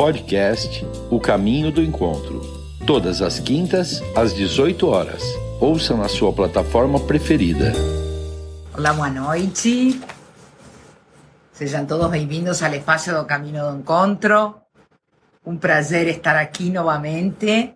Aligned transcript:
Podcast 0.00 0.80
O 1.10 1.20
Caminho 1.20 1.70
do 1.70 1.82
Encontro. 1.82 2.40
Todas 2.86 3.20
as 3.20 3.38
quintas, 3.38 4.00
às 4.16 4.32
18 4.32 4.88
horas. 4.88 5.22
Ouça 5.60 5.94
na 5.94 6.08
sua 6.08 6.32
plataforma 6.32 6.98
preferida. 6.98 7.74
Olá, 8.72 8.94
boa 8.94 9.10
noite. 9.10 10.00
Sejam 11.52 11.84
todos 11.84 12.08
bem-vindos 12.08 12.62
ao 12.62 12.72
espaço 12.72 13.12
do 13.12 13.26
Caminho 13.26 13.60
do 13.60 13.76
Encontro. 13.76 14.54
Um 15.44 15.58
prazer 15.58 16.08
estar 16.08 16.34
aqui 16.34 16.70
novamente. 16.70 17.74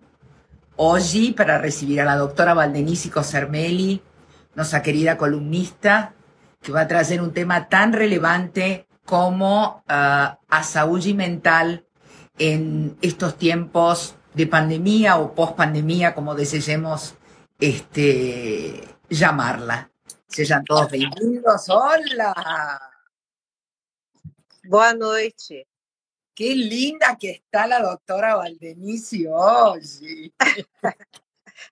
Hoje, 0.75 1.31
para 1.31 1.61
receber 1.61 1.99
a 1.99 2.17
doutora 2.17 2.55
Valdenice 2.55 3.11
Cosermelli, 3.11 4.01
nossa 4.55 4.79
querida 4.79 5.15
columnista, 5.15 6.11
que 6.59 6.71
vai 6.71 6.87
trazer 6.87 7.21
um 7.21 7.29
tema 7.29 7.61
tão 7.61 7.91
relevante 7.91 8.87
como 9.05 9.67
uh, 9.67 10.35
a 10.49 10.63
saúde 10.63 11.13
mental 11.13 11.85
en 12.37 12.97
estos 13.01 13.37
tiempos 13.37 14.15
de 14.33 14.47
pandemia 14.47 15.17
o 15.17 15.33
post-pandemia, 15.33 16.13
como 16.13 16.35
desejemos 16.35 17.15
este, 17.59 18.83
llamarla. 19.09 19.89
Sejam 20.27 20.63
todos 20.65 20.91
bem-vindos. 20.91 21.69
Hola! 21.69 22.91
Boa 24.65 24.93
noite. 24.93 25.67
Qué 26.33 26.53
linda 26.53 27.15
que 27.15 27.31
está 27.31 27.65
la 27.65 27.79
doutora 27.79 28.35
Valdenice 28.35 29.25
hoje. 29.29 30.33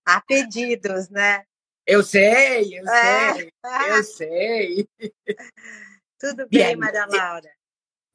Há 0.05 0.21
pedidos, 0.27 1.09
né? 1.09 1.45
Eu 1.85 2.01
sei, 2.01 2.79
eu 2.79 2.85
sei, 2.85 3.53
eu 3.89 4.03
sei. 4.03 4.89
Tudo 6.17 6.47
bem, 6.47 6.47
Bien. 6.49 6.77
Maria 6.77 7.05
Laura? 7.07 7.51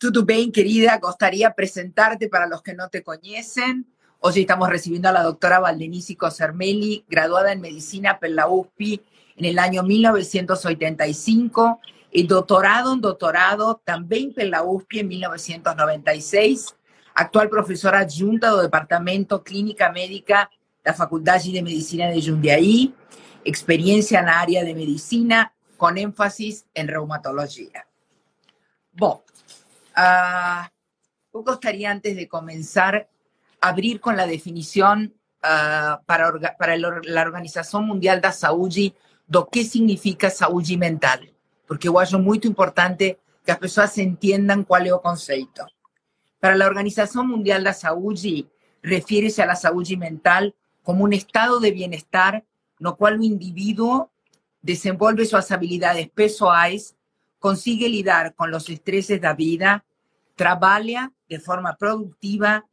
Tudo 0.01 0.25
bem, 0.25 0.53
querida? 0.53 0.97
Gostaria 0.99 1.49
de 1.49 1.51
apresentarte 1.51 2.29
para 2.29 2.47
los 2.47 2.63
que 2.63 2.73
no 2.73 2.89
te 2.89 3.03
conocen. 3.03 3.85
Hoy 4.21 4.43
estamos 4.43 4.69
recibiendo 4.69 5.09
a 5.09 5.13
la 5.13 5.25
doctora 5.25 5.59
Valdenici 5.59 6.15
Cosermelli, 6.15 7.05
graduada 7.09 7.51
en 7.51 7.61
medicina 7.61 8.21
por 8.21 8.31
la 8.31 8.47
USPI 8.47 9.03
en 9.39 9.45
el 9.45 9.59
año 9.59 9.83
1985 9.83 11.81
y 12.13 12.29
doctorado 12.29 12.93
en 12.93 13.01
doctorado 13.01 13.83
también 13.85 14.33
por 14.33 14.45
la 14.45 14.63
USPI 14.63 15.01
en 15.01 15.09
1996. 15.09 16.77
Actual 17.17 17.49
profesora 17.49 17.99
adjunta 17.99 18.53
del 18.53 18.63
Departamento 18.63 19.43
Clínica 19.43 19.91
Médica 19.91 20.49
de 20.85 20.93
la 20.93 20.95
Facultad 20.95 21.43
de 21.43 21.61
Medicina 21.61 22.07
de 22.07 22.23
Jundiaí. 22.23 22.95
Experiencia 23.45 24.21
en 24.21 24.27
la 24.27 24.39
área 24.39 24.63
de 24.63 24.77
medicina 24.77 25.53
con 25.77 25.99
énfasis 25.99 26.67
en 26.73 26.87
reumatología. 26.87 27.89
Uh, 29.99 30.63
gustaría 31.33 31.91
antes 31.91 32.15
de 32.15 32.29
comenzar 32.29 33.09
abrir 33.61 34.01
con 34.01 34.17
la 34.17 34.27
definición 34.27 35.13
uh, 35.43 36.03
para, 36.07 36.57
para 36.57 36.77
la 36.77 37.23
Organización 37.23 37.85
Mundial 37.85 38.21
da 38.21 38.31
Saúde 38.31 38.95
do 39.27 39.47
que 39.47 39.65
significa 39.65 40.31
saúde 40.31 40.77
mental, 40.77 41.29
porque 41.67 41.89
eu 41.89 41.99
acho 41.99 42.19
muito 42.19 42.47
importante 42.47 43.19
que 43.45 43.51
as 43.51 43.59
pessoas 43.59 43.99
entendam 43.99 44.65
qual 44.65 44.87
é 44.87 44.93
o 44.93 45.01
conceito. 45.01 45.67
Para 46.41 46.55
la 46.55 46.67
Organización 46.67 47.27
Mundial 47.27 47.63
da 47.63 47.73
Saúde, 47.73 48.47
refiere-se 48.83 49.43
a 49.43 49.47
la 49.47 49.57
saúde 49.57 49.97
mental 49.97 50.55
como 50.83 51.05
un 51.05 51.13
estado 51.13 51.61
de 51.61 51.73
bienestar 51.73 52.45
no 52.79 52.97
cual 52.97 53.19
o 53.19 53.23
individuo 53.23 54.11
desenvolve 54.63 55.27
suas 55.27 55.51
habilidades 55.51 56.09
pessoais, 56.09 56.95
consigue 57.39 57.89
lidar 57.89 58.35
con 58.35 58.51
los 58.51 58.69
estresses 58.69 59.21
da 59.21 59.35
vida 59.35 59.85
trabaja 60.39 61.13
de 61.29 61.41
forma 61.41 61.77
productiva 61.77 62.65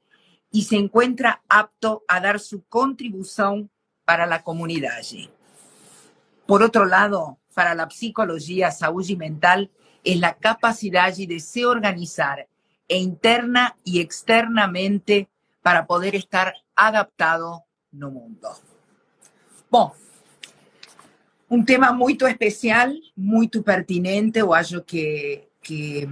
y 0.51 0.63
se 0.63 0.77
encuentra 0.77 1.41
apto 1.49 2.05
a 2.07 2.21
dar 2.21 2.39
su 2.39 2.63
contribución 2.65 3.69
para 4.05 4.25
la 4.25 4.43
comunidad. 4.43 5.01
Por 6.45 6.61
otro 6.61 6.85
lado, 6.85 7.39
para 7.53 7.73
la 7.73 7.89
psicología, 7.89 8.71
salud 8.71 9.09
mental 9.17 9.71
es 10.03 10.19
la 10.19 10.35
capacidad 10.35 11.13
de 11.13 11.39
se 11.39 11.65
organizar 11.65 12.47
interna 12.87 13.75
y 13.83 13.99
externamente 13.99 15.27
para 15.63 15.87
poder 15.87 16.15
estar 16.15 16.53
adaptado 16.75 17.65
no 17.91 18.11
mundo. 18.11 18.49
Bom, 19.71 19.91
un 21.49 21.65
tema 21.65 21.91
muy 21.91 22.15
especial, 22.27 23.01
muy 23.15 23.47
pertinente, 23.47 24.43
o 24.43 24.53
acho 24.53 24.85
que 24.85 25.49
que 25.65 26.07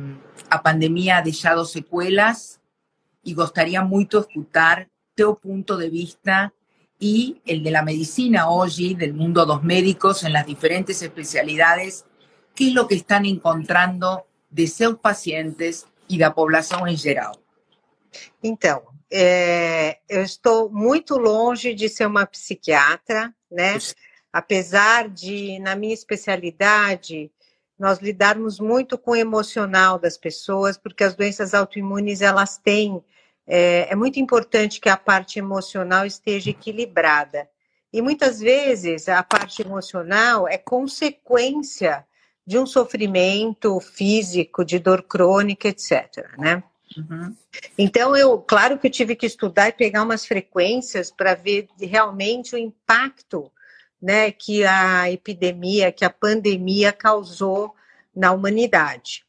a 0.49 0.63
pandemia 0.63 1.17
ha 1.17 1.21
deixado 1.21 1.63
secuelas 1.63 2.59
y 3.21 3.35
gustaría 3.35 3.83
mucho 3.83 4.21
escuchar 4.21 4.89
tu 5.13 5.37
punto 5.37 5.77
de 5.77 5.91
vista 5.91 6.53
y 6.99 7.39
el 7.45 7.61
de 7.61 7.69
la 7.69 7.83
medicina 7.83 8.49
hoy, 8.49 8.95
del 8.95 9.13
mundo 9.13 9.41
de 9.41 9.47
los 9.47 9.63
médicos 9.63 10.23
en 10.23 10.33
las 10.33 10.47
diferentes 10.47 11.03
especialidades, 11.03 12.05
qué 12.55 12.69
es 12.69 12.73
lo 12.73 12.87
que 12.87 12.95
están 12.95 13.25
encontrando 13.25 14.25
de 14.49 14.65
sus 14.65 14.97
pacientes 14.97 15.85
y 16.07 16.17
de 16.17 16.25
la 16.25 16.33
población 16.33 16.87
en 16.87 16.97
general. 16.97 17.33
Então, 18.41 18.81
é, 19.11 19.99
eu 20.09 20.23
estou 20.23 20.71
muito 20.71 21.17
longe 21.17 21.75
de 21.75 21.89
ser 21.89 22.07
uma 22.07 22.25
psiquiatra, 22.25 23.33
né? 23.51 23.77
Apesar 24.31 25.09
de, 25.09 25.59
na 25.59 25.75
minha 25.75 25.93
especialidade, 25.93 27.31
nós 27.77 27.99
lidarmos 27.99 28.59
muito 28.59 28.97
com 28.97 29.11
o 29.11 29.15
emocional 29.15 29.97
das 29.99 30.17
pessoas, 30.17 30.77
porque 30.77 31.03
as 31.03 31.15
doenças 31.15 31.53
autoimunes 31.53 32.21
elas 32.21 32.57
têm 32.57 33.03
é, 33.45 33.91
é 33.91 33.95
muito 33.95 34.19
importante 34.19 34.79
que 34.79 34.89
a 34.89 34.97
parte 34.97 35.39
emocional 35.39 36.05
esteja 36.05 36.49
equilibrada. 36.49 37.47
E 37.91 38.01
muitas 38.01 38.39
vezes 38.39 39.07
a 39.07 39.21
parte 39.21 39.61
emocional 39.61 40.47
é 40.47 40.57
consequência 40.57 42.05
de 42.45 42.57
um 42.57 42.65
sofrimento 42.65 43.79
físico, 43.79 44.65
de 44.65 44.79
dor 44.79 45.03
crônica, 45.03 45.67
etc. 45.67 46.27
Né? 46.37 46.63
Uhum. 46.97 47.35
Então, 47.77 48.15
eu, 48.15 48.39
claro 48.39 48.77
que 48.77 48.87
eu 48.87 48.91
tive 48.91 49.15
que 49.15 49.25
estudar 49.25 49.69
e 49.69 49.73
pegar 49.73 50.03
umas 50.03 50.25
frequências 50.25 51.11
para 51.11 51.35
ver 51.35 51.67
realmente 51.79 52.55
o 52.55 52.57
impacto 52.57 53.51
né, 54.03 54.31
que 54.31 54.65
a 54.65 55.09
epidemia, 55.09 55.89
que 55.89 56.03
a 56.03 56.09
pandemia 56.09 56.91
causou 56.91 57.73
na 58.13 58.33
humanidade. 58.33 59.25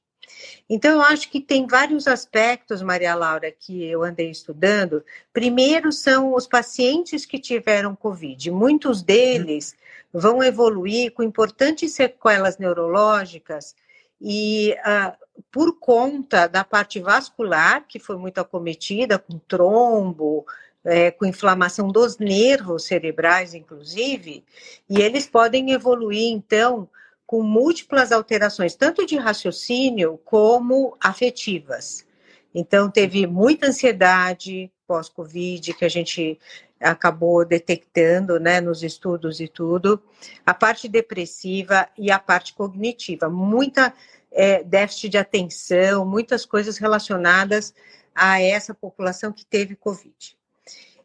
Então, 0.69 0.91
eu 0.95 1.01
acho 1.01 1.31
que 1.31 1.41
tem 1.41 1.65
vários 1.65 2.09
aspectos, 2.09 2.83
Maria 2.83 3.15
Laura, 3.15 3.53
que 3.53 3.85
eu 3.85 4.03
andei 4.03 4.31
estudando. 4.31 5.05
Primeiro, 5.33 5.93
são 5.93 6.35
os 6.35 6.49
pacientes 6.49 7.25
que 7.25 7.39
tiveram 7.39 7.95
Covid. 7.95 8.51
Muitos 8.51 9.01
deles 9.01 9.77
vão 10.13 10.43
evoluir 10.43 11.13
com 11.13 11.23
importantes 11.23 11.93
sequelas 11.93 12.59
neurológicas 12.59 13.77
e 14.21 14.75
uh, 14.81 15.17
por 15.53 15.79
conta 15.79 16.49
da 16.49 16.65
parte 16.65 16.99
vascular, 16.99 17.87
que 17.87 18.01
foi 18.01 18.17
muito 18.17 18.41
acometida, 18.41 19.21
com 19.21 19.39
trombo, 19.39 20.45
é, 20.85 21.11
com 21.11 21.25
inflamação 21.25 21.89
dos 21.89 22.19
nervos 22.19 22.85
cerebrais, 22.85 23.55
inclusive, 23.55 24.45
e 24.89 25.01
eles 25.01 25.27
podem 25.27 25.73
evoluir, 25.73 26.31
então, 26.31 26.89
com 27.27 27.43
múltiplas 27.43 28.13
alterações, 28.13 28.75
tanto 28.75 29.07
de 29.07 29.17
raciocínio 29.17 30.21
como 30.25 30.97
afetivas. 31.01 32.07
Então, 32.55 32.91
teve 32.91 33.27
muita 33.27 33.69
ansiedade 33.69 34.71
pós-Covid, 34.87 35.73
que 35.75 35.85
a 35.85 35.89
gente 35.89 36.39
acabou 36.79 37.45
detectando 37.45 38.39
né, 38.39 38.61
nos 38.61 38.83
estudos 38.83 39.41
e 39.41 39.49
tudo, 39.49 40.03
a 40.45 40.53
parte 40.53 40.87
depressiva 40.87 41.89
e 41.97 42.11
a 42.11 42.19
parte 42.19 42.53
cognitiva, 42.53 43.31
muita 43.31 43.95
é, 44.31 44.63
déficit 44.63 45.09
de 45.09 45.19
atenção, 45.19 46.05
muitas 46.05 46.45
coisas 46.45 46.77
relacionadas 46.77 47.75
a 48.15 48.41
essa 48.41 48.75
população 48.75 49.33
que 49.33 49.47
teve 49.47 49.75
Covid. 49.75 50.37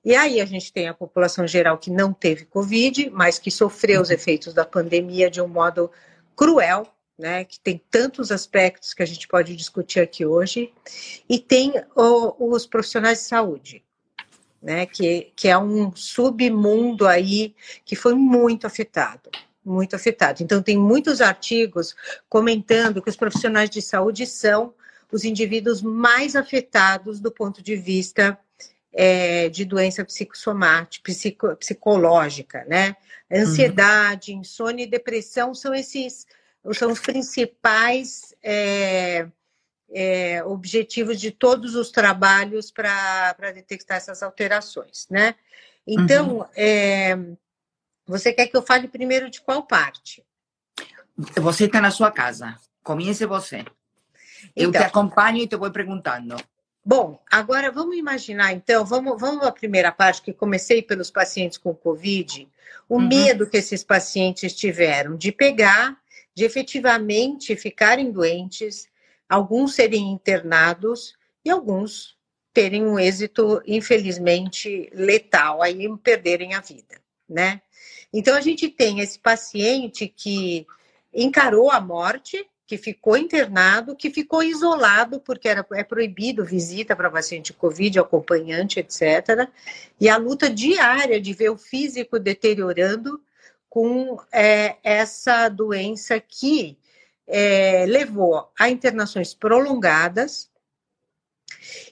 E 0.04 0.16
aí 0.16 0.40
a 0.40 0.46
gente 0.46 0.72
tem 0.72 0.88
a 0.88 0.94
população 0.94 1.46
geral 1.46 1.78
que 1.78 1.92
não 1.92 2.14
teve 2.14 2.46
Covid, 2.46 3.10
mas 3.10 3.38
que 3.38 3.52
sofreu 3.52 4.02
os 4.02 4.10
uhum. 4.10 4.16
efeitos 4.16 4.54
da 4.54 4.66
pandemia 4.66 5.30
de 5.30 5.42
um 5.42 5.48
modo 5.48 5.92
cruel, 6.36 6.88
né, 7.18 7.44
que 7.44 7.60
tem 7.60 7.82
tantos 7.92 8.32
aspectos 8.32 8.94
que 8.94 9.04
a 9.04 9.06
gente 9.06 9.28
pode 9.28 9.54
discutir 9.54 10.00
aqui 10.00 10.26
hoje, 10.26 10.72
e 11.28 11.38
tem 11.38 11.74
o, 11.94 12.54
os 12.54 12.66
profissionais 12.66 13.20
de 13.20 13.26
saúde, 13.26 13.84
né, 14.62 14.86
que, 14.86 15.34
que 15.36 15.50
é 15.50 15.58
um 15.58 15.94
submundo 15.94 17.06
aí 17.06 17.54
que 17.84 17.94
foi 17.94 18.16
muito 18.16 18.66
afetado, 18.66 19.30
muito 19.66 19.98
afetado. 19.98 20.42
Então, 20.42 20.64
tem 20.64 20.78
muitos 20.78 21.20
artigos 21.20 21.94
comentando 22.30 23.02
que 23.02 23.10
os 23.10 23.18
profissionais 23.18 23.70
de 23.70 23.82
saúde 23.82 24.26
são 24.26 24.74
os 25.12 25.26
indivíduos 25.26 25.82
mais 25.82 26.38
afetados 26.38 27.20
do 27.20 27.32
ponto 27.32 27.62
de 27.62 27.76
vista 27.76 28.40
é, 28.94 29.50
de 29.50 29.66
doença 29.66 30.04
psicossomática, 30.04 31.04
psico, 31.04 31.56
psicológica, 31.56 32.66
né? 32.68 32.96
Ansiedade, 33.32 34.34
uhum. 34.34 34.42
insônia 34.42 34.84
e 34.84 34.90
depressão 34.90 35.54
são 35.54 35.74
esses, 35.74 36.26
são 36.74 36.92
os 36.92 37.00
principais 37.00 38.34
é, 38.44 39.28
é, 39.92 40.44
objetivos 40.44 41.20
de 41.20 41.32
todos 41.32 41.76
os 41.76 41.92
trabalhos 41.92 42.72
para 42.72 43.34
detectar 43.54 43.98
essas 43.98 44.24
alterações, 44.24 45.08
né? 45.10 45.36
Então, 45.86 46.40
uhum. 46.40 46.46
é, 46.56 47.18
você 48.06 48.34
quer 48.34 48.48
que 48.48 48.58
eu 48.58 48.62
fale 48.62 48.88
primeiro 48.88 49.30
de 49.30 49.42
qual 49.42 49.64
parte? 49.64 50.24
Você 51.36 51.66
está 51.66 51.82
na 51.82 51.92
sua 51.92 52.12
casa. 52.12 52.56
Comece 52.84 53.26
você. 53.26 53.66
Eu 54.56 54.70
então, 54.70 54.82
te 54.82 54.88
acompanho 54.88 55.44
e 55.44 55.48
te 55.48 55.56
vou 55.56 55.70
perguntando. 55.72 56.36
Bom, 56.90 57.22
agora 57.30 57.72
vamos 57.72 57.96
imaginar, 57.96 58.52
então, 58.52 58.84
vamos, 58.84 59.22
vamos 59.22 59.46
à 59.46 59.52
primeira 59.52 59.92
parte, 59.92 60.24
que 60.24 60.34
comecei 60.34 60.82
pelos 60.82 61.12
pacientes 61.12 61.56
com 61.56 61.72
Covid, 61.72 62.50
o 62.90 62.96
uhum. 62.96 63.08
medo 63.08 63.48
que 63.48 63.58
esses 63.58 63.84
pacientes 63.84 64.56
tiveram 64.56 65.16
de 65.16 65.32
pegar, 65.32 65.96
de 66.34 66.46
efetivamente 66.46 67.56
ficarem 67.56 68.12
doentes, 68.12 68.90
alguns 69.30 69.76
serem 69.76 70.12
internados 70.12 71.14
e 71.46 71.52
alguns 71.52 72.18
terem 72.52 72.84
um 72.84 72.98
êxito, 72.98 73.62
infelizmente, 73.68 74.90
letal, 74.92 75.62
aí 75.62 75.88
perderem 76.00 76.56
a 76.56 76.60
vida, 76.60 77.00
né? 77.30 77.62
Então, 78.12 78.36
a 78.36 78.42
gente 78.42 78.68
tem 78.68 79.00
esse 79.00 79.20
paciente 79.20 80.08
que 80.08 80.66
encarou 81.14 81.70
a 81.70 81.80
morte, 81.80 82.44
que 82.70 82.78
ficou 82.78 83.18
internado, 83.18 83.96
que 83.96 84.12
ficou 84.12 84.44
isolado, 84.44 85.20
porque 85.20 85.50
era, 85.50 85.66
é 85.74 85.84
proibido 85.84 86.46
visita 86.46 86.96
para 86.96 87.10
paciente 87.10 87.52
Covid, 87.52 87.98
acompanhante, 87.98 88.80
etc. 88.80 89.50
E 90.00 90.08
a 90.08 90.18
luta 90.18 90.48
diária 90.48 91.20
de 91.20 91.34
ver 91.34 91.50
o 91.50 91.58
físico 91.58 92.20
deteriorando 92.20 93.20
com 93.68 94.20
é, 94.32 94.76
essa 94.84 95.50
doença 95.50 96.20
que 96.20 96.78
é, 97.26 97.88
levou 97.88 98.52
a 98.60 98.70
internações 98.70 99.34
prolongadas, 99.34 100.52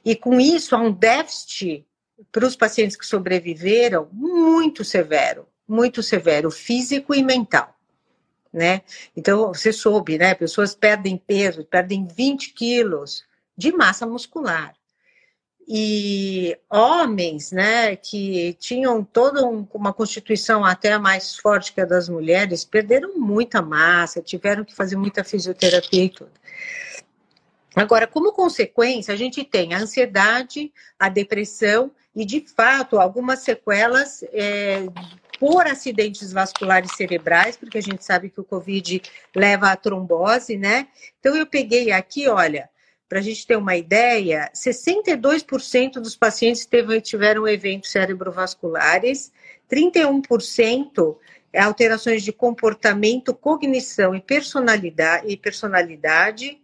e 0.05 0.15
com 0.15 0.39
isso 0.39 0.75
há 0.75 0.79
um 0.79 0.91
déficit 0.91 1.87
para 2.31 2.45
os 2.45 2.55
pacientes 2.55 2.95
que 2.95 3.05
sobreviveram 3.05 4.09
muito 4.13 4.83
severo, 4.83 5.47
muito 5.67 6.03
severo, 6.03 6.51
físico 6.51 7.15
e 7.15 7.23
mental 7.23 7.76
né? 8.57 8.81
Então, 9.15 9.53
você 9.53 9.71
soube, 9.71 10.17
né? 10.17 10.33
Pessoas 10.33 10.75
perdem 10.75 11.15
peso, 11.15 11.63
perdem 11.63 12.05
20 12.05 12.53
quilos 12.53 13.23
de 13.55 13.71
massa 13.71 14.05
muscular. 14.05 14.73
E 15.69 16.57
homens, 16.69 17.51
né, 17.51 17.95
que 17.97 18.53
tinham 18.53 19.03
toda 19.03 19.45
um, 19.45 19.67
uma 19.73 19.91
constituição 19.91 20.63
até 20.63 20.97
mais 20.97 21.35
forte 21.35 21.73
que 21.73 21.81
a 21.81 21.85
das 21.85 22.07
mulheres, 22.07 22.63
perderam 22.63 23.17
muita 23.17 23.61
massa, 23.61 24.21
tiveram 24.21 24.63
que 24.63 24.73
fazer 24.73 24.95
muita 24.95 25.25
fisioterapia 25.25 26.05
e 26.05 26.09
tudo. 26.09 26.31
Agora, 27.75 28.07
como 28.07 28.31
consequência, 28.31 29.13
a 29.13 29.17
gente 29.17 29.43
tem 29.43 29.73
a 29.73 29.79
ansiedade, 29.79 30.71
a 30.97 31.09
depressão 31.09 31.91
e, 32.15 32.25
de 32.25 32.45
fato, 32.47 32.97
algumas 32.97 33.39
sequelas 33.39 34.23
é, 34.31 34.87
por 35.39 35.67
acidentes 35.67 36.31
vasculares 36.31 36.91
cerebrais, 36.95 37.55
porque 37.55 37.77
a 37.77 37.81
gente 37.81 38.03
sabe 38.03 38.29
que 38.29 38.39
o 38.39 38.43
Covid 38.43 39.01
leva 39.35 39.71
à 39.71 39.75
trombose, 39.75 40.57
né? 40.57 40.87
Então, 41.19 41.35
eu 41.35 41.45
peguei 41.45 41.91
aqui, 41.91 42.27
olha, 42.27 42.69
para 43.07 43.19
a 43.19 43.21
gente 43.21 43.47
ter 43.47 43.55
uma 43.55 43.75
ideia, 43.75 44.51
62% 44.53 45.93
dos 45.93 46.15
pacientes 46.15 46.65
teve, 46.65 46.99
tiveram 46.99 47.47
eventos 47.47 47.91
cerebrovasculares, 47.91 49.31
31% 49.71 51.17
é 51.53 51.61
alterações 51.61 52.23
de 52.23 52.33
comportamento, 52.33 53.33
cognição 53.33 54.13
e 54.13 54.21
personalidade, 54.21 55.27
e 55.27 55.37
personalidade 55.37 56.59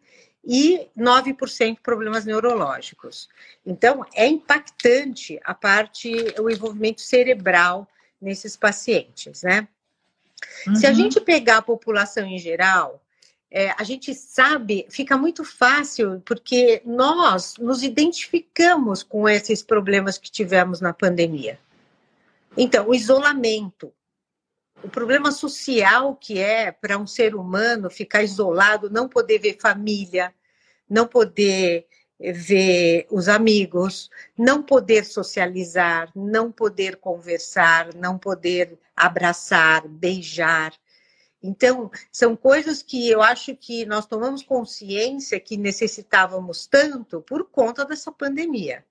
e 0.45 0.87
9% 0.97 1.77
problemas 1.81 2.25
neurológicos. 2.25 3.29
Então, 3.65 4.05
é 4.13 4.27
impactante 4.27 5.39
a 5.45 5.53
parte, 5.53 6.11
o 6.37 6.49
envolvimento 6.49 7.01
cerebral 7.01 7.87
nesses 8.23 8.55
pacientes, 8.55 9.43
né? 9.43 9.67
Uhum. 10.67 10.75
Se 10.75 10.85
a 10.85 10.89
uhum. 10.89 10.95
gente 10.95 11.19
pegar 11.21 11.57
a 11.57 11.61
população 11.61 12.25
em 12.25 12.37
geral, 12.37 13.01
é, 13.51 13.69
a 13.77 13.83
gente 13.83 14.15
sabe, 14.15 14.87
fica 14.89 15.15
muito 15.15 15.43
fácil, 15.43 16.21
porque 16.25 16.81
nós 16.85 17.55
nos 17.59 17.83
identificamos 17.83 19.03
com 19.03 19.29
esses 19.29 19.61
problemas 19.61 20.17
que 20.17 20.31
tivemos 20.31 20.81
na 20.81 20.91
pandemia. 20.91 21.59
Então, 22.57 22.89
o 22.89 22.95
isolamento, 22.95 23.93
o 24.83 24.89
problema 24.89 25.31
social 25.31 26.15
que 26.15 26.39
é 26.39 26.71
para 26.71 26.97
um 26.97 27.05
ser 27.05 27.35
humano 27.35 27.89
ficar 27.89 28.23
isolado, 28.23 28.89
não 28.89 29.07
poder 29.07 29.39
ver 29.39 29.57
família, 29.59 30.33
não 30.89 31.07
poder 31.07 31.85
ver 32.19 33.05
os 33.09 33.27
amigos, 33.27 34.09
não 34.37 34.63
poder 34.63 35.05
socializar, 35.05 36.11
não 36.15 36.51
poder 36.51 36.97
conversar, 36.97 37.93
não 37.95 38.17
poder 38.17 38.77
abraçar, 38.95 39.87
beijar. 39.87 40.73
Então, 41.41 41.91
são 42.11 42.35
coisas 42.35 42.81
que 42.81 43.09
eu 43.09 43.21
acho 43.21 43.55
que 43.55 43.85
nós 43.85 44.05
tomamos 44.05 44.41
consciência 44.41 45.39
que 45.39 45.57
necessitávamos 45.57 46.65
tanto 46.65 47.21
por 47.21 47.49
conta 47.49 47.83
dessa 47.83 48.11
pandemia, 48.11 48.85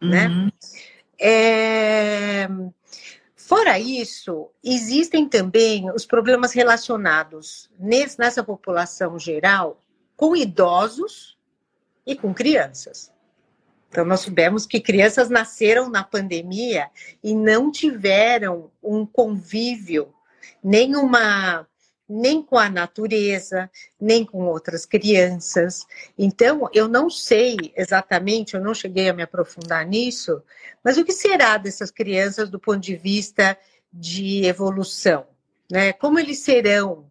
né? 0.00 0.28
uhum. 0.28 0.44
né? 0.44 0.52
É... 1.18 2.48
Fora 3.34 3.78
isso, 3.80 4.48
existem 4.62 5.28
também 5.28 5.90
os 5.90 6.06
problemas 6.06 6.52
relacionados 6.52 7.68
nessa 7.78 8.44
população 8.44 9.18
geral 9.18 9.82
com 10.16 10.36
idosos 10.36 11.36
e 12.10 12.16
com 12.16 12.34
crianças. 12.34 13.12
Então, 13.88 14.04
nós 14.04 14.20
soubemos 14.20 14.66
que 14.66 14.80
crianças 14.80 15.30
nasceram 15.30 15.88
na 15.88 16.02
pandemia 16.02 16.90
e 17.22 17.34
não 17.34 17.70
tiveram 17.70 18.70
um 18.82 19.06
convívio, 19.06 20.12
nem 20.62 20.96
uma 20.96 21.66
nem 22.12 22.42
com 22.42 22.58
a 22.58 22.68
natureza, 22.68 23.70
nem 24.00 24.24
com 24.24 24.44
outras 24.46 24.84
crianças. 24.84 25.86
Então, 26.18 26.68
eu 26.72 26.88
não 26.88 27.08
sei 27.08 27.56
exatamente, 27.76 28.54
eu 28.54 28.60
não 28.60 28.74
cheguei 28.74 29.08
a 29.08 29.12
me 29.12 29.22
aprofundar 29.22 29.86
nisso, 29.86 30.42
mas 30.82 30.98
o 30.98 31.04
que 31.04 31.12
será 31.12 31.56
dessas 31.56 31.88
crianças 31.92 32.50
do 32.50 32.58
ponto 32.58 32.80
de 32.80 32.96
vista 32.96 33.56
de 33.92 34.44
evolução? 34.44 35.24
Né? 35.70 35.92
Como 35.92 36.18
eles 36.18 36.40
serão 36.40 37.08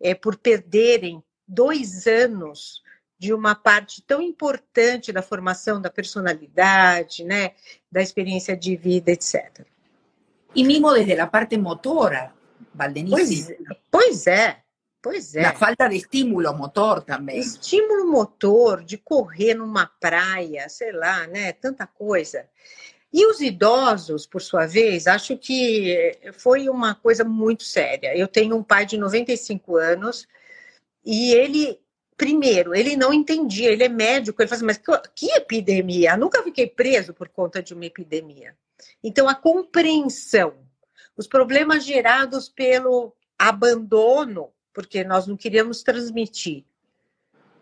é, 0.00 0.14
por 0.14 0.38
perderem 0.38 1.22
dois 1.46 2.06
anos 2.06 2.82
de 3.20 3.34
uma 3.34 3.54
parte 3.54 4.00
tão 4.00 4.22
importante 4.22 5.12
da 5.12 5.20
formação 5.20 5.78
da 5.78 5.90
personalidade, 5.90 7.22
né, 7.22 7.50
da 7.92 8.00
experiência 8.00 8.56
de 8.56 8.74
vida, 8.74 9.10
etc. 9.10 9.66
E 10.54 10.64
mesmo 10.64 10.90
desde 10.94 11.20
a 11.20 11.26
parte 11.26 11.58
motora, 11.58 12.32
Valdenice. 12.74 13.58
Pois, 13.90 14.24
pois 14.24 14.26
é, 14.26 14.60
pois 15.02 15.34
é. 15.34 15.44
A 15.44 15.54
falta 15.54 15.86
de 15.86 15.96
estímulo 15.96 16.56
motor 16.56 17.02
também. 17.02 17.38
Estímulo 17.38 18.10
motor, 18.10 18.82
de 18.82 18.96
correr 18.96 19.52
numa 19.52 19.84
praia, 19.86 20.66
sei 20.70 20.90
lá, 20.90 21.26
né, 21.26 21.52
tanta 21.52 21.86
coisa. 21.86 22.48
E 23.12 23.26
os 23.26 23.42
idosos, 23.42 24.26
por 24.26 24.40
sua 24.40 24.66
vez, 24.66 25.06
acho 25.06 25.36
que 25.36 26.18
foi 26.38 26.70
uma 26.70 26.94
coisa 26.94 27.22
muito 27.22 27.64
séria. 27.64 28.16
Eu 28.16 28.26
tenho 28.26 28.56
um 28.56 28.62
pai 28.62 28.86
de 28.86 28.96
95 28.96 29.76
anos 29.76 30.26
e 31.04 31.34
ele 31.34 31.78
primeiro, 32.20 32.74
ele 32.74 32.96
não 32.96 33.14
entendia, 33.14 33.72
ele 33.72 33.82
é 33.82 33.88
médico, 33.88 34.42
ele 34.42 34.46
fala 34.46 34.58
assim, 34.58 34.66
mas 34.66 35.08
que, 35.14 35.26
epidemia? 35.28 36.10
Eu 36.10 36.18
nunca 36.18 36.42
fiquei 36.42 36.66
preso 36.66 37.14
por 37.14 37.30
conta 37.30 37.62
de 37.62 37.72
uma 37.72 37.86
epidemia. 37.86 38.54
Então, 39.02 39.26
a 39.26 39.34
compreensão, 39.34 40.52
os 41.16 41.26
problemas 41.26 41.82
gerados 41.82 42.46
pelo 42.46 43.16
abandono, 43.38 44.52
porque 44.74 45.02
nós 45.02 45.26
não 45.26 45.34
queríamos 45.34 45.82
transmitir. 45.82 46.66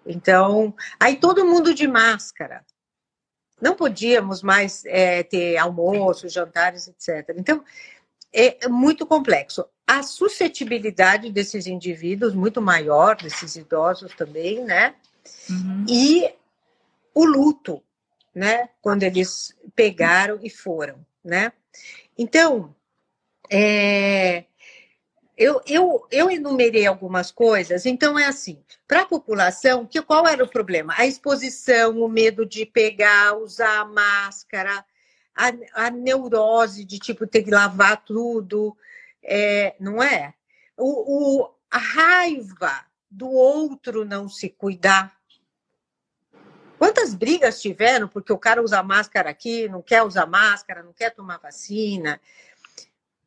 Então, 0.04 0.74
aí 0.98 1.14
todo 1.14 1.46
mundo 1.46 1.72
de 1.72 1.86
máscara. 1.86 2.66
Não 3.62 3.76
podíamos 3.76 4.42
mais 4.42 4.84
é, 4.86 5.22
ter 5.22 5.56
almoço, 5.56 6.28
jantares, 6.28 6.88
etc. 6.88 7.32
Então, 7.36 7.62
é 8.32 8.66
muito 8.68 9.06
complexo 9.06 9.64
a 9.88 10.02
suscetibilidade 10.02 11.33
desses 11.33 11.66
indivíduos 11.66 12.35
muito 12.35 12.61
maior, 12.61 13.16
desses 13.16 13.57
idosos 13.57 14.12
também, 14.14 14.62
né? 14.62 14.95
Uhum. 15.49 15.87
E 15.88 16.30
o 17.14 17.25
luto, 17.25 17.83
né? 18.35 18.68
Quando 18.83 19.02
eles 19.02 19.57
pegaram 19.75 20.38
e 20.42 20.50
foram, 20.50 20.99
né? 21.25 21.52
Então, 22.18 22.75
é, 23.50 24.45
eu, 25.38 25.62
eu, 25.66 26.07
eu 26.11 26.30
enumerei 26.30 26.85
algumas 26.87 27.30
coisas, 27.30 27.87
então 27.87 28.18
é 28.18 28.26
assim, 28.26 28.59
para 28.87 29.02
a 29.02 29.07
população, 29.07 29.87
que, 29.87 30.02
qual 30.02 30.26
era 30.26 30.45
o 30.45 30.49
problema? 30.49 30.92
A 30.99 31.07
exposição, 31.07 31.99
o 31.99 32.09
medo 32.09 32.45
de 32.45 32.66
pegar, 32.66 33.38
usar 33.38 33.80
a 33.80 33.85
máscara, 33.87 34.85
a, 35.35 35.87
a 35.87 35.90
neurose 35.90 36.85
de 36.85 36.99
tipo 36.99 37.26
ter 37.26 37.42
que 37.42 37.50
lavar 37.50 38.04
tudo, 38.04 38.76
é, 39.22 39.75
não 39.78 40.02
é? 40.02 40.34
O, 40.76 41.42
o, 41.42 41.50
a 41.70 41.78
raiva 41.78 42.84
do 43.10 43.30
outro 43.30 44.04
não 44.04 44.28
se 44.28 44.48
cuidar. 44.48 45.16
Quantas 46.78 47.14
brigas 47.14 47.60
tiveram 47.60 48.06
porque 48.06 48.32
o 48.32 48.38
cara 48.38 48.62
usa 48.62 48.82
máscara 48.82 49.30
aqui, 49.30 49.68
não 49.68 49.82
quer 49.82 50.02
usar 50.02 50.26
máscara, 50.26 50.82
não 50.82 50.92
quer 50.92 51.10
tomar 51.10 51.38
vacina? 51.38 52.20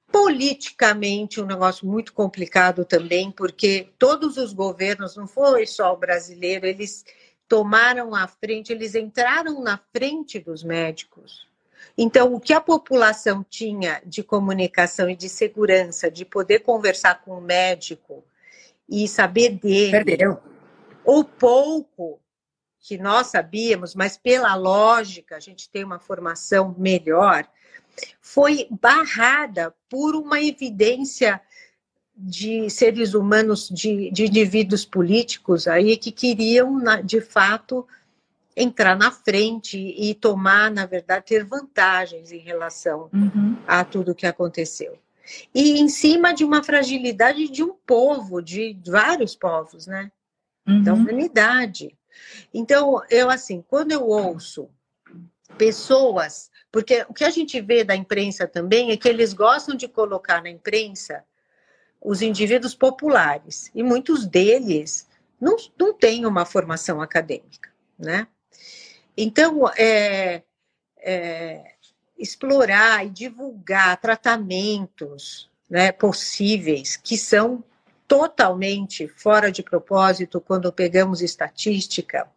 Politicamente, 0.10 1.42
um 1.42 1.46
negócio 1.46 1.86
muito 1.86 2.14
complicado 2.14 2.86
também, 2.86 3.32
porque 3.32 3.90
todos 3.98 4.38
os 4.38 4.54
governos, 4.54 5.16
não 5.16 5.28
foi 5.28 5.66
só 5.66 5.94
o 5.94 5.98
brasileiro, 5.98 6.66
eles 6.66 7.04
tomaram 7.48 8.16
a 8.16 8.28
frente, 8.28 8.72
eles 8.72 8.96
entraram 8.96 9.62
na 9.62 9.78
frente 9.92 10.40
dos 10.40 10.64
médicos. 10.64 11.51
Então, 11.98 12.34
o 12.34 12.40
que 12.40 12.54
a 12.54 12.62
população 12.62 13.46
tinha 13.48 14.02
de 14.06 14.24
comunicação 14.24 15.10
e 15.10 15.16
de 15.16 15.30
segurança, 15.30 16.10
de 16.10 16.26
poder 16.26 16.60
conversar 16.60 17.22
com 17.22 17.38
o 17.38 17.42
médico 17.42 18.24
e 18.90 19.08
saber 19.08 19.50
dele, 19.50 19.92
Perdeu. 19.92 20.40
ou 21.04 21.24
pouco 21.24 22.20
que 22.80 22.98
nós 22.98 23.28
sabíamos, 23.28 23.94
mas 23.94 24.18
pela 24.18 24.56
lógica, 24.56 25.36
a 25.36 25.40
gente 25.40 25.70
tem 25.70 25.84
uma 25.84 26.00
formação 26.00 26.76
melhor, 26.78 27.48
foi 28.20 28.68
barrada 28.70 29.74
por 29.90 30.16
uma 30.16 30.42
evidência 30.42 31.40
de 32.16 32.70
seres 32.70 33.14
humanos, 33.14 33.70
de, 33.70 34.12
de 34.12 34.26
indivíduos 34.26 34.86
políticos 34.86 35.68
aí 35.68 35.98
que 35.98 36.12
queriam, 36.12 36.80
de 37.04 37.22
fato, 37.22 37.88
entrar 38.56 38.98
na 38.98 39.12
frente 39.12 39.78
e 39.78 40.14
tomar, 40.14 40.70
na 40.72 40.86
verdade, 40.86 41.26
ter 41.26 41.46
vantagens 41.46 42.32
em 42.32 42.40
relação 42.40 43.10
uhum. 43.14 43.58
a 43.68 43.84
tudo 43.84 44.16
que 44.16 44.28
aconteceu. 44.28 44.98
E 45.54 45.80
em 45.80 45.88
cima 45.88 46.34
de 46.34 46.44
uma 46.44 46.64
fragilidade 46.64 47.50
de 47.50 47.64
um 47.64 47.74
povo, 47.74 48.42
de 48.42 48.78
vários 48.86 49.36
povos, 49.36 49.88
né? 49.88 50.12
Uhum. 50.68 50.84
Da 50.84 50.94
humanidade. 50.94 51.98
Então, 52.54 53.02
eu 53.10 53.30
assim, 53.30 53.64
quando 53.68 53.92
eu 53.92 54.06
ouço 54.06 54.70
pessoas, 55.58 56.50
porque 56.72 57.06
o 57.08 57.14
que 57.14 57.24
a 57.24 57.30
gente 57.30 57.60
vê 57.62 57.84
da 57.84 57.96
imprensa 57.96 58.48
também 58.48 58.92
é 58.92 58.98
que 58.98 59.08
eles 59.08 59.34
gostam 59.34 59.76
de 59.76 59.88
colocar 59.88 60.42
na 60.42 60.50
imprensa 60.50 61.24
os 62.02 62.22
indivíduos 62.22 62.74
populares, 62.74 63.70
e 63.76 63.84
muitos 63.84 64.26
deles 64.26 65.08
não, 65.40 65.56
não 65.78 65.94
têm 65.94 66.26
uma 66.26 66.46
formação 66.46 67.00
acadêmica, 67.00 67.70
né? 67.98 68.28
Então, 69.16 69.68
é, 69.78 70.44
é, 70.98 71.76
explorar 72.18 73.06
e 73.06 73.10
divulgar 73.10 73.98
tratamentos 73.98 75.50
né, 75.70 75.92
possíveis 75.92 76.96
que 76.96 77.18
são 77.18 77.64
totalmente 78.08 79.08
fora 79.08 79.52
de 79.52 79.64
propósito 79.64 80.42
quando 80.42 80.72
pegamos 80.72 81.22
estatística. 81.22 82.30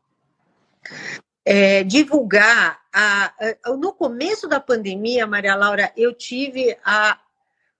É, 1.45 1.83
divulgar. 1.83 2.81
A, 2.93 3.35
a, 3.65 3.77
no 3.77 3.93
começo 3.93 4.47
da 4.47 4.61
pandemia, 4.61 5.27
Maria 5.27 5.57
Laura, 5.57 5.93
eu 5.97 6.15
tive 6.15 6.79
a 6.85 7.19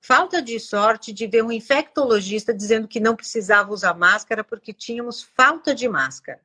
falta 0.01 0.43
de 0.43 0.59
sorte 0.59 1.13
de 1.13 1.27
ver 1.27 1.43
um 1.43 1.53
infectologista 1.53 2.53
dizendo 2.53 2.87
que 2.89 3.01
não 3.01 3.17
precisava 3.17 3.73
usar 3.73 3.95
máscara 3.95 4.45
porque 4.45 4.73
tínhamos 4.73 5.23
falta 5.23 5.75
de 5.75 5.89
máscara. 5.89 6.41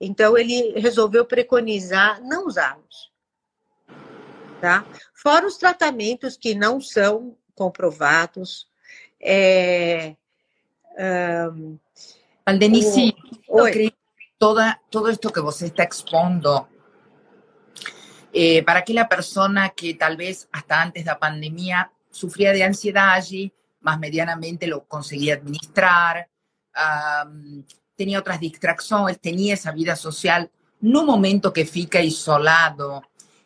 Então, 0.00 0.36
ele 0.36 0.78
resolveu 0.80 1.24
preconizar 1.24 2.22
não 2.22 2.46
usá-los. 2.46 3.10
Tá? 4.60 4.84
Fora 5.14 5.46
os 5.46 5.56
tratamentos 5.56 6.36
que 6.36 6.54
não 6.54 6.80
são 6.80 7.36
comprovados, 7.54 8.68
é, 9.20 10.16
Um, 11.00 11.78
Aldenici, 12.44 13.14
yo 13.48 13.64
creo 13.64 13.90
que 13.90 13.96
toda, 14.38 14.80
todo 14.90 15.08
esto 15.08 15.32
que 15.32 15.40
vos 15.40 15.62
está 15.62 15.84
expondo, 15.84 16.68
eh, 18.32 18.62
para 18.64 18.82
que 18.82 18.92
la 18.92 19.08
persona 19.08 19.70
que 19.70 19.94
tal 19.94 20.16
vez 20.16 20.48
hasta 20.52 20.82
antes 20.82 21.04
de 21.04 21.10
la 21.10 21.18
pandemia 21.18 21.90
sufría 22.10 22.52
de 22.52 22.64
ansiedad 22.64 23.12
allí, 23.12 23.52
más 23.80 23.98
medianamente 23.98 24.66
lo 24.66 24.84
conseguía 24.84 25.34
administrar, 25.34 26.28
um, 26.76 27.64
tenía 28.00 28.18
otras 28.18 28.40
distracciones, 28.40 29.20
tenía 29.20 29.52
esa 29.52 29.72
vida 29.72 29.94
social, 29.94 30.50
no 30.80 31.04
momento 31.04 31.52
que 31.52 31.66
fica 31.66 32.00
isolado 32.00 33.02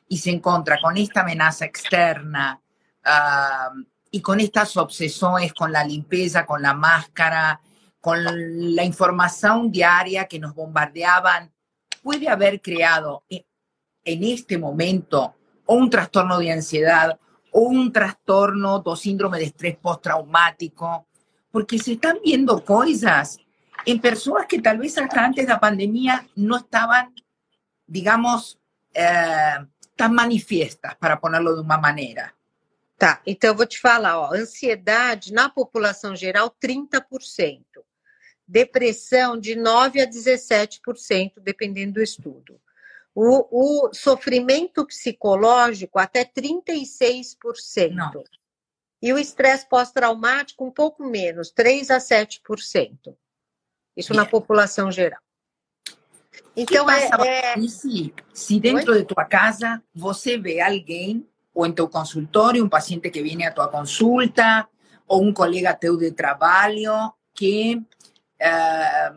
y 0.09 0.19
se 0.19 0.31
encuentra 0.31 0.79
con 0.81 0.97
esta 0.97 1.23
amenaza 1.23 1.65
externa, 1.65 2.61
uh, 3.05 3.83
y 4.13 4.21
con 4.21 4.39
estas 4.39 4.77
obsesiones, 4.77 5.53
con 5.53 5.73
la 5.73 5.83
limpieza, 5.83 6.47
con 6.47 6.63
la 6.63 6.73
máscara, 6.73 7.61
con 8.01 8.17
la 8.77 8.85
información 8.85 9.73
diaria 9.73 10.27
que 10.27 10.39
nos 10.39 10.55
bombardeaban, 10.55 11.53
puede 12.01 12.29
haber 12.29 12.63
creado 12.63 13.25
en 13.29 14.23
este 14.23 14.57
momento 14.57 15.35
un 15.67 15.91
trastorno 15.91 16.39
de 16.39 16.53
ansiedad 16.53 17.19
o 17.51 17.63
un 17.63 17.91
trastorno 17.93 18.79
do 18.79 18.95
síndrome 18.95 19.39
de 19.41 19.47
estrés 19.47 19.77
postraumático, 19.79 21.09
porque 21.51 21.77
se 21.81 21.95
están 21.95 22.19
viendo 22.23 22.65
cosas 22.65 23.44
en 23.87 24.01
personas 24.01 24.47
que 24.47 24.61
tal 24.61 24.79
vez 24.79 24.97
hasta 24.99 25.25
antes 25.25 25.47
de 25.47 25.53
la 25.53 25.61
pandemia 25.61 26.27
no 26.37 26.57
estaban, 26.57 27.15
digamos, 27.87 28.59
eh, 28.93 29.67
tan 29.97 30.13
manifiestas, 30.13 30.97
para 30.97 31.21
ponerlo 31.21 31.55
de 31.55 31.61
una 31.61 31.79
manera. 31.79 32.35
Tá, 32.97 33.21
então 33.27 33.51
eu 33.51 33.57
vou 33.57 33.67
te 33.67 33.81
falar, 33.81 34.19
ó, 34.19 34.33
ansiedade 34.33 35.33
na 35.33 35.49
população 35.49 36.15
geral 36.15 36.51
30%, 36.51 37.63
depressão 38.47 39.39
de 39.39 39.57
9 39.57 40.01
a 40.01 40.07
17%, 40.07 41.41
dependendo 41.41 41.95
do 41.95 42.03
estudo. 42.03 42.61
O, 43.15 43.87
o 43.87 43.95
sofrimento 43.95 44.87
psicológico 44.87 45.99
até 45.99 46.25
36%. 46.25 47.91
Não. 47.93 48.25
E 49.01 49.13
o 49.13 49.19
estresse 49.19 49.69
pós-traumático 49.69 50.65
um 50.65 50.71
pouco 50.71 51.05
menos, 51.05 51.51
3 51.51 51.91
a 51.91 51.99
7%. 51.99 53.15
Isso 53.97 54.13
yeah. 54.13 54.25
na 54.25 54.31
população 54.31 54.91
geral. 54.91 55.21
Então, 56.57 56.89
é, 56.91 57.11
é... 57.55 57.69
Se, 57.69 58.13
se 58.33 58.61
dentro 58.61 58.93
Oi? 58.93 58.99
de 58.99 59.05
tua 59.05 59.25
casa 59.25 59.83
você 59.95 60.39
vê 60.39 60.61
alguém 60.61 61.27
o 61.53 61.65
en 61.65 61.73
tu 61.73 61.89
consultorio, 61.89 62.65
un 62.65 62.69
paciente 62.69 63.11
que 63.11 63.23
viene 63.23 63.47
a 63.47 63.55
tu 63.55 63.63
consulta 63.71 64.69
o 65.07 65.19
un 65.19 65.33
colega 65.33 65.75
teu 65.75 65.97
de 65.97 66.13
trabajo 66.13 67.17
que, 67.33 67.81
eh, 68.39 69.11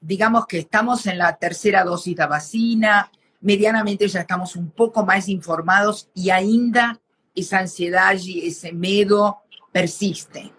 digamos 0.00 0.46
que 0.46 0.58
estamos 0.58 1.06
en 1.06 1.18
la 1.18 1.36
tercera 1.36 1.84
dosis 1.84 2.16
de 2.16 2.26
vacina, 2.26 3.10
medianamente 3.40 4.08
ya 4.08 4.20
estamos 4.20 4.56
un 4.56 4.70
poco 4.70 5.04
más 5.04 5.28
informados 5.28 6.08
y 6.14 6.30
ainda 6.30 7.00
esa 7.34 7.58
ansiedad 7.58 8.16
y 8.18 8.48
ese 8.48 8.72
miedo 8.72 9.42
persiste. 9.70 10.52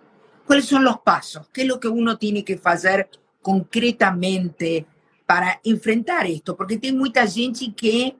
¿Cuáles 0.45 0.65
son 0.65 0.83
los 0.83 0.99
pasos? 0.99 1.49
¿Qué 1.51 1.63
es 1.63 1.67
lo 1.67 1.79
que 1.79 1.87
uno 1.87 2.17
tiene 2.17 2.45
que 2.45 2.59
hacer 2.63 3.09
concretamente 3.47 4.85
para 5.25 5.61
enfrentar 5.63 6.29
esto? 6.29 6.53
Porque 6.53 6.77
hay 6.83 6.91
mucha 6.91 7.25
gente 7.25 7.71
que 7.71 8.13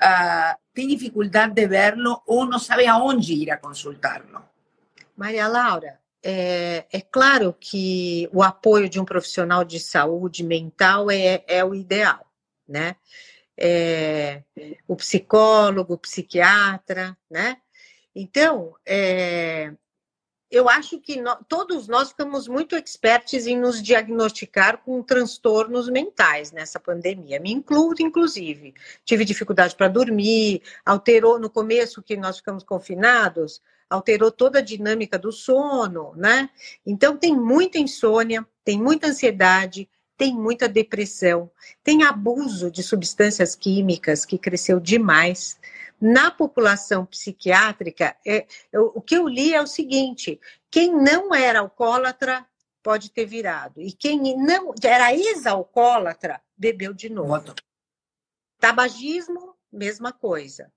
uh, 0.00 0.56
tem 0.72 0.86
dificuldade 0.86 1.52
de 1.52 1.66
verlo 1.66 2.22
ou 2.24 2.46
não 2.46 2.60
sabe 2.60 2.86
aonde 2.86 3.34
ir 3.34 3.50
a 3.50 3.56
consultá-lo. 3.56 4.40
Maria 5.16 5.48
Laura, 5.48 5.98
é, 6.22 6.86
é, 6.92 7.00
claro 7.00 7.56
que 7.58 8.28
o 8.32 8.40
apoio 8.40 8.88
de 8.88 9.00
um 9.00 9.04
profissional 9.04 9.64
de 9.64 9.80
saúde 9.80 10.44
mental 10.44 11.10
é, 11.10 11.42
é 11.48 11.64
o 11.64 11.74
ideal, 11.74 12.24
né? 12.68 12.94
É, 13.56 14.44
o 14.86 14.94
psicólogo, 14.94 15.94
o 15.94 15.98
psiquiatra, 15.98 17.18
né? 17.28 17.56
Então, 18.14 18.76
é, 18.86 19.72
eu 20.50 20.68
acho 20.68 20.98
que 20.98 21.22
todos 21.46 21.88
nós 21.88 22.08
ficamos 22.08 22.48
muito 22.48 22.74
expertos 22.74 23.46
em 23.46 23.58
nos 23.58 23.82
diagnosticar 23.82 24.78
com 24.78 25.02
transtornos 25.02 25.90
mentais 25.90 26.52
nessa 26.52 26.80
pandemia. 26.80 27.38
Me 27.38 27.52
incluo, 27.52 27.94
inclusive. 28.00 28.74
Tive 29.04 29.24
dificuldade 29.24 29.76
para 29.76 29.88
dormir, 29.88 30.62
alterou 30.86 31.38
no 31.38 31.50
começo 31.50 32.02
que 32.02 32.16
nós 32.16 32.38
ficamos 32.38 32.64
confinados, 32.64 33.60
alterou 33.90 34.30
toda 34.30 34.60
a 34.60 34.62
dinâmica 34.62 35.18
do 35.18 35.30
sono, 35.30 36.14
né? 36.16 36.48
Então, 36.86 37.16
tem 37.16 37.36
muita 37.36 37.78
insônia, 37.78 38.46
tem 38.64 38.80
muita 38.80 39.08
ansiedade, 39.08 39.88
tem 40.16 40.34
muita 40.34 40.68
depressão, 40.68 41.50
tem 41.84 42.02
abuso 42.02 42.70
de 42.70 42.82
substâncias 42.82 43.54
químicas 43.54 44.24
que 44.24 44.36
cresceu 44.36 44.80
demais. 44.80 45.60
Na 46.00 46.30
população 46.30 47.04
psiquiátrica, 47.04 48.16
é, 48.26 48.46
eu, 48.72 48.92
o 48.94 49.00
que 49.00 49.16
eu 49.16 49.28
li 49.28 49.52
é 49.52 49.60
o 49.60 49.66
seguinte: 49.66 50.40
quem 50.70 50.94
não 50.94 51.34
era 51.34 51.60
alcoólatra 51.60 52.46
pode 52.82 53.10
ter 53.10 53.26
virado, 53.26 53.80
e 53.80 53.92
quem 53.92 54.36
não 54.36 54.72
era 54.82 55.12
ex-alcoólatra 55.12 56.40
bebeu 56.56 56.94
de 56.94 57.08
novo. 57.10 57.54
Tabagismo, 58.60 59.56
mesma 59.72 60.12
coisa. 60.12 60.72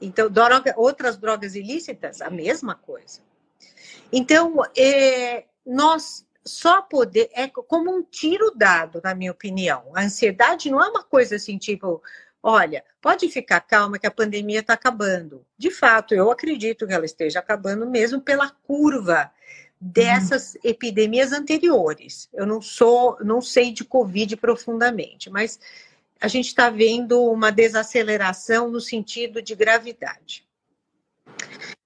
Então, 0.00 0.30
droga, 0.30 0.74
outras 0.76 1.16
drogas 1.16 1.54
ilícitas, 1.54 2.20
a 2.20 2.30
mesma 2.30 2.74
coisa. 2.74 3.20
Então, 4.12 4.62
é, 4.76 5.46
nós 5.64 6.26
só 6.44 6.80
poder 6.80 7.28
é 7.32 7.48
como 7.48 7.90
um 7.90 8.02
tiro 8.02 8.52
dado, 8.54 9.00
na 9.02 9.14
minha 9.14 9.32
opinião. 9.32 9.90
A 9.94 10.02
ansiedade 10.02 10.70
não 10.70 10.82
é 10.82 10.88
uma 10.88 11.02
coisa 11.02 11.36
assim, 11.36 11.58
tipo, 11.58 12.02
olha, 12.42 12.84
pode 13.00 13.28
ficar 13.28 13.60
calma 13.60 13.98
que 13.98 14.06
a 14.06 14.10
pandemia 14.10 14.60
está 14.60 14.74
acabando. 14.74 15.44
De 15.56 15.70
fato, 15.70 16.14
eu 16.14 16.30
acredito 16.30 16.86
que 16.86 16.92
ela 16.92 17.04
esteja 17.04 17.38
acabando 17.38 17.86
mesmo 17.86 18.20
pela 18.20 18.50
curva 18.50 19.30
dessas 19.80 20.54
uhum. 20.54 20.60
epidemias 20.64 21.32
anteriores. 21.32 22.28
Eu 22.32 22.46
não 22.46 22.60
sou, 22.62 23.16
não 23.20 23.40
sei 23.40 23.72
de 23.72 23.84
Covid 23.84 24.36
profundamente, 24.36 25.30
mas 25.30 25.60
a 26.20 26.28
gente 26.28 26.46
está 26.46 26.70
vendo 26.70 27.22
uma 27.24 27.50
desaceleração 27.50 28.70
no 28.70 28.80
sentido 28.80 29.42
de 29.42 29.54
gravidade. 29.54 30.46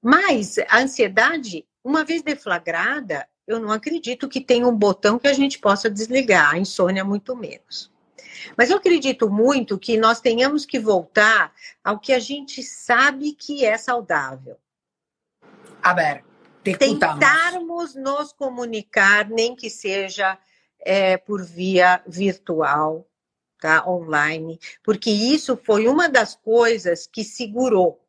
Mas 0.00 0.56
a 0.68 0.80
ansiedade, 0.80 1.66
uma 1.82 2.04
vez 2.04 2.22
deflagrada, 2.22 3.28
eu 3.46 3.58
não 3.58 3.70
acredito 3.72 4.28
que 4.28 4.40
tenha 4.40 4.66
um 4.66 4.76
botão 4.76 5.18
que 5.18 5.26
a 5.26 5.32
gente 5.32 5.58
possa 5.58 5.90
desligar, 5.90 6.54
a 6.54 6.58
insônia 6.58 7.04
muito 7.04 7.34
menos. 7.34 7.90
Mas 8.56 8.70
eu 8.70 8.76
acredito 8.76 9.30
muito 9.30 9.78
que 9.78 9.96
nós 9.96 10.20
tenhamos 10.20 10.64
que 10.64 10.78
voltar 10.78 11.52
ao 11.82 11.98
que 11.98 12.12
a 12.12 12.18
gente 12.18 12.62
sabe 12.62 13.32
que 13.32 13.64
é 13.64 13.76
saudável. 13.76 14.56
A 15.82 15.94
ver, 15.94 16.24
tentarmos 16.62 17.94
nos 17.94 18.32
comunicar, 18.32 19.28
nem 19.28 19.56
que 19.56 19.70
seja 19.70 20.38
é, 20.78 21.16
por 21.16 21.42
via 21.42 22.02
virtual, 22.06 23.06
tá? 23.60 23.84
online, 23.86 24.58
porque 24.82 25.10
isso 25.10 25.56
foi 25.56 25.86
uma 25.86 26.08
das 26.08 26.34
coisas 26.34 27.06
que 27.06 27.22
segurou. 27.22 28.00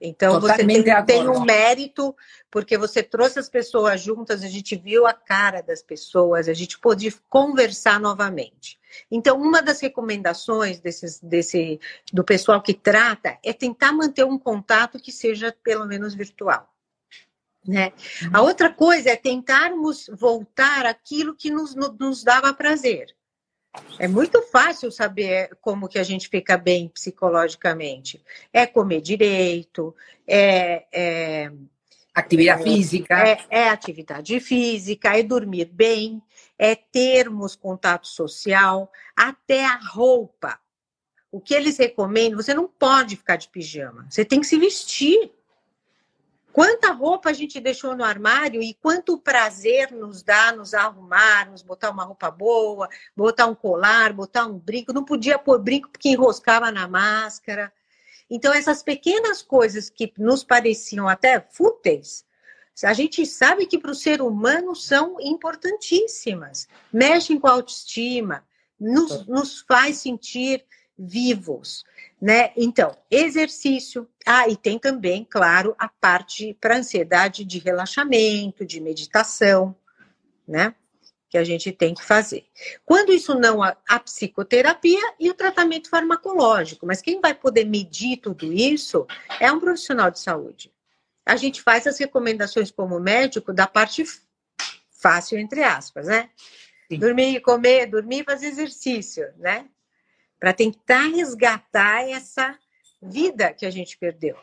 Então, 0.00 0.38
Totalmente 0.38 0.82
você 0.82 0.94
tem, 0.94 1.04
tem, 1.04 1.28
um 1.28 1.40
mérito, 1.40 2.14
porque 2.50 2.76
você 2.76 3.02
trouxe 3.02 3.38
as 3.38 3.48
pessoas 3.48 4.00
juntas, 4.00 4.42
a 4.42 4.48
gente 4.48 4.76
viu 4.76 5.06
a 5.06 5.14
cara 5.14 5.62
das 5.62 5.82
pessoas, 5.82 6.48
a 6.48 6.54
gente 6.54 6.78
pôde 6.78 7.10
conversar 7.28 7.98
novamente. 7.98 8.78
Então, 9.10 9.40
uma 9.40 9.62
das 9.62 9.80
recomendações 9.80 10.80
desses, 10.80 11.18
desse, 11.20 11.80
do 12.12 12.22
pessoal 12.22 12.60
que 12.60 12.74
trata 12.74 13.38
é 13.42 13.52
tentar 13.52 13.92
manter 13.92 14.24
um 14.24 14.38
contato 14.38 14.98
que 14.98 15.10
seja 15.10 15.54
pelo 15.62 15.86
menos 15.86 16.14
virtual. 16.14 16.70
Né? 17.66 17.92
A 18.32 18.40
uhum. 18.40 18.46
outra 18.46 18.72
coisa 18.72 19.10
é 19.10 19.16
tentarmos 19.16 20.08
voltar 20.12 20.86
aquilo 20.86 21.34
que 21.34 21.50
nos, 21.50 21.74
nos 21.74 22.22
dava 22.22 22.52
prazer. 22.54 23.15
É 23.98 24.06
muito 24.06 24.42
fácil 24.42 24.90
saber 24.90 25.56
como 25.60 25.88
que 25.88 25.98
a 25.98 26.02
gente 26.02 26.28
fica 26.28 26.56
bem 26.56 26.88
psicologicamente. 26.88 28.22
É 28.52 28.66
comer 28.66 29.00
direito, 29.00 29.94
é, 30.26 30.84
é 30.92 31.52
atividade 32.14 32.62
é, 32.62 32.64
física. 32.64 33.28
É, 33.28 33.38
é, 33.50 33.68
atividade 33.68 34.40
física, 34.40 35.18
é 35.18 35.22
dormir 35.22 35.66
bem, 35.66 36.22
é 36.58 36.74
termos 36.74 37.54
contato 37.54 38.06
social, 38.06 38.90
até 39.14 39.64
a 39.64 39.76
roupa. 39.76 40.58
O 41.30 41.40
que 41.40 41.54
eles 41.54 41.76
recomendam, 41.76 42.40
você 42.40 42.54
não 42.54 42.66
pode 42.66 43.16
ficar 43.16 43.36
de 43.36 43.48
pijama, 43.48 44.06
você 44.08 44.24
tem 44.24 44.40
que 44.40 44.46
se 44.46 44.58
vestir. 44.58 45.30
Quanta 46.56 46.90
roupa 46.90 47.28
a 47.28 47.32
gente 47.34 47.60
deixou 47.60 47.94
no 47.94 48.02
armário 48.02 48.62
e 48.62 48.72
quanto 48.72 49.18
prazer 49.18 49.92
nos 49.92 50.22
dá 50.22 50.52
nos 50.52 50.72
arrumarmos, 50.72 51.60
botar 51.60 51.90
uma 51.90 52.02
roupa 52.02 52.30
boa, 52.30 52.88
botar 53.14 53.44
um 53.44 53.54
colar, 53.54 54.14
botar 54.14 54.46
um 54.46 54.58
brinco. 54.58 54.90
Não 54.90 55.04
podia 55.04 55.38
pôr 55.38 55.58
brinco 55.58 55.90
porque 55.90 56.08
enroscava 56.08 56.72
na 56.72 56.88
máscara. 56.88 57.70
Então, 58.30 58.54
essas 58.54 58.82
pequenas 58.82 59.42
coisas 59.42 59.90
que 59.90 60.10
nos 60.16 60.42
pareciam 60.42 61.06
até 61.06 61.38
fúteis, 61.40 62.24
a 62.82 62.94
gente 62.94 63.26
sabe 63.26 63.66
que 63.66 63.76
para 63.76 63.90
o 63.90 63.94
ser 63.94 64.22
humano 64.22 64.74
são 64.74 65.20
importantíssimas. 65.20 66.66
Mexem 66.90 67.38
com 67.38 67.48
a 67.48 67.52
autoestima, 67.52 68.46
nos, 68.80 69.26
nos 69.26 69.60
faz 69.60 69.98
sentir 69.98 70.64
vivos 70.98 71.84
né? 72.20 72.52
Então, 72.56 72.96
exercício. 73.10 74.08
Ah, 74.24 74.48
e 74.48 74.56
tem 74.56 74.78
também, 74.78 75.24
claro, 75.24 75.74
a 75.78 75.88
parte 75.88 76.54
para 76.60 76.78
ansiedade 76.78 77.44
de 77.44 77.58
relaxamento, 77.58 78.64
de 78.64 78.80
meditação, 78.80 79.76
né? 80.46 80.74
Que 81.28 81.38
a 81.38 81.44
gente 81.44 81.72
tem 81.72 81.94
que 81.94 82.04
fazer. 82.04 82.46
Quando 82.84 83.12
isso 83.12 83.34
não, 83.34 83.62
a, 83.62 83.76
a 83.88 83.98
psicoterapia 84.00 85.14
e 85.20 85.28
o 85.28 85.34
tratamento 85.34 85.90
farmacológico. 85.90 86.86
Mas 86.86 87.02
quem 87.02 87.20
vai 87.20 87.34
poder 87.34 87.64
medir 87.64 88.18
tudo 88.18 88.52
isso 88.52 89.06
é 89.40 89.50
um 89.52 89.60
profissional 89.60 90.10
de 90.10 90.20
saúde. 90.20 90.72
A 91.24 91.36
gente 91.36 91.60
faz 91.60 91.86
as 91.86 91.98
recomendações 91.98 92.70
como 92.70 93.00
médico 93.00 93.52
da 93.52 93.66
parte 93.66 94.04
fácil, 94.90 95.38
entre 95.38 95.62
aspas, 95.62 96.06
né? 96.06 96.30
Sim. 96.88 97.00
Dormir, 97.00 97.40
comer, 97.40 97.86
dormir, 97.86 98.24
fazer 98.24 98.46
exercício, 98.46 99.26
né? 99.36 99.66
Para 100.38 100.52
tentar 100.52 101.08
resgatar 101.08 102.08
essa 102.08 102.56
vida 103.02 103.52
que 103.52 103.66
a 103.66 103.70
gente 103.70 103.96
perdeu. 103.98 104.36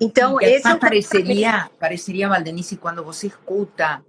Então, 0.00 0.40
esse 0.40 0.66
é 0.66 0.76
pareceria, 0.76 1.70
pareceria, 1.78 2.28
Valdenice, 2.28 2.76
quando 2.76 3.04
você 3.04 3.26
escuta, 3.26 4.02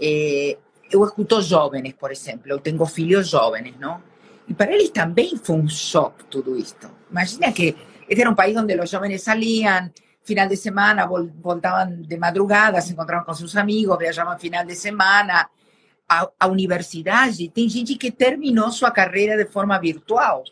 eh, 0.00 0.56
eu 0.90 1.04
escuto 1.04 1.42
jovens, 1.42 1.92
por 1.94 2.12
exemplo, 2.12 2.44
eu 2.46 2.60
tenho 2.60 2.84
filhos 2.86 3.28
jovens, 3.28 3.74
não? 3.78 4.00
E 4.48 4.54
para 4.54 4.72
eles 4.72 4.90
também 4.90 5.36
foi 5.36 5.56
um 5.56 5.68
choque 5.68 6.24
tudo 6.26 6.56
isto. 6.56 6.88
Imagina 7.10 7.50
que 7.50 7.76
este 8.08 8.20
era 8.20 8.30
um 8.30 8.34
país 8.34 8.56
onde 8.56 8.78
os 8.78 8.88
jovens 8.88 9.22
saliam, 9.22 9.90
final 10.22 10.46
de 10.46 10.56
semana 10.56 11.06
voltavam 11.06 12.02
de 12.02 12.16
madrugada, 12.16 12.80
se 12.80 12.92
encontravam 12.92 13.24
com 13.24 13.34
seus 13.34 13.56
amigos, 13.56 13.98
viajavam 13.98 14.38
final 14.38 14.64
de 14.64 14.76
semana, 14.76 15.48
a, 16.08 16.28
a 16.38 16.46
universidade, 16.46 17.48
tem 17.48 17.68
gente 17.68 17.96
que 17.96 18.10
terminou 18.10 18.70
sua 18.70 18.90
carreira 18.90 19.36
de 19.36 19.50
forma 19.50 19.78
virtual. 19.78 20.44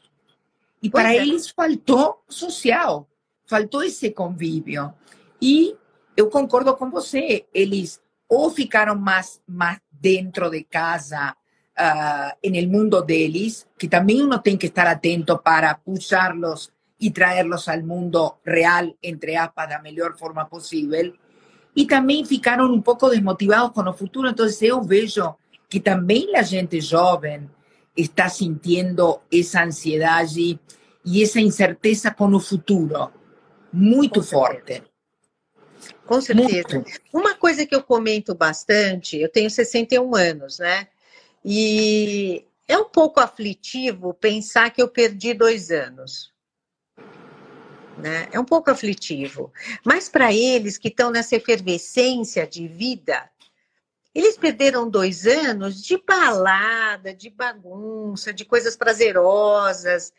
E 0.82 0.90
para 0.90 1.14
é. 1.14 1.16
eles 1.18 1.48
faltou 1.48 2.22
social, 2.28 3.08
faltou 3.46 3.82
esse 3.82 4.10
convívio. 4.10 4.92
E 5.40 5.76
eu 6.16 6.28
concordo 6.28 6.76
com 6.76 6.90
você, 6.90 7.46
eles 7.54 8.00
ou 8.28 8.50
ficaram 8.50 8.96
mais, 8.96 9.40
mais 9.46 9.78
dentro 9.90 10.50
de 10.50 10.64
casa, 10.64 11.36
uh, 11.78 12.50
no 12.50 12.68
mundo 12.68 13.02
deles, 13.02 13.66
que 13.78 13.88
também 13.88 14.22
uno 14.22 14.38
tem 14.38 14.56
que 14.56 14.66
estar 14.66 14.86
atento 14.86 15.38
para 15.38 15.74
puxá-los 15.74 16.72
e 17.00 17.10
traê-los 17.10 17.68
ao 17.68 17.82
mundo 17.82 18.36
real, 18.44 18.94
entre 19.02 19.36
aspas, 19.36 19.68
da 19.68 19.80
melhor 19.80 20.16
forma 20.16 20.44
possível. 20.44 21.12
E 21.76 21.86
também 21.86 22.24
ficaram 22.24 22.72
um 22.72 22.80
pouco 22.80 23.08
desmotivados 23.08 23.72
com 23.72 23.88
o 23.88 23.92
futuro. 23.92 24.28
Então, 24.28 24.46
eu 24.60 24.82
vejo 24.82 25.34
que 25.68 25.80
también 25.80 26.26
la 26.32 26.44
gente 26.44 26.80
joven 26.80 27.50
está 27.96 28.28
sintiendo 28.28 29.22
esa 29.30 29.62
ansiedad 29.62 30.26
y 30.36 31.22
esa 31.22 31.40
incerteza 31.40 32.14
con 32.14 32.34
el 32.34 32.40
futuro 32.40 33.12
muito 33.74 34.22
forte. 34.22 34.84
Com 36.06 36.20
certeza. 36.20 36.76
Muito. 36.76 37.00
Uma 37.12 37.34
coisa 37.34 37.66
que 37.66 37.74
eu 37.74 37.82
comento 37.82 38.34
bastante, 38.34 39.18
eu 39.18 39.28
tenho 39.28 39.50
61 39.50 40.14
anos, 40.14 40.58
né? 40.58 40.88
E 41.44 42.46
é 42.68 42.78
um 42.78 42.84
pouco 42.84 43.20
aflitivo 43.20 44.14
pensar 44.14 44.70
que 44.70 44.80
eu 44.80 44.88
perdi 44.88 45.34
dois 45.34 45.70
anos. 45.70 46.32
Né? 47.98 48.28
É 48.32 48.40
um 48.40 48.44
pouco 48.44 48.70
aflitivo. 48.70 49.52
Mas 49.84 50.08
para 50.08 50.32
eles 50.32 50.78
que 50.78 50.88
estão 50.88 51.10
nessa 51.10 51.36
efervescência 51.36 52.46
de 52.46 52.66
vida, 52.66 53.30
eles 54.14 54.36
perderam 54.36 54.88
dois 54.88 55.26
anos 55.26 55.82
de 55.82 55.98
balada, 55.98 57.12
de 57.12 57.28
bagunça, 57.28 58.32
de 58.32 58.44
coisas 58.44 58.76
prazerosas. 58.76 60.12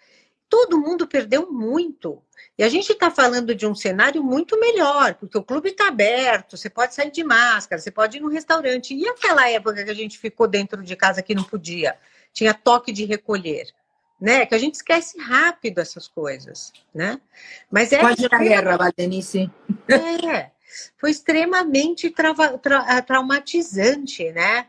Todo 0.50 0.80
mundo 0.80 1.08
perdeu 1.08 1.50
muito. 1.52 2.22
E 2.58 2.64
a 2.64 2.70
gente 2.70 2.92
está 2.92 3.10
falando 3.10 3.56
de 3.56 3.66
um 3.66 3.74
cenário 3.74 4.22
muito 4.22 4.60
melhor, 4.60 5.16
porque 5.16 5.38
o 5.38 5.44
clube 5.44 5.70
está 5.70 5.88
aberto, 5.88 6.58
você 6.58 6.70
pode 6.70 6.94
sair 6.94 7.10
de 7.10 7.24
máscara, 7.24 7.82
você 7.82 7.90
pode 7.90 8.18
ir 8.18 8.20
no 8.20 8.30
restaurante. 8.30 8.94
E 8.94 9.08
aquela 9.08 9.50
época 9.50 9.84
que 9.84 9.90
a 9.90 9.96
gente 9.96 10.20
ficou 10.20 10.48
dentro 10.48 10.84
de 10.84 10.96
casa 10.96 11.22
que 11.22 11.34
não 11.34 11.44
podia? 11.44 11.98
Tinha 12.34 12.54
toque 12.54 12.92
de 12.92 13.06
recolher. 13.06 13.68
Né? 14.20 14.46
Que 14.46 14.56
a 14.56 14.58
gente 14.58 14.76
esquece 14.76 15.20
rápido 15.20 15.80
essas 15.80 16.08
coisas, 16.08 16.72
né? 16.94 17.20
Mas 17.70 17.92
é 17.92 18.00
Pode 18.00 18.26
a 18.26 18.38
guerra, 18.38 18.78
Valdenice. 18.78 19.52
É 19.90 20.55
foi 20.98 21.12
extremamente 21.12 22.10
trava, 22.10 22.58
tra, 22.58 23.02
traumatizante, 23.02 24.32
né? 24.32 24.68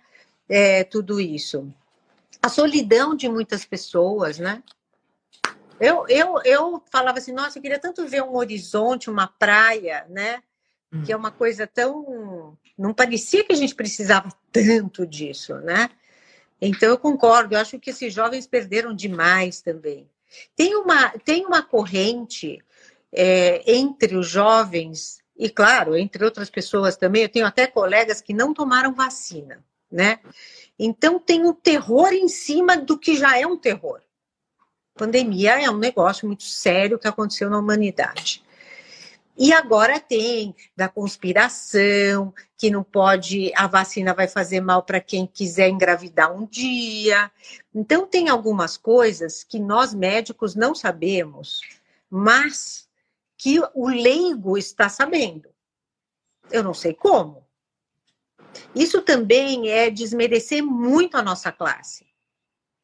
É, 0.48 0.84
tudo 0.84 1.20
isso. 1.20 1.72
A 2.42 2.48
solidão 2.48 3.14
de 3.14 3.28
muitas 3.28 3.64
pessoas, 3.64 4.38
né? 4.38 4.62
Eu, 5.80 6.06
eu, 6.08 6.40
eu 6.44 6.82
falava 6.90 7.18
assim, 7.18 7.32
nossa, 7.32 7.58
eu 7.58 7.62
queria 7.62 7.78
tanto 7.78 8.06
ver 8.06 8.22
um 8.22 8.36
horizonte, 8.36 9.10
uma 9.10 9.26
praia, 9.26 10.06
né? 10.08 10.42
Hum. 10.92 11.02
Que 11.02 11.12
é 11.12 11.16
uma 11.16 11.30
coisa 11.30 11.66
tão. 11.66 12.56
Não 12.78 12.94
parecia 12.94 13.44
que 13.44 13.52
a 13.52 13.56
gente 13.56 13.74
precisava 13.74 14.30
tanto 14.52 15.06
disso, 15.06 15.54
né? 15.56 15.90
Então 16.60 16.88
eu 16.88 16.98
concordo, 16.98 17.54
eu 17.54 17.60
acho 17.60 17.78
que 17.78 17.90
esses 17.90 18.12
jovens 18.12 18.46
perderam 18.46 18.94
demais 18.94 19.60
também. 19.60 20.08
Tem 20.54 20.74
uma, 20.74 21.10
tem 21.18 21.44
uma 21.44 21.62
corrente 21.62 22.62
é, 23.12 23.62
entre 23.70 24.16
os 24.16 24.28
jovens 24.28 25.22
e 25.38 25.50
claro, 25.50 25.96
entre 25.96 26.24
outras 26.24 26.48
pessoas 26.48 26.96
também, 26.96 27.22
eu 27.22 27.28
tenho 27.28 27.46
até 27.46 27.66
colegas 27.66 28.20
que 28.20 28.32
não 28.32 28.54
tomaram 28.54 28.94
vacina, 28.94 29.62
né? 29.90 30.18
Então 30.78 31.18
tem 31.18 31.44
um 31.44 31.52
terror 31.52 32.12
em 32.12 32.28
cima 32.28 32.76
do 32.76 32.98
que 32.98 33.16
já 33.16 33.38
é 33.38 33.46
um 33.46 33.56
terror. 33.56 34.00
Pandemia 34.94 35.62
é 35.62 35.70
um 35.70 35.76
negócio 35.76 36.26
muito 36.26 36.44
sério 36.44 36.98
que 36.98 37.06
aconteceu 37.06 37.50
na 37.50 37.58
humanidade. 37.58 38.42
E 39.38 39.52
agora 39.52 40.00
tem 40.00 40.54
da 40.74 40.88
conspiração, 40.88 42.32
que 42.56 42.70
não 42.70 42.82
pode, 42.82 43.52
a 43.54 43.66
vacina 43.66 44.14
vai 44.14 44.26
fazer 44.26 44.62
mal 44.62 44.82
para 44.82 44.98
quem 44.98 45.26
quiser 45.26 45.68
engravidar 45.68 46.34
um 46.34 46.46
dia. 46.46 47.30
Então, 47.74 48.06
tem 48.06 48.30
algumas 48.30 48.78
coisas 48.78 49.44
que 49.44 49.58
nós 49.60 49.92
médicos 49.92 50.54
não 50.54 50.74
sabemos, 50.74 51.60
mas 52.08 52.85
que 53.46 53.60
o 53.74 53.86
leigo 53.86 54.58
está 54.58 54.88
sabendo. 54.88 55.48
Eu 56.50 56.64
não 56.64 56.74
sei 56.74 56.92
como. 56.92 57.46
Isso 58.74 59.02
também 59.02 59.70
é 59.70 59.88
desmerecer 59.88 60.64
muito 60.64 61.16
a 61.16 61.22
nossa 61.22 61.52
classe 61.52 62.04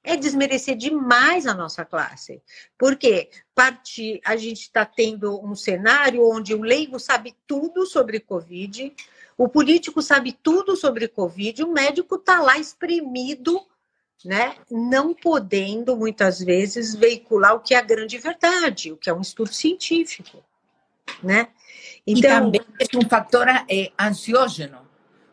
é 0.04 0.16
desmerecer 0.16 0.76
demais 0.76 1.46
a 1.46 1.54
nossa 1.54 1.84
classe. 1.84 2.42
Porque 2.76 3.30
parte, 3.54 4.20
a 4.24 4.34
gente 4.34 4.62
está 4.62 4.84
tendo 4.84 5.40
um 5.44 5.54
cenário 5.54 6.28
onde 6.28 6.54
o 6.54 6.62
leigo 6.62 6.98
sabe 6.98 7.36
tudo 7.46 7.86
sobre 7.86 8.18
Covid, 8.18 8.92
o 9.38 9.48
político 9.48 10.02
sabe 10.02 10.32
tudo 10.32 10.74
sobre 10.74 11.06
Covid, 11.06 11.62
o 11.62 11.72
médico 11.72 12.16
está 12.16 12.40
lá 12.40 12.58
espremido, 12.58 13.64
né? 14.24 14.56
não 14.68 15.14
podendo, 15.14 15.96
muitas 15.96 16.40
vezes, 16.40 16.96
veicular 16.96 17.54
o 17.54 17.60
que 17.60 17.72
é 17.72 17.78
a 17.78 17.82
grande 17.82 18.18
verdade, 18.18 18.90
o 18.92 18.96
que 18.96 19.08
é 19.08 19.14
um 19.14 19.20
estudo 19.20 19.52
científico. 19.52 20.44
Né? 21.22 21.48
Então, 22.06 22.48
e 22.52 22.58
também 22.58 22.60
é 22.78 22.98
um 22.98 23.08
fator 23.08 23.46
é, 23.48 23.92
ansiógeno, 23.98 24.78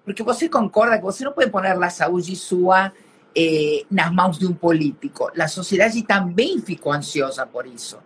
porque 0.06 0.24
você 0.24 0.48
concorda 0.48 0.98
que 0.98 1.04
você 1.04 1.24
não 1.24 1.34
pode 1.34 1.50
pôr 1.50 1.66
a 1.66 1.90
saúde 1.90 2.36
sua 2.36 2.92
eh, 3.36 3.86
nas 3.90 4.12
mãos 4.12 4.38
de 4.38 4.46
um 4.46 4.54
político. 4.54 5.32
A 5.40 5.48
sociedade 5.48 6.02
também 6.04 6.60
ficou 6.60 6.92
ansiosa 6.92 7.46
por 7.46 7.66
isso, 7.66 8.00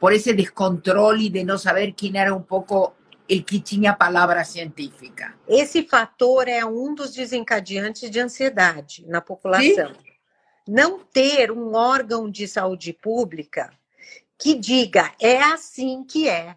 por 0.00 0.12
esse 0.12 0.32
descontrole 0.32 1.28
de 1.28 1.44
não 1.44 1.58
saber 1.58 1.92
quem 1.92 2.16
era 2.16 2.34
um 2.34 2.42
pouco 2.42 2.94
o 3.30 3.42
que 3.42 3.60
tinha 3.60 3.92
palavra 3.92 4.42
científica. 4.44 5.34
Esse 5.46 5.82
fator 5.82 6.48
é 6.48 6.64
um 6.64 6.94
dos 6.94 7.12
desencadeantes 7.12 8.10
de 8.10 8.18
ansiedade 8.18 9.04
na 9.06 9.20
população. 9.20 9.94
Sim? 9.94 10.08
Não 10.66 11.00
ter 11.00 11.50
um 11.50 11.74
órgão 11.74 12.30
de 12.30 12.48
saúde 12.48 12.92
pública 12.92 13.70
que 14.38 14.54
diga 14.54 15.12
é 15.20 15.42
assim 15.42 16.04
que 16.04 16.28
é. 16.28 16.56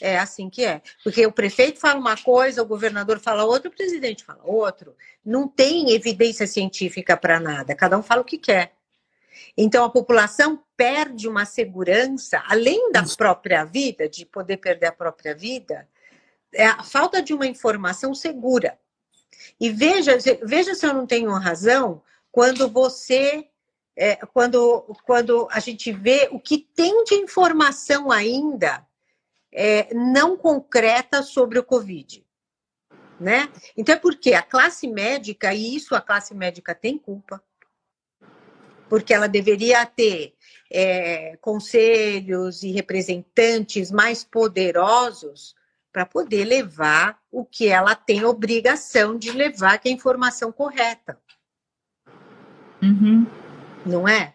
É 0.00 0.18
assim 0.18 0.50
que 0.50 0.64
é. 0.64 0.82
Porque 1.02 1.26
o 1.26 1.32
prefeito 1.32 1.80
fala 1.80 1.98
uma 1.98 2.16
coisa, 2.16 2.62
o 2.62 2.66
governador 2.66 3.18
fala 3.18 3.44
outra, 3.44 3.68
o 3.68 3.74
presidente 3.74 4.24
fala 4.24 4.40
outro. 4.44 4.94
Não 5.24 5.48
tem 5.48 5.92
evidência 5.92 6.46
científica 6.46 7.16
para 7.16 7.40
nada, 7.40 7.74
cada 7.74 7.98
um 7.98 8.02
fala 8.02 8.22
o 8.22 8.24
que 8.24 8.38
quer. 8.38 8.72
Então 9.56 9.84
a 9.84 9.90
população 9.90 10.62
perde 10.76 11.28
uma 11.28 11.44
segurança, 11.44 12.42
além 12.46 12.92
da 12.92 13.02
própria 13.16 13.64
vida, 13.64 14.08
de 14.08 14.26
poder 14.26 14.58
perder 14.58 14.86
a 14.86 14.92
própria 14.92 15.34
vida, 15.34 15.88
é 16.52 16.66
a 16.66 16.82
falta 16.82 17.22
de 17.22 17.32
uma 17.32 17.46
informação 17.46 18.14
segura. 18.14 18.78
E 19.60 19.70
veja, 19.70 20.18
veja 20.42 20.74
se 20.74 20.86
eu 20.86 20.92
não 20.92 21.06
tenho 21.06 21.30
razão 21.32 22.02
quando 22.30 22.68
você 22.68 23.48
é, 23.96 24.16
quando, 24.16 24.94
quando 25.04 25.48
a 25.50 25.58
gente 25.58 25.90
vê 25.90 26.28
o 26.30 26.38
que 26.38 26.58
tem 26.58 27.04
de 27.04 27.14
informação 27.14 28.12
ainda 28.12 28.86
é, 29.56 29.88
não 29.94 30.36
concreta 30.36 31.22
sobre 31.22 31.58
o 31.58 31.64
Covid. 31.64 32.22
Né? 33.18 33.48
Então 33.74 33.94
é 33.94 33.98
porque 33.98 34.34
a 34.34 34.42
classe 34.42 34.86
médica, 34.86 35.54
e 35.54 35.74
isso 35.74 35.94
a 35.94 36.00
classe 36.02 36.34
médica 36.34 36.74
tem 36.74 36.98
culpa, 36.98 37.42
porque 38.90 39.14
ela 39.14 39.26
deveria 39.26 39.86
ter 39.86 40.34
é, 40.70 41.38
conselhos 41.40 42.62
e 42.62 42.70
representantes 42.70 43.90
mais 43.90 44.22
poderosos 44.22 45.56
para 45.90 46.04
poder 46.04 46.44
levar 46.44 47.18
o 47.32 47.42
que 47.42 47.68
ela 47.68 47.94
tem 47.94 48.22
obrigação 48.22 49.16
de 49.16 49.32
levar, 49.32 49.78
que 49.78 49.88
é 49.88 49.92
a 49.92 49.94
informação 49.94 50.52
correta. 50.52 51.18
Uhum. 52.82 53.26
Não 53.86 54.06
é? 54.06 54.34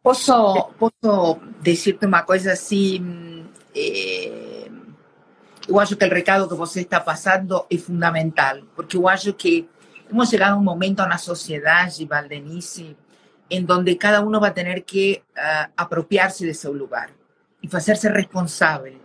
Posso, 0.00 0.32
posso 0.78 1.40
dizer-te 1.60 2.06
uma 2.06 2.22
coisa 2.22 2.52
assim 2.52 3.49
eh, 3.74 4.70
eu 5.68 5.78
acho 5.78 5.96
que 5.96 6.04
o 6.04 6.10
recado 6.10 6.48
que 6.48 6.54
você 6.54 6.80
está 6.80 7.00
passando 7.00 7.66
é 7.70 7.78
fundamental, 7.78 8.58
porque 8.74 8.96
eu 8.96 9.08
acho 9.08 9.32
que 9.32 9.68
hemos 10.10 10.28
chegado 10.28 10.54
a 10.54 10.56
um 10.56 10.64
momento 10.64 10.98
na 11.06 11.18
sociedade, 11.18 12.04
Valdenice, 12.04 12.96
em 13.48 13.64
donde 13.64 13.94
cada 13.96 14.20
um 14.20 14.30
vai 14.40 14.52
ter 14.52 14.80
que 14.82 15.22
uh, 15.30 15.70
apropriar-se 15.76 16.46
de 16.46 16.54
seu 16.54 16.72
lugar 16.72 17.10
e 17.62 17.68
fazer-se 17.68 18.08
responsável 18.08 18.96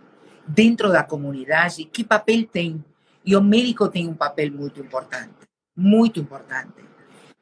dentro 0.46 0.90
da 0.90 1.02
comunidade. 1.02 1.84
Que 1.84 2.04
papel 2.04 2.46
tem? 2.46 2.84
E 3.24 3.36
o 3.36 3.42
médico 3.42 3.88
tem 3.88 4.08
um 4.08 4.14
papel 4.14 4.50
muito 4.52 4.80
importante, 4.80 5.34
muito 5.76 6.20
importante. 6.20 6.84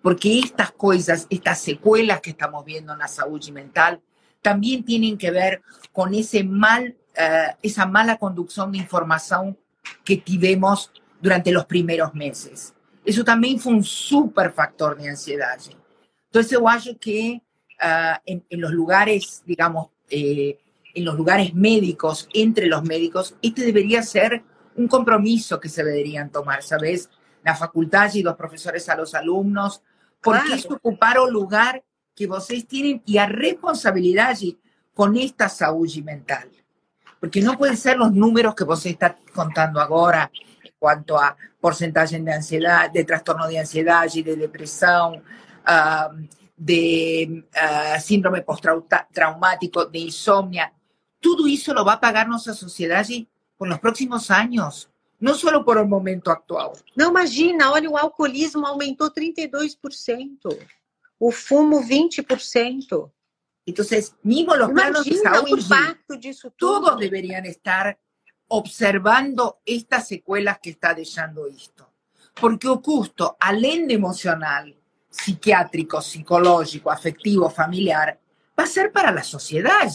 Porque 0.02 0.40
estas 0.44 0.70
coisas, 0.70 1.26
estas 1.30 1.58
secuelas 1.58 2.20
que 2.20 2.30
estamos 2.30 2.62
vendo 2.64 2.94
na 2.96 3.06
saúde 3.06 3.52
mental, 3.52 3.98
também 4.42 4.82
têm 4.82 5.16
que 5.16 5.30
ver 5.30 5.62
com 5.92 6.08
esse 6.08 6.42
mal 6.42 6.82
uh, 7.18 7.56
esa 7.62 7.86
mala 7.86 8.18
conducción 8.18 8.72
de 8.72 8.78
información 8.78 9.56
que 10.04 10.16
tivemos 10.16 10.90
durante 11.20 11.52
los 11.52 11.66
primeros 11.66 12.14
meses. 12.14 12.74
Eso 13.04 13.24
también 13.24 13.58
fue 13.58 13.72
un 13.72 13.84
super 13.84 14.52
factor 14.52 14.96
de 14.96 15.10
ansiedad. 15.10 15.58
Entonces, 16.26 16.52
yo 16.52 16.68
acho 16.68 16.98
que 16.98 17.42
uh, 17.82 18.16
en, 18.24 18.44
en, 18.48 18.60
los 18.60 18.72
lugares, 18.72 19.42
digamos, 19.46 19.88
eh, 20.08 20.58
en 20.94 21.04
los 21.04 21.16
lugares 21.16 21.54
médicos, 21.54 22.28
entre 22.32 22.66
los 22.66 22.82
médicos, 22.82 23.36
este 23.42 23.64
debería 23.64 24.02
ser 24.02 24.42
un 24.76 24.88
compromiso 24.88 25.60
que 25.60 25.68
se 25.68 25.84
deberían 25.84 26.30
tomar, 26.30 26.62
¿sabes? 26.62 27.10
La 27.42 27.54
facultad 27.54 28.12
y 28.14 28.22
los 28.22 28.36
profesores 28.36 28.88
a 28.88 28.96
los 28.96 29.14
alumnos, 29.14 29.82
porque 30.22 30.40
claro. 30.40 30.54
es 30.54 30.66
ocupar 30.66 31.18
o 31.18 31.30
lugar 31.30 31.84
que 32.14 32.26
vocês 32.26 32.66
tienen 32.66 33.02
y 33.04 33.18
a 33.18 33.26
responsabilidad 33.26 34.36
con 34.94 35.16
esta 35.16 35.48
salud 35.48 35.92
mental. 36.02 36.50
Porque 37.24 37.40
no 37.40 37.56
pueden 37.56 37.78
ser 37.78 37.96
los 37.96 38.12
números 38.12 38.54
que 38.54 38.64
vos 38.64 38.84
está 38.84 39.16
contando 39.34 39.80
ahora 39.80 40.30
en 40.62 40.72
cuanto 40.78 41.18
a 41.18 41.34
porcentaje 41.58 42.20
de 42.20 42.30
ansiedad, 42.34 42.90
de 42.90 43.02
trastorno 43.02 43.48
de 43.48 43.60
ansiedad 43.60 44.06
y 44.12 44.22
de 44.22 44.36
depresión, 44.36 45.22
uh, 45.66 46.26
de 46.54 47.46
uh, 47.50 47.98
síndrome 47.98 48.42
postraumático, 48.42 49.86
de 49.86 50.00
insomnia. 50.00 50.70
Todo 51.18 51.46
eso 51.46 51.72
lo 51.72 51.82
va 51.82 51.94
a 51.94 52.00
pagar 52.00 52.28
nuestra 52.28 52.52
sociedad 52.52 53.06
por 53.56 53.68
los 53.68 53.78
próximos 53.78 54.30
años. 54.30 54.90
Não 55.18 55.32
só 55.32 55.64
por 55.64 55.78
o 55.78 55.88
momento 55.88 56.30
atual. 56.30 56.74
Não, 56.94 57.08
imagina, 57.08 57.70
olha, 57.72 57.88
o 57.88 57.96
alcoolismo 57.96 58.66
aumentou 58.66 59.10
32%, 59.10 60.58
o 61.18 61.32
fumo 61.32 61.80
20%. 61.80 63.10
Entonces, 63.66 64.14
mismo 64.22 64.54
los 64.56 64.70
planos 64.70 65.04
de 65.04 65.16
salud, 65.16 65.58
todos 66.56 66.98
deberían 66.98 67.46
estar 67.46 67.98
observando 68.48 69.60
estas 69.64 70.06
secuelas 70.06 70.58
que 70.62 70.70
está 70.70 70.94
dejando 70.94 71.46
esto. 71.46 71.90
Porque 72.40 72.68
o 72.68 72.82
custo, 72.82 73.36
além 73.40 73.86
de 73.86 73.94
emocional, 73.94 74.74
psiquiátrico, 75.08 76.02
psicológico, 76.02 76.90
afectivo, 76.90 77.48
familiar, 77.48 78.18
va 78.58 78.64
a 78.64 78.66
ser 78.66 78.90
para 78.90 79.12
la 79.12 79.22
sociedad. 79.22 79.86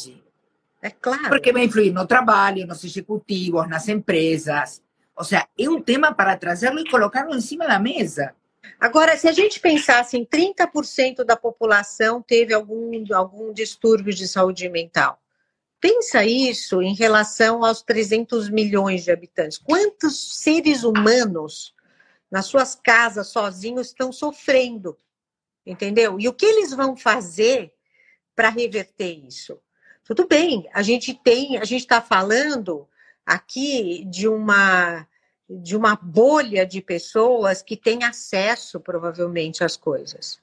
Es 0.82 0.94
claro. 0.96 1.28
Porque 1.28 1.52
va 1.52 1.60
a 1.60 1.64
influir 1.64 1.94
no 1.94 2.08
trabalho, 2.08 2.66
nos 2.66 2.84
ejecutivos, 2.84 3.68
nas 3.68 3.88
empresas. 3.90 4.82
O 5.14 5.24
sea, 5.24 5.50
es 5.56 5.68
un 5.68 5.84
tema 5.84 6.16
para 6.16 6.40
traerlo 6.40 6.80
y 6.80 6.90
colocarlo 6.90 7.34
encima 7.34 7.66
de 7.66 7.72
la 7.72 7.80
mesa. 7.80 8.36
Agora, 8.80 9.18
se 9.18 9.28
a 9.28 9.32
gente 9.32 9.60
pensasse 9.60 10.18
em 10.18 10.26
30% 10.26 11.24
da 11.24 11.36
população 11.36 12.22
teve 12.22 12.54
algum, 12.54 12.92
algum 13.14 13.54
distúrbio 13.54 14.14
de 14.14 14.28
saúde 14.28 14.68
mental, 14.70 15.22
pensa 15.80 16.26
isso 16.26 16.82
em 16.82 16.94
relação 16.94 17.64
aos 17.64 17.82
300 17.82 18.50
milhões 18.50 19.04
de 19.04 19.12
habitantes. 19.12 19.58
Quantos 19.58 20.42
seres 20.42 20.84
humanos 20.84 21.74
nas 22.30 22.46
suas 22.46 22.76
casas 22.76 23.28
sozinhos 23.28 23.88
estão 23.88 24.12
sofrendo? 24.12 24.98
Entendeu? 25.66 26.20
E 26.20 26.28
o 26.28 26.34
que 26.34 26.46
eles 26.46 26.74
vão 26.74 26.96
fazer 26.96 27.74
para 28.36 28.50
reverter 28.50 29.26
isso? 29.26 29.60
Tudo 30.04 30.28
bem, 30.28 30.68
a 30.74 30.82
gente 30.82 31.14
tem, 31.14 31.58
a 31.58 31.64
gente 31.64 31.82
está 31.82 32.02
falando 32.02 32.88
aqui 33.26 34.04
de 34.06 34.28
uma 34.28 35.08
de 35.50 35.76
uma 35.76 35.96
bolha 35.96 36.66
de 36.66 36.82
pessoas 36.82 37.62
que 37.62 37.76
têm 37.76 38.04
acesso, 38.04 38.80
provavelmente, 38.80 39.64
às 39.64 39.76
coisas. 39.76 40.40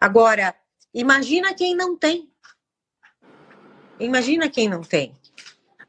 Agora, 0.00 0.54
imagina 0.92 1.54
quem 1.54 1.74
não 1.74 1.96
tem. 1.96 2.30
Imagina 3.98 4.50
quem 4.50 4.68
não 4.68 4.82
tem. 4.82 5.14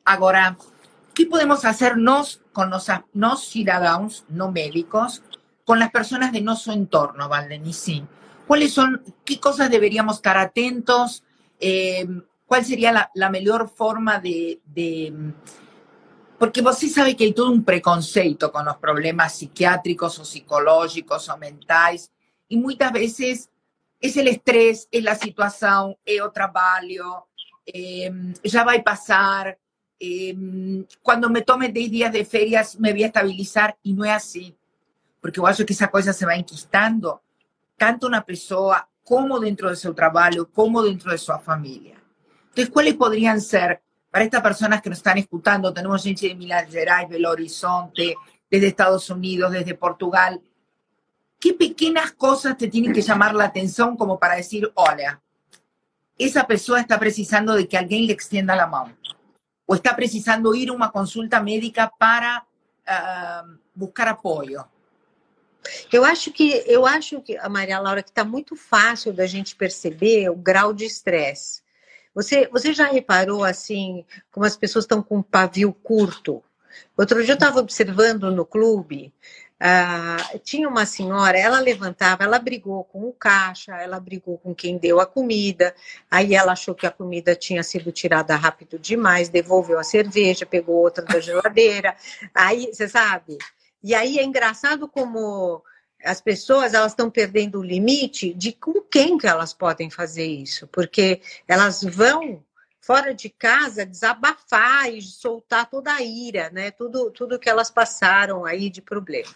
Agora, 0.05 0.55
o 1.09 1.13
que 1.13 1.25
podemos 1.25 1.61
fazer 1.61 1.95
nós, 1.95 2.39
com 2.53 2.65
nossa, 2.65 3.03
nós 3.13 3.47
cidadãos, 3.47 4.25
não 4.29 4.51
médicos, 4.51 5.21
com 5.65 5.73
as 5.73 5.91
pessoas 5.91 6.31
de 6.31 6.41
nosso 6.41 6.71
entorno, 6.71 7.27
Valdenici? 7.27 8.05
Quais 8.47 8.73
são, 8.73 8.99
que 9.25 9.37
coisas 9.37 9.69
deveríamos 9.69 10.17
estar 10.17 10.37
atentos? 10.37 11.23
eh, 11.63 12.05
¿cuál 12.45 12.65
sería 12.65 12.91
la, 12.91 13.09
la 13.13 13.29
mejor 13.29 13.69
forma 13.69 14.19
de, 14.19 14.59
de, 14.65 15.13
Porque 16.43 16.61
você 16.61 16.89
sabe 16.89 17.15
que 17.15 17.23
hay 17.23 17.31
todo 17.31 17.49
un 17.49 17.63
preconceito 17.63 18.51
con 18.51 18.65
los 18.65 18.75
problemas 18.75 19.33
psiquiátricos 19.33 20.19
o 20.19 20.25
psicológicos 20.25 21.29
o 21.29 21.37
mentais, 21.37 22.11
y 22.49 22.57
muchas 22.57 22.91
veces 22.91 23.49
es 23.97 24.17
el 24.17 24.27
estrés, 24.27 24.89
es 24.91 25.01
la 25.05 25.15
situación, 25.15 25.95
es 26.03 26.19
o 26.19 26.29
trabalho, 26.31 27.27
eh, 27.65 28.11
ya 28.43 28.65
va 28.65 28.73
a 28.73 28.83
pasar, 28.83 29.57
eh, 29.97 30.35
cuando 31.01 31.29
me 31.29 31.43
tome 31.43 31.69
10 31.69 31.89
días 31.89 32.11
de 32.11 32.25
ferias 32.25 32.77
me 32.77 32.91
voy 32.91 33.03
a 33.03 33.07
estabilizar, 33.07 33.77
y 33.81 33.93
no 33.93 34.03
es 34.03 34.11
así, 34.11 34.53
porque 35.21 35.37
yo 35.37 35.47
acho 35.47 35.65
que 35.65 35.71
esa 35.71 35.89
cosa 35.89 36.11
se 36.11 36.25
va 36.25 36.35
enquistando, 36.35 37.21
tanto 37.77 38.05
una 38.05 38.25
persona 38.25 38.85
como 39.01 39.39
dentro 39.39 39.69
de 39.69 39.77
su 39.77 39.93
trabajo, 39.93 40.49
como 40.51 40.83
dentro 40.83 41.09
de 41.09 41.17
su 41.17 41.31
familia. 41.39 42.03
Entonces, 42.49 42.69
¿cuáles 42.69 42.95
podrían 42.95 43.39
ser, 43.39 43.81
para 44.13 44.25
estas 44.25 44.43
personas 44.43 44.79
que 44.79 44.91
nos 44.91 44.99
están 44.99 45.17
escuchando, 45.17 45.73
tenemos 45.73 46.03
gente 46.03 46.27
de 46.27 46.35
Minas 46.35 46.69
Gerais, 46.69 47.09
Belo 47.09 47.31
Horizonte, 47.31 48.15
desde 48.47 48.67
Estados 48.67 49.09
Unidos, 49.09 49.51
desde 49.51 49.73
Portugal, 49.73 50.39
¿qué 51.39 51.55
pequeñas 51.55 52.11
cosas 52.11 52.55
te 52.55 52.67
tienen 52.67 52.93
que 52.93 53.01
llamar 53.01 53.33
la 53.33 53.45
atención 53.45 53.97
como 53.97 54.19
para 54.19 54.35
decir, 54.35 54.71
hola, 54.75 55.19
esa 56.15 56.45
persona 56.45 56.81
está 56.81 56.99
precisando 56.99 57.55
de 57.55 57.67
que 57.67 57.75
alguien 57.75 58.05
le 58.05 58.13
extienda 58.13 58.55
la 58.55 58.67
mano? 58.67 58.95
¿O 59.65 59.73
está 59.73 59.95
precisando 59.95 60.53
ir 60.53 60.69
a 60.69 60.73
una 60.73 60.91
consulta 60.91 61.41
médica 61.41 61.91
para 61.97 62.45
uh, 62.85 63.57
buscar 63.73 64.09
apoyo? 64.09 64.63
Eu 65.91 66.05
acho 66.05 66.31
que 66.31 66.63
eu 66.67 66.85
acho 66.85 67.19
que 67.21 67.35
a 67.37 67.49
Maria 67.49 67.79
Laura 67.79 68.03
que 68.03 68.09
está 68.09 68.23
muito 68.23 68.55
fácil 68.55 69.11
da 69.11 69.25
gente 69.25 69.55
perceber 69.55 70.29
o 70.29 70.35
grau 70.35 70.71
de 70.71 70.85
estresse. 70.85 71.62
Você, 72.13 72.47
você 72.47 72.73
já 72.73 72.87
reparou 72.87 73.43
assim 73.43 74.05
como 74.31 74.45
as 74.45 74.55
pessoas 74.55 74.85
estão 74.85 75.01
com 75.01 75.17
um 75.17 75.23
pavio 75.23 75.73
curto? 75.73 76.43
Outro 76.97 77.23
dia 77.23 77.33
eu 77.33 77.35
estava 77.35 77.59
observando 77.59 78.31
no 78.31 78.45
clube, 78.45 79.13
ah, 79.59 80.17
tinha 80.43 80.67
uma 80.67 80.85
senhora, 80.85 81.37
ela 81.37 81.59
levantava, 81.59 82.23
ela 82.23 82.37
brigou 82.37 82.83
com 82.83 83.07
o 83.07 83.13
caixa, 83.13 83.73
ela 83.77 83.99
brigou 83.99 84.37
com 84.37 84.53
quem 84.53 84.77
deu 84.77 84.99
a 84.99 85.05
comida, 85.05 85.73
aí 86.11 86.35
ela 86.35 86.51
achou 86.51 86.75
que 86.75 86.85
a 86.85 86.91
comida 86.91 87.33
tinha 87.35 87.63
sido 87.63 87.91
tirada 87.91 88.35
rápido 88.35 88.77
demais, 88.77 89.29
devolveu 89.29 89.79
a 89.79 89.83
cerveja, 89.83 90.45
pegou 90.45 90.75
outra 90.75 91.05
da 91.05 91.19
geladeira, 91.19 91.95
aí, 92.35 92.73
você 92.73 92.89
sabe? 92.89 93.37
E 93.81 93.95
aí 93.95 94.19
é 94.19 94.23
engraçado 94.23 94.87
como 94.87 95.63
as 96.03 96.21
pessoas 96.21 96.73
elas 96.73 96.91
estão 96.91 97.09
perdendo 97.09 97.59
o 97.59 97.63
limite 97.63 98.33
de 98.33 98.51
com 98.51 98.81
quem 98.81 99.17
que 99.17 99.27
elas 99.27 99.53
podem 99.53 99.89
fazer 99.89 100.25
isso, 100.25 100.67
porque 100.67 101.21
elas 101.47 101.81
vão 101.83 102.43
fora 102.81 103.13
de 103.13 103.29
casa 103.29 103.85
desabafar 103.85 104.93
e 104.93 105.01
soltar 105.01 105.69
toda 105.69 105.93
a 105.93 106.01
ira, 106.01 106.49
né? 106.51 106.69
Tudo, 106.69 107.09
tudo 107.11 107.39
que 107.39 107.49
elas 107.49 107.71
passaram 107.71 108.43
aí 108.43 108.69
de 108.69 108.81
problema. 108.81 109.29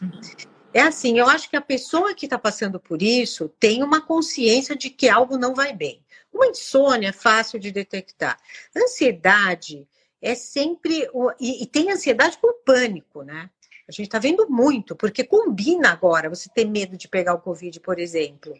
É 0.73 0.81
assim, 0.81 1.17
eu 1.17 1.27
acho 1.27 1.49
que 1.49 1.55
a 1.55 1.61
pessoa 1.61 2.13
que 2.13 2.25
está 2.25 2.37
passando 2.37 2.77
por 2.79 3.01
isso 3.01 3.47
tem 3.57 3.81
uma 3.81 4.01
consciência 4.01 4.75
de 4.75 4.89
que 4.89 5.07
algo 5.07 5.37
não 5.37 5.55
vai 5.55 5.73
bem. 5.73 6.03
Uma 6.31 6.47
insônia 6.47 7.09
é 7.09 7.13
fácil 7.13 7.57
de 7.57 7.71
detectar. 7.71 8.37
Ansiedade 8.75 9.87
é 10.21 10.35
sempre. 10.35 11.09
E, 11.39 11.63
e 11.63 11.65
tem 11.65 11.91
ansiedade 11.91 12.37
com 12.37 12.53
pânico, 12.65 13.23
né? 13.23 13.49
A 13.87 13.91
gente 13.91 14.07
está 14.07 14.19
vendo 14.19 14.49
muito, 14.49 14.95
porque 14.95 15.23
combina 15.23 15.91
agora 15.91 16.29
você 16.29 16.49
ter 16.49 16.65
medo 16.65 16.97
de 16.97 17.07
pegar 17.07 17.33
o 17.33 17.41
Covid, 17.41 17.79
por 17.79 17.99
exemplo. 17.99 18.53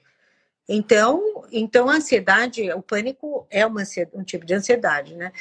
Então, 0.68 1.46
então 1.52 1.90
a 1.90 1.96
ansiedade, 1.96 2.72
o 2.72 2.82
pânico 2.82 3.46
é 3.50 3.66
uma, 3.66 3.84
um 4.14 4.24
tipo 4.24 4.46
de 4.46 4.54
ansiedade, 4.54 5.16
né? 5.16 5.32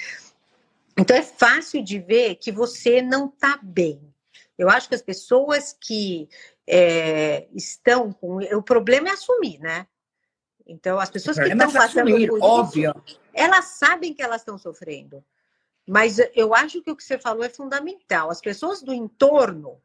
Então 0.98 1.16
é 1.16 1.22
fácil 1.22 1.82
de 1.84 1.98
ver 1.98 2.36
que 2.36 2.50
você 2.50 3.02
não 3.02 3.26
está 3.26 3.58
bem. 3.62 4.00
Eu 4.58 4.70
acho 4.70 4.88
que 4.88 4.94
as 4.94 5.02
pessoas 5.02 5.76
que 5.78 6.28
é, 6.66 7.46
estão 7.54 8.12
com. 8.12 8.38
O 8.56 8.62
problema 8.62 9.08
é 9.08 9.12
assumir, 9.12 9.58
né? 9.60 9.86
Então, 10.66 10.98
as 10.98 11.10
pessoas 11.10 11.38
que 11.38 11.44
estão 11.44 11.70
é 11.70 11.72
passando 11.72 12.42
óbvio. 12.42 12.92
Elas 13.32 13.66
sabem 13.66 14.12
que 14.12 14.22
elas 14.22 14.40
estão 14.40 14.58
sofrendo. 14.58 15.24
Mas 15.86 16.18
eu 16.34 16.54
acho 16.54 16.82
que 16.82 16.90
o 16.90 16.96
que 16.96 17.04
você 17.04 17.18
falou 17.18 17.44
é 17.44 17.48
fundamental. 17.48 18.30
As 18.30 18.40
pessoas 18.40 18.82
do 18.82 18.92
entorno 18.92 19.80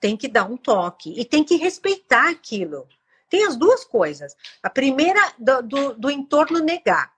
têm 0.00 0.16
que 0.16 0.28
dar 0.28 0.44
um 0.44 0.56
toque 0.56 1.14
e 1.16 1.24
têm 1.24 1.44
que 1.44 1.56
respeitar 1.56 2.28
aquilo. 2.28 2.88
Tem 3.28 3.44
as 3.46 3.56
duas 3.56 3.84
coisas. 3.84 4.36
A 4.62 4.68
primeira, 4.68 5.20
do, 5.38 5.62
do, 5.62 5.94
do 5.94 6.10
entorno 6.10 6.58
negar, 6.58 7.12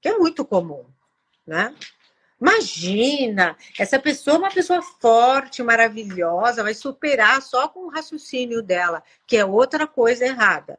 que 0.00 0.08
é 0.08 0.18
muito 0.18 0.44
comum, 0.44 0.84
né? 1.46 1.74
Imagina, 2.40 3.54
essa 3.78 3.98
pessoa 3.98 4.36
é 4.36 4.38
uma 4.38 4.50
pessoa 4.50 4.80
forte, 4.80 5.62
maravilhosa, 5.62 6.62
vai 6.62 6.72
superar 6.72 7.42
só 7.42 7.68
com 7.68 7.80
o 7.80 7.90
raciocínio 7.90 8.62
dela, 8.62 9.02
que 9.26 9.36
é 9.36 9.44
outra 9.44 9.86
coisa 9.86 10.24
errada. 10.24 10.78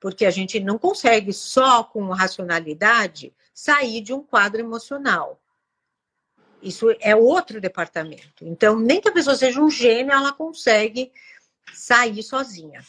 Porque 0.00 0.24
a 0.24 0.30
gente 0.30 0.58
não 0.60 0.78
consegue 0.78 1.32
só 1.32 1.84
com 1.84 2.08
racionalidade 2.08 3.34
sair 3.52 4.00
de 4.00 4.14
um 4.14 4.22
quadro 4.22 4.60
emocional. 4.60 5.38
Isso 6.62 6.86
é 7.00 7.14
outro 7.14 7.60
departamento. 7.60 8.42
Então, 8.44 8.78
nem 8.78 9.00
que 9.00 9.08
a 9.08 9.12
pessoa 9.12 9.36
seja 9.36 9.60
um 9.60 9.70
gênio, 9.70 10.12
ela 10.12 10.32
consegue 10.32 11.12
sair 11.72 12.22
sozinha. 12.22 12.82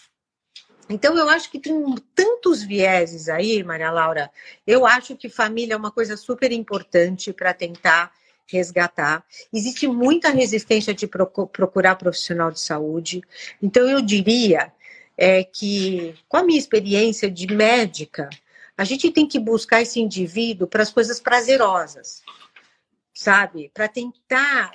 Então, 0.90 1.16
eu 1.16 1.30
acho 1.30 1.52
que 1.52 1.60
tem 1.60 1.96
tantos 2.16 2.64
vieses 2.64 3.30
aí, 3.30 3.64
Maria 3.64 3.92
Laura. 3.92 4.32
Eu 4.66 4.88
acho 4.88 5.16
que 5.16 5.30
família 5.30 5.76
é 5.76 5.78
uma 5.78 5.92
coisa 5.92 6.18
super 6.18 6.52
importante 6.52 7.32
para 7.32 7.54
tentar 7.54 8.12
resgatar. 8.48 9.24
Existe 9.54 9.88
muita 9.88 10.32
resistência 10.32 10.92
de 10.92 11.06
procurar 11.06 11.96
profissional 11.96 12.50
de 12.50 12.60
saúde. 12.60 13.22
Então, 13.62 13.88
eu 13.88 14.02
diria 14.02 14.74
é, 15.16 15.44
que, 15.44 16.16
com 16.28 16.38
a 16.38 16.44
minha 16.44 16.58
experiência 16.58 17.30
de 17.30 17.46
médica, 17.54 18.28
a 18.76 18.84
gente 18.84 19.12
tem 19.12 19.28
que 19.28 19.38
buscar 19.38 19.84
esse 19.84 20.00
indivíduo 20.00 20.66
para 20.66 20.82
as 20.82 20.92
coisas 20.92 21.20
prazerosas 21.20 22.24
sabe? 23.20 23.70
Para 23.74 23.90
tentar, 23.90 24.72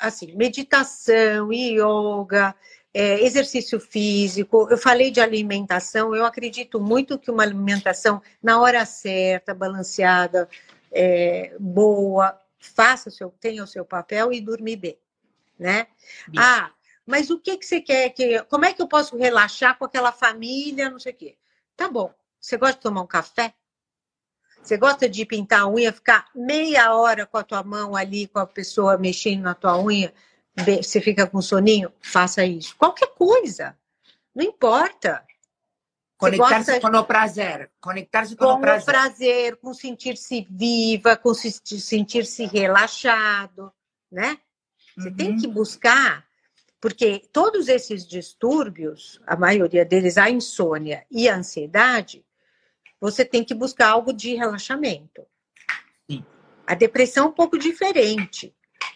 assim, 0.00 0.32
meditação, 0.36 1.52
yoga, 1.52 2.54
é, 2.94 3.24
exercício 3.24 3.80
físico. 3.80 4.68
Eu 4.70 4.78
falei 4.78 5.10
de 5.10 5.20
alimentação, 5.20 6.14
eu 6.14 6.24
acredito 6.24 6.80
muito 6.80 7.18
que 7.18 7.28
uma 7.28 7.42
alimentação 7.42 8.22
na 8.40 8.60
hora 8.60 8.86
certa, 8.86 9.52
balanceada, 9.52 10.48
é, 10.92 11.56
boa, 11.58 12.40
faça 12.60 13.08
o 13.08 13.12
seu, 13.12 13.30
tenha 13.40 13.64
o 13.64 13.66
seu 13.66 13.84
papel 13.84 14.32
e 14.32 14.40
dormir 14.40 14.76
bem, 14.76 14.98
né? 15.58 15.88
Ah, 16.36 16.70
mas 17.04 17.30
o 17.30 17.40
que, 17.40 17.56
que 17.56 17.66
você 17.66 17.80
quer 17.80 18.10
que. 18.10 18.40
Como 18.44 18.64
é 18.64 18.72
que 18.72 18.80
eu 18.80 18.86
posso 18.86 19.16
relaxar 19.16 19.76
com 19.76 19.84
aquela 19.84 20.12
família, 20.12 20.88
não 20.88 21.00
sei 21.00 21.12
o 21.12 21.16
quê? 21.16 21.36
Tá 21.76 21.88
bom. 21.88 22.14
Você 22.40 22.56
gosta 22.56 22.76
de 22.76 22.82
tomar 22.82 23.02
um 23.02 23.08
café? 23.08 23.52
Você 24.62 24.76
gosta 24.76 25.08
de 25.08 25.24
pintar 25.24 25.62
a 25.62 25.68
unha, 25.68 25.92
ficar 25.92 26.26
meia 26.34 26.94
hora 26.94 27.24
com 27.24 27.38
a 27.38 27.42
tua 27.42 27.62
mão 27.62 27.96
ali, 27.96 28.26
com 28.26 28.38
a 28.38 28.46
pessoa 28.46 28.98
mexendo 28.98 29.42
na 29.42 29.54
tua 29.54 29.80
unha, 29.80 30.12
você 30.82 31.00
fica 31.00 31.26
com 31.26 31.40
soninho? 31.40 31.92
Faça 32.00 32.44
isso. 32.44 32.76
Qualquer 32.76 33.08
coisa. 33.14 33.76
Não 34.34 34.44
importa. 34.44 35.24
Conectar-se 36.16 36.80
com 36.80 36.88
o 36.88 37.04
prazer. 37.04 37.70
Conectar-se 37.80 38.36
com, 38.36 38.44
com, 38.44 38.52
o 38.54 38.60
prazer. 38.60 38.84
Prazer, 38.84 39.56
com 39.56 39.72
sentir-se 39.72 40.46
viva, 40.50 41.16
com 41.16 41.32
sentir-se 41.32 42.44
relaxado, 42.46 43.72
né? 44.10 44.38
Você 44.96 45.08
uhum. 45.10 45.16
tem 45.16 45.36
que 45.36 45.46
buscar, 45.46 46.26
porque 46.80 47.22
todos 47.32 47.68
esses 47.68 48.04
distúrbios, 48.04 49.20
a 49.24 49.36
maioria 49.36 49.84
deles, 49.84 50.18
a 50.18 50.28
insônia 50.28 51.06
e 51.08 51.28
a 51.28 51.36
ansiedade, 51.36 52.24
você 53.00 53.24
tem 53.24 53.44
que 53.44 53.54
buscar 53.54 53.90
algo 53.90 54.12
de 54.12 54.34
relaxamento. 54.34 55.26
Sim. 56.10 56.24
A 56.66 56.74
depressão 56.74 57.26
é 57.26 57.28
um 57.28 57.32
pouco 57.32 57.58
diferente, 57.58 58.54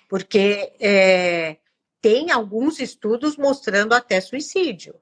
porque 0.08 0.72
é, 0.80 1.56
tem 2.00 2.30
alguns 2.30 2.80
estudos 2.80 3.36
mostrando 3.36 3.94
até 3.94 4.20
suicídio. 4.20 4.94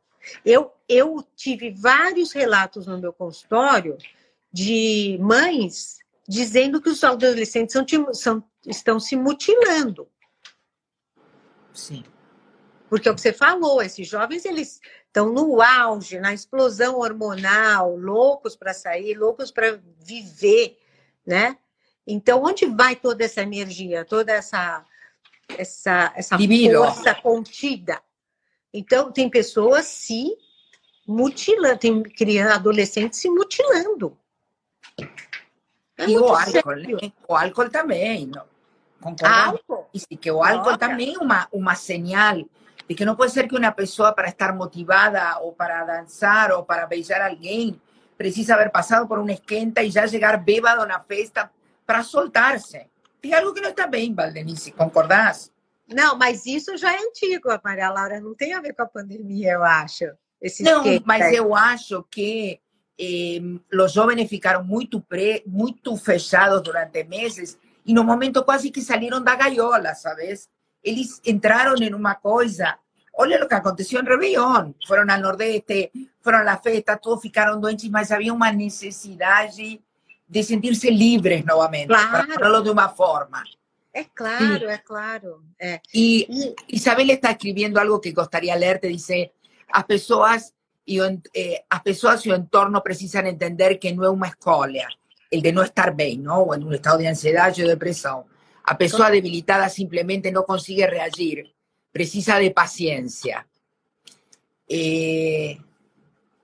Eu, 0.45 0.73
eu 0.89 1.27
tive 1.35 1.71
vários 1.71 2.33
relatos 2.33 2.87
no 2.87 2.99
meu 2.99 3.13
consultório 3.13 3.97
de 4.53 5.19
mães 5.21 5.99
dizendo 6.29 6.81
que 6.81 6.91
os 6.91 7.03
adolescentes 7.03 7.73
são, 7.73 8.15
são, 8.15 8.45
estão 8.67 9.01
se 9.01 9.17
mutilando. 9.17 10.09
Sim. 11.73 12.05
Porque 12.91 13.09
é 13.09 13.13
o 13.13 13.15
que 13.15 13.21
você 13.21 13.33
falou, 13.33 13.81
esses 13.81 14.09
jovens 14.09 14.45
eles 14.45 14.81
estão 15.07 15.33
no 15.33 15.63
auge, 15.63 16.19
na 16.19 16.35
explosão 16.35 16.99
hormonal, 16.99 17.97
loucos 17.97 18.57
para 18.57 18.75
sair, 18.75 19.15
loucos 19.15 19.53
para 19.53 19.81
viver, 20.05 20.77
né? 21.25 21.57
Então, 22.05 22.43
onde 22.43 22.67
vai 22.67 22.97
toda 22.97 23.25
essa 23.25 23.43
energia, 23.43 24.05
toda 24.05 24.33
essa 24.33 24.85
essa 25.57 26.13
essa 26.17 26.37
força 26.37 27.15
contida? 27.15 28.03
Então, 28.75 29.13
tem 29.13 29.31
pessoas 29.31 29.87
se 29.87 30.37
mutilando, 31.07 31.79
tem 31.79 32.03
criança, 32.03 32.57
adolescentes 32.57 33.21
se 33.21 33.31
mutilando. 33.31 34.19
É 35.97 36.07
e 36.09 36.19
o 36.19 36.27
álcool, 36.27 36.75
né? 36.75 37.13
o 37.29 37.37
álcool 37.37 37.71
também, 37.71 38.27
não? 38.27 38.45
Concordamos? 39.01 39.61
E 39.95 40.01
sim, 40.01 40.17
que 40.21 40.31
o 40.31 40.43
álcool 40.43 40.77
também 40.77 41.15
é 41.15 41.19
uma, 41.19 41.47
uma 41.53 41.77
señal 41.77 42.45
de 42.91 42.97
que 42.97 43.05
não 43.05 43.15
pode 43.15 43.31
ser 43.31 43.47
que 43.47 43.57
uma 43.57 43.71
pessoa 43.71 44.13
para 44.13 44.31
estar 44.31 44.53
motivada 44.53 45.39
ou 45.39 45.53
para 45.53 45.85
dançar 45.85 46.51
ou 46.51 46.65
para 46.65 46.89
beijar 46.89 47.23
alguém 47.23 47.81
precisa 48.19 48.55
haber 48.55 48.69
passado 48.69 49.07
por 49.07 49.17
uma 49.21 49.31
esquenta 49.31 49.81
e 49.81 49.93
já 49.93 50.09
chegar 50.09 50.37
bêbado 50.39 50.85
na 50.85 50.99
festa 50.99 51.49
para 51.87 52.03
soltar-se. 52.03 52.85
Tem 53.23 53.33
algo 53.33 53.55
que 53.55 53.61
não 53.61 53.71
está 53.71 53.87
bem, 53.87 54.13
Valdenice, 54.13 54.73
concordás? 54.73 55.53
Não, 55.87 56.19
mas 56.19 56.45
isso 56.47 56.77
já 56.77 56.93
é 56.93 56.99
antigo, 56.99 57.49
Maria 57.63 57.91
Laura, 57.91 58.21
não 58.21 58.35
tem 58.35 58.55
a 58.55 58.61
ver 58.61 58.75
com 58.75 58.83
a 58.83 58.87
pandemia, 58.87 59.53
eu 59.53 59.63
acho. 59.63 60.07
Não, 60.59 60.83
mas 61.05 61.33
eu 61.33 61.55
acho 61.55 62.05
que 62.11 62.59
eh, 62.99 63.41
os 63.73 63.93
jovens 63.93 64.29
ficaram 64.29 64.65
muito, 64.65 65.01
pre, 65.01 65.45
muito 65.47 65.97
fechados 65.97 66.61
durante 66.61 67.05
meses 67.05 67.57
e 67.87 67.95
no 67.95 68.03
momento 68.03 68.43
quase 68.43 68.69
que 68.69 68.83
saíram 68.83 69.23
da 69.23 69.37
gaiola, 69.37 69.95
sabes? 69.95 70.49
Eles 70.83 71.21
entraram 71.25 71.75
em 71.77 71.93
uma 71.95 72.15
coisa. 72.15 72.79
Olha 73.15 73.45
o 73.45 73.49
que 73.49 73.55
aconteceu 73.55 74.01
em 74.01 74.05
Réveillon. 74.05 74.73
Foram 74.87 75.13
ao 75.13 75.21
Nordeste, 75.21 75.91
foram 76.23 76.49
à 76.49 76.57
festa, 76.57 76.97
todos 76.97 77.23
ficaram 77.23 77.61
doentes, 77.61 77.89
mas 77.91 78.11
havia 78.11 78.33
uma 78.33 78.53
necessidade 78.53 79.81
de 80.29 80.43
sentir-se 80.43 80.91
livres 80.91 81.45
novamente, 81.45 81.89
claro. 81.89 82.35
para 82.35 82.61
de 82.63 82.71
uma 82.71 82.89
forma. 82.89 83.43
É 83.93 84.05
claro, 84.05 84.61
sí. 84.61 84.65
é 84.67 84.79
claro. 84.79 85.43
É. 85.59 85.81
E, 85.93 86.27
e 86.31 86.77
Isabel 86.77 87.11
está 87.11 87.33
escrevendo 87.33 87.79
algo 87.79 87.99
que 87.99 88.13
gostaria 88.13 88.55
de 88.55 88.61
ler, 88.61 88.79
te 88.79 88.89
dice, 88.89 89.33
as 89.73 89.83
pessoas 89.83 90.55
e 90.87 91.01
o, 91.01 91.21
eh, 91.35 91.65
as 91.69 91.83
pessoas 91.83 92.25
e 92.25 92.31
o 92.31 92.37
entorno 92.37 92.81
precisam 92.83 93.27
entender 93.27 93.77
que 93.77 93.93
não 93.93 94.05
é 94.05 94.11
uma 94.11 94.29
escolha, 94.29 94.89
el 95.31 95.43
de 95.43 95.53
no 95.53 95.63
estar 95.63 95.95
bem, 95.95 96.19
¿no? 96.19 96.43
O 96.43 96.55
en 96.55 96.65
un 96.65 96.75
estado 96.75 96.99
de 96.99 97.09
ansiedade 97.09 97.63
ou 97.63 97.69
depressão. 97.69 98.27
A 98.71 98.75
pessoa 98.77 99.11
debilitada 99.11 99.69
simplesmente 99.69 100.31
não 100.31 100.45
consegue 100.45 100.87
reagir, 100.87 101.53
precisa 101.93 102.39
de 102.39 102.51
paciência. 102.51 103.45
Eh, 104.71 105.59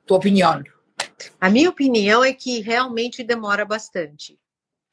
tu 0.04 0.16
opinião? 0.16 0.60
A 1.40 1.48
minha 1.48 1.70
opinião 1.70 2.24
é 2.24 2.32
que 2.32 2.60
realmente 2.60 3.22
demora 3.22 3.64
bastante. 3.64 4.36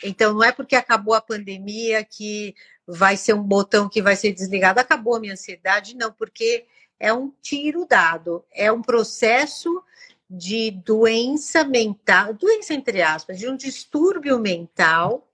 Então, 0.04 0.36
não 0.36 0.44
é 0.44 0.52
porque 0.52 0.76
acabou 0.76 1.16
a 1.16 1.22
pandemia 1.22 2.06
que 2.06 2.54
vai 2.86 3.18
ser 3.18 3.34
um 3.34 3.42
botão 3.42 3.90
que 3.90 4.00
vai 4.00 4.16
ser 4.16 4.32
desligado. 4.32 4.80
Acabou 4.80 5.16
a 5.16 5.20
minha 5.20 5.34
ansiedade, 5.34 5.98
não, 5.98 6.14
porque 6.14 6.68
é 7.00 7.12
um 7.12 7.34
tiro 7.42 7.88
dado, 7.88 8.46
é 8.52 8.72
um 8.72 8.84
processo 8.84 9.84
de 10.30 10.70
doença 10.70 11.64
mental, 11.64 12.36
doença 12.36 12.76
entre 12.76 13.02
aspas, 13.02 13.40
de 13.40 13.50
um 13.50 13.58
distúrbio 13.58 14.38
mental 14.38 15.28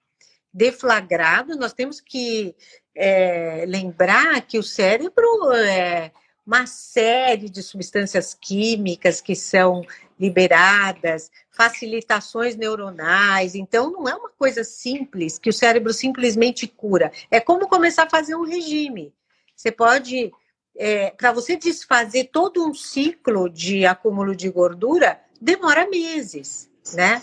deflagrado. 0.53 1.55
Nós 1.55 1.73
temos 1.73 1.99
que 1.99 2.55
é, 2.95 3.65
lembrar 3.67 4.41
que 4.41 4.57
o 4.57 4.63
cérebro 4.63 5.51
é 5.53 6.11
uma 6.45 6.65
série 6.65 7.47
de 7.47 7.61
substâncias 7.61 8.33
químicas 8.33 9.21
que 9.21 9.35
são 9.35 9.85
liberadas, 10.19 11.29
facilitações 11.51 12.55
neuronais. 12.55 13.53
Então, 13.53 13.91
não 13.91 14.09
é 14.09 14.15
uma 14.15 14.29
coisa 14.29 14.63
simples 14.63 15.37
que 15.37 15.49
o 15.49 15.53
cérebro 15.53 15.93
simplesmente 15.93 16.67
cura. 16.67 17.11
É 17.29 17.39
como 17.39 17.69
começar 17.69 18.03
a 18.03 18.09
fazer 18.09 18.35
um 18.35 18.45
regime. 18.45 19.13
Você 19.55 19.71
pode, 19.71 20.31
é, 20.75 21.11
para 21.11 21.31
você 21.31 21.55
desfazer 21.55 22.29
todo 22.33 22.67
um 22.67 22.73
ciclo 22.73 23.47
de 23.47 23.85
acúmulo 23.85 24.35
de 24.35 24.49
gordura, 24.49 25.21
demora 25.39 25.87
meses, 25.87 26.67
né? 26.93 27.21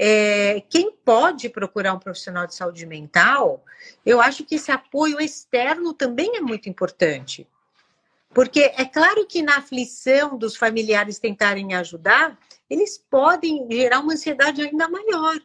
É, 0.00 0.60
quem 0.70 0.92
pode 0.92 1.48
procurar 1.48 1.92
um 1.92 1.98
profissional 1.98 2.46
de 2.46 2.54
saúde 2.54 2.86
mental, 2.86 3.64
eu 4.06 4.20
acho 4.20 4.44
que 4.44 4.54
esse 4.54 4.70
apoio 4.70 5.20
externo 5.20 5.92
também 5.92 6.36
é 6.36 6.40
muito 6.40 6.68
importante. 6.68 7.48
Porque 8.32 8.60
é 8.60 8.84
claro 8.84 9.26
que 9.26 9.42
na 9.42 9.56
aflição 9.56 10.38
dos 10.38 10.54
familiares 10.54 11.18
tentarem 11.18 11.74
ajudar, 11.74 12.38
eles 12.70 12.96
podem 13.10 13.66
gerar 13.68 13.98
uma 13.98 14.12
ansiedade 14.12 14.62
ainda 14.62 14.88
maior. 14.88 15.36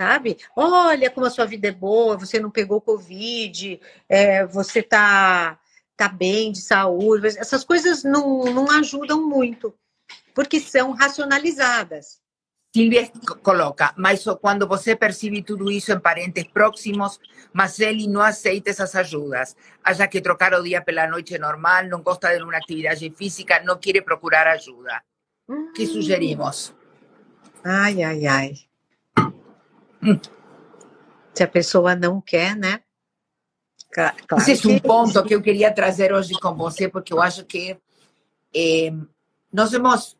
Sabe? 0.00 0.38
Olha 0.54 1.10
como 1.10 1.26
a 1.26 1.30
sua 1.30 1.46
vida 1.46 1.66
é 1.66 1.72
boa, 1.72 2.16
você 2.16 2.38
não 2.38 2.48
pegou 2.50 2.80
Covid, 2.80 3.80
é, 4.08 4.46
você 4.46 4.84
tá, 4.84 5.58
tá 5.96 6.08
bem 6.08 6.52
de 6.52 6.60
saúde. 6.60 7.26
Essas 7.26 7.64
coisas 7.64 8.04
não, 8.04 8.44
não 8.44 8.70
ajudam 8.70 9.28
muito, 9.28 9.74
porque 10.32 10.60
são 10.60 10.92
racionalizadas. 10.92 12.20
Silvia 12.74 13.10
coloca, 13.42 13.94
mas 13.96 14.24
quando 14.40 14.68
você 14.68 14.94
percebe 14.94 15.42
tudo 15.42 15.70
isso 15.70 15.90
em 15.90 15.98
parentes 15.98 16.44
próximos, 16.44 17.18
mas 17.52 17.80
ele 17.80 18.06
não 18.06 18.20
aceita 18.20 18.70
essas 18.70 18.94
ajudas, 18.94 19.56
acha 19.82 20.06
que 20.06 20.20
trocar 20.20 20.52
o 20.54 20.62
dia 20.62 20.82
pela 20.82 21.06
noite 21.06 21.38
normal, 21.38 21.84
não 21.84 22.02
gosta 22.02 22.36
de 22.36 22.42
uma 22.42 22.56
atividade 22.56 23.10
física, 23.16 23.62
não 23.64 23.78
quer 23.78 24.02
procurar 24.02 24.46
ajuda. 24.46 25.02
Hum. 25.48 25.72
que 25.72 25.86
sugerimos? 25.86 26.74
Ai, 27.64 28.02
ai, 28.02 28.26
ai. 28.26 28.54
Hum. 30.02 30.20
Se 31.32 31.42
a 31.42 31.48
pessoa 31.48 31.96
não 31.96 32.20
quer, 32.20 32.54
né? 32.54 32.82
Claro 33.90 34.14
Esse 34.46 34.70
é 34.70 34.74
um 34.74 34.78
ponto 34.78 35.24
que 35.24 35.34
eu 35.34 35.40
queria 35.40 35.72
trazer 35.72 36.12
hoje 36.12 36.34
com 36.34 36.54
você, 36.54 36.88
porque 36.88 37.12
eu 37.12 37.22
acho 37.22 37.46
que 37.46 37.78
eh, 38.54 38.92
nós 39.50 39.72
hemos, 39.72 40.17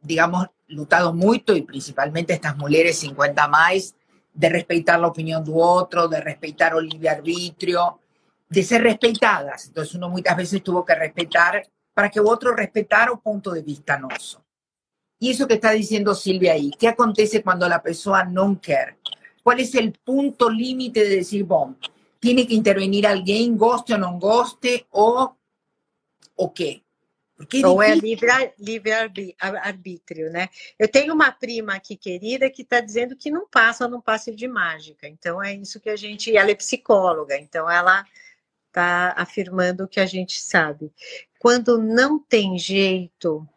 digamos, 0.00 0.46
lutado 0.68 1.12
muito, 1.14 1.56
e 1.56 1.62
principalmente 1.62 2.32
estas 2.32 2.56
mulheres 2.56 2.96
50 2.98 3.48
mais, 3.48 3.94
de 4.34 4.48
respeitar 4.48 5.02
a 5.02 5.06
opinião 5.08 5.42
do 5.42 5.54
outro, 5.56 6.08
de 6.08 6.20
respeitar 6.20 6.74
o 6.74 6.80
livre-arbítrio, 6.80 7.98
de 8.48 8.62
ser 8.62 8.82
respeitadas. 8.82 9.68
Então, 9.68 9.84
uno 9.94 10.10
muitas 10.10 10.36
vezes 10.36 10.62
tuvo 10.62 10.84
que 10.84 10.94
respeitar 10.94 11.62
para 11.92 12.08
que 12.08 12.20
o 12.20 12.26
outro 12.26 12.54
respeitara 12.54 13.12
o 13.12 13.18
ponto 13.18 13.52
de 13.52 13.62
vista 13.62 13.98
nosso. 13.98 14.40
Y 15.20 15.30
eso 15.30 15.48
que 15.48 15.54
está 15.54 15.72
diciendo 15.72 16.14
Silvia 16.14 16.52
ahí, 16.52 16.70
¿qué 16.78 16.88
acontece 16.88 17.42
cuando 17.42 17.68
la 17.68 17.82
persona 17.82 18.22
no 18.24 18.60
quiere? 18.60 18.98
¿Cuál 19.42 19.60
es 19.60 19.74
el 19.74 19.92
punto 19.92 20.48
límite 20.48 21.02
de 21.02 21.16
decir, 21.16 21.42
bom, 21.42 21.74
tiene 22.20 22.46
que 22.46 22.54
intervenir 22.54 23.06
alguém, 23.06 23.56
goste 23.56 23.92
ou 23.92 23.98
não 23.98 24.18
goste, 24.18 24.86
ou 24.90 25.36
o 26.36 26.50
quê? 26.50 26.82
Porque 27.38 27.64
ou 27.64 27.80
é 27.80 27.94
livre, 27.94 28.26
livre 28.58 28.90
arbítrio, 29.38 30.28
né? 30.28 30.48
Eu 30.76 30.88
tenho 30.88 31.14
uma 31.14 31.30
prima 31.30 31.76
aqui 31.76 31.96
querida 31.96 32.50
que 32.50 32.62
está 32.62 32.80
dizendo 32.80 33.14
que 33.14 33.30
não 33.30 33.46
passa 33.48 33.86
num 33.86 34.00
passe 34.00 34.34
de 34.34 34.48
mágica. 34.48 35.06
Então 35.06 35.40
é 35.40 35.54
isso 35.54 35.78
que 35.78 35.88
a 35.88 35.94
gente. 35.94 36.36
Ela 36.36 36.50
é 36.50 36.54
psicóloga, 36.56 37.38
então 37.38 37.70
ela 37.70 38.04
está 38.66 39.14
afirmando 39.16 39.84
o 39.84 39.88
que 39.88 40.00
a 40.00 40.06
gente 40.06 40.40
sabe. 40.40 40.92
Quando 41.38 41.78
não 41.78 42.18
tem 42.18 42.58
jeito, 42.58 43.48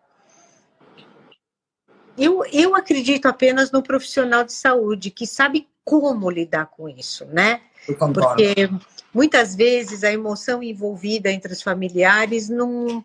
eu, 2.16 2.46
eu 2.54 2.76
acredito 2.76 3.26
apenas 3.26 3.72
no 3.72 3.82
profissional 3.82 4.44
de 4.44 4.54
saúde 4.54 5.10
que 5.10 5.26
sabe 5.26 5.68
como 5.84 6.30
lidar 6.30 6.68
com 6.68 6.88
isso, 6.88 7.26
né? 7.26 7.62
Porque 8.14 8.70
muitas 9.12 9.56
vezes 9.56 10.04
a 10.04 10.14
emoção 10.14 10.62
envolvida 10.62 11.32
entre 11.32 11.52
os 11.52 11.64
familiares 11.64 12.48
não 12.48 13.04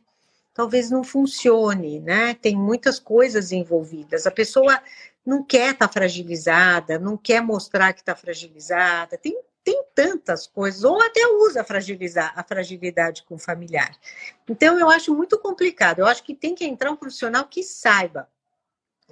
talvez 0.57 0.91
não 0.91 1.05
funcione, 1.05 2.01
né? 2.01 2.33
Tem 2.33 2.57
muitas 2.57 2.99
coisas 2.99 3.53
envolvidas. 3.53 4.27
A 4.27 4.31
pessoa 4.31 4.81
não 5.25 5.45
quer 5.45 5.73
estar 5.73 5.87
tá 5.87 5.93
fragilizada, 5.93 6.99
não 6.99 7.15
quer 7.15 7.43
mostrar 7.43 7.93
que 7.93 8.01
está 8.01 8.17
fragilizada. 8.17 9.19
Tem, 9.19 9.39
tem 9.63 9.85
tantas 9.95 10.47
coisas, 10.47 10.83
ou 10.83 10.99
até 11.03 11.27
usa 11.27 11.63
fragilizar 11.63 12.33
a 12.35 12.43
fragilidade 12.43 13.23
com 13.25 13.35
o 13.35 13.39
familiar. 13.39 13.95
Então, 14.49 14.81
eu 14.81 14.89
acho 14.89 15.15
muito 15.15 15.39
complicado. 15.39 15.99
Eu 15.99 16.07
acho 16.07 16.23
que 16.23 16.35
tem 16.35 16.55
que 16.55 16.65
entrar 16.65 16.91
um 16.91 16.97
profissional 16.97 17.45
que 17.45 17.63
saiba 17.63 18.27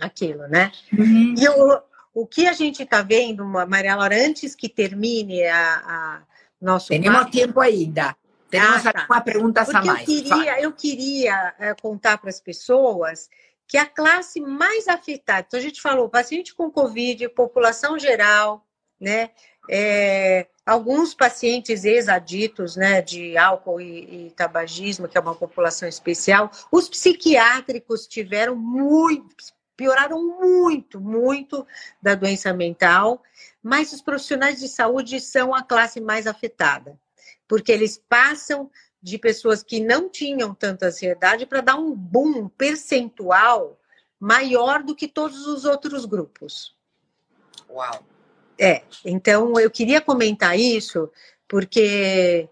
aquilo, 0.00 0.48
né? 0.48 0.72
Uhum. 0.98 1.34
E 1.36 1.46
o, 1.46 1.82
o 2.14 2.26
que 2.26 2.46
a 2.46 2.54
gente 2.54 2.82
está 2.82 3.02
vendo, 3.02 3.44
Maria 3.44 3.96
Laura, 3.96 4.16
antes 4.16 4.54
que 4.54 4.68
termine 4.68 5.44
a, 5.44 5.74
a 5.76 6.22
nosso 6.58 6.88
Temos 6.88 7.30
tempo 7.30 7.60
ainda. 7.60 8.16
Temos 8.54 8.86
ah, 8.86 8.92
tá. 8.92 9.20
pergunta 9.20 9.62
a 9.62 9.82
mais. 9.84 10.00
Eu 10.00 10.04
queria, 10.06 10.60
eu 10.60 10.72
queria 10.72 11.54
é, 11.58 11.74
contar 11.74 12.18
para 12.18 12.30
as 12.30 12.40
pessoas 12.40 13.28
que 13.66 13.76
a 13.76 13.84
classe 13.84 14.40
mais 14.40 14.86
afetada, 14.86 15.44
então 15.48 15.58
a 15.58 15.62
gente 15.62 15.80
falou 15.80 16.08
paciente 16.08 16.54
com 16.54 16.70
Covid, 16.70 17.28
população 17.30 17.98
geral, 17.98 18.64
né? 19.00 19.30
É, 19.68 20.46
alguns 20.64 21.14
pacientes 21.14 21.84
ex-aditos 21.84 22.76
né, 22.76 23.00
de 23.00 23.36
álcool 23.36 23.80
e, 23.80 24.26
e, 24.26 24.30
tabagismo, 24.30 25.08
que 25.08 25.16
é 25.16 25.20
uma 25.20 25.34
população 25.34 25.88
especial, 25.88 26.50
os 26.70 26.88
psiquiátricos 26.88 28.06
tiveram 28.06 28.54
muito, 28.54 29.34
pioraram 29.74 30.22
muito, 30.22 31.00
muito 31.00 31.66
da 32.00 32.14
doença 32.14 32.52
mental, 32.52 33.22
mas 33.62 33.92
os 33.94 34.02
profissionais 34.02 34.60
de 34.60 34.68
saúde 34.68 35.18
são 35.18 35.54
a 35.54 35.62
classe 35.62 35.98
mais 35.98 36.26
afetada, 36.26 36.98
porque 37.46 37.72
eles 37.72 38.02
passam 38.08 38.70
de 39.02 39.18
pessoas 39.18 39.62
que 39.62 39.80
não 39.80 40.08
tinham 40.08 40.54
tanta 40.54 40.86
ansiedade 40.86 41.44
para 41.46 41.60
dar 41.60 41.76
um 41.76 41.94
boom 41.94 42.48
percentual 42.48 43.78
maior 44.18 44.82
do 44.82 44.94
que 44.96 45.06
todos 45.06 45.46
os 45.46 45.64
outros 45.64 46.06
grupos. 46.06 46.74
Uau! 47.68 48.02
É, 48.58 48.82
então 49.04 49.58
eu 49.58 49.70
queria 49.70 50.00
comentar 50.00 50.58
isso 50.58 51.10
porque 51.48 52.48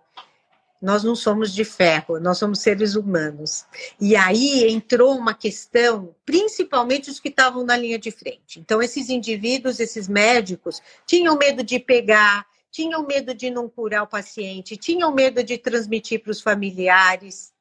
nós 0.82 1.04
não 1.04 1.14
somos 1.14 1.52
de 1.52 1.64
ferro, 1.64 2.18
nós 2.18 2.38
somos 2.38 2.58
seres 2.58 2.96
humanos. 2.96 3.64
E 4.00 4.16
aí 4.16 4.68
entrou 4.68 5.16
uma 5.16 5.32
questão, 5.32 6.12
principalmente 6.26 7.08
os 7.08 7.20
que 7.20 7.28
estavam 7.28 7.64
na 7.64 7.76
linha 7.76 7.98
de 8.00 8.10
frente. 8.10 8.58
Então, 8.58 8.82
esses 8.82 9.08
indivíduos, 9.08 9.78
esses 9.78 10.08
médicos, 10.08 10.82
tinham 11.06 11.38
medo 11.38 11.62
de 11.62 11.78
pegar, 11.78 12.44
tinham 12.72 13.06
medo 13.06 13.32
de 13.34 13.50
não 13.50 13.68
curar 13.68 14.02
o 14.02 14.08
paciente, 14.08 14.76
tinham 14.76 15.12
medo 15.12 15.44
de 15.44 15.56
transmitir 15.56 16.22
para 16.22 16.32
os 16.32 16.40
familiares. 16.40 17.52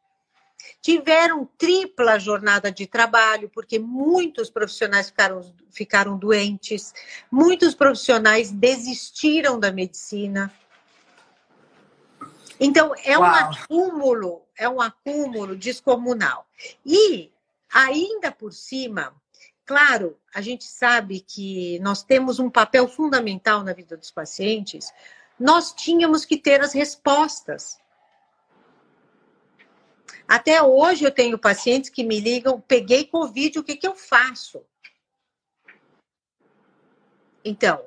Tiveram 0.82 1.48
tripla 1.58 2.18
jornada 2.18 2.72
de 2.72 2.88
trabalho, 2.88 3.50
porque 3.54 3.78
muitos 3.78 4.50
profissionais 4.50 5.10
ficaram, 5.10 5.54
ficaram 5.70 6.18
doentes, 6.18 6.94
muitos 7.32 7.76
profissionais 7.76 8.52
desistiram 8.52 9.60
da 9.60 9.72
medicina 9.72 10.52
então, 12.64 12.94
é 13.04 13.18
Uau. 13.18 13.28
um 13.28 13.34
acúmulo, 13.34 14.42
é 14.56 14.70
um 14.70 14.80
acúmulo 14.80 15.56
descomunal. 15.56 16.46
E, 16.86 17.32
ainda 17.74 18.32
por 18.32 18.54
cima, 18.54 19.16
claro, 19.72 20.20
a 20.36 20.42
gente 20.42 20.66
sabe 20.66 21.22
que 21.22 21.80
nós 21.80 22.04
temos 22.04 22.40
um 22.40 22.50
papel 22.50 22.90
fundamental 22.90 23.64
na 23.64 23.72
vida 23.72 23.96
dos 23.96 24.12
pacientes, 24.12 24.92
nós 25.40 25.72
tínhamos 25.72 26.26
que 26.26 26.36
ter 26.36 26.60
as 26.60 26.74
respostas. 26.74 27.80
Até 30.28 30.62
hoje 30.62 31.06
eu 31.06 31.12
tenho 31.12 31.40
pacientes 31.40 31.90
que 31.90 32.04
me 32.04 32.20
ligam, 32.20 32.60
peguei 32.60 33.06
Covid, 33.06 33.60
o 33.60 33.64
que, 33.64 33.78
que 33.78 33.88
eu 33.88 33.96
faço? 33.96 34.62
Então, 37.46 37.82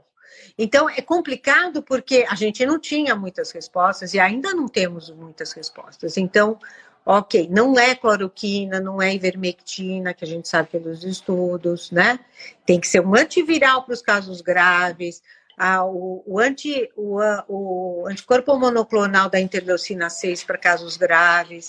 então, 0.56 0.88
é 0.88 1.02
complicado 1.02 1.82
porque 1.82 2.24
a 2.30 2.34
gente 2.34 2.64
não 2.64 2.78
tinha 2.78 3.14
muitas 3.14 3.50
respostas 3.50 4.14
e 4.14 4.18
ainda 4.18 4.54
não 4.54 4.68
temos 4.68 5.10
muitas 5.10 5.52
respostas. 5.52 6.16
Então, 6.16 6.58
ok, 7.04 7.48
não 7.50 7.78
é 7.78 7.94
cloroquina, 7.94 8.80
não 8.80 9.00
é 9.00 9.14
ivermectina, 9.14 10.14
que 10.14 10.24
a 10.24 10.28
gente 10.28 10.48
sabe 10.48 10.70
pelos 10.70 11.04
estudos, 11.04 11.90
né? 11.90 12.18
Tem 12.64 12.80
que 12.80 12.88
ser 12.88 13.00
um 13.00 13.14
antiviral 13.14 13.84
para 13.84 13.92
os 13.92 14.02
casos 14.02 14.40
graves, 14.40 15.22
ah, 15.56 15.84
o, 15.84 16.22
o, 16.26 16.40
anti, 16.40 16.90
o, 16.96 17.18
o 17.48 18.06
anticorpo 18.08 18.58
monoclonal 18.58 19.28
da 19.28 19.38
interleucina 19.38 20.10
6 20.10 20.44
para 20.44 20.58
casos 20.58 20.96
graves, 20.96 21.68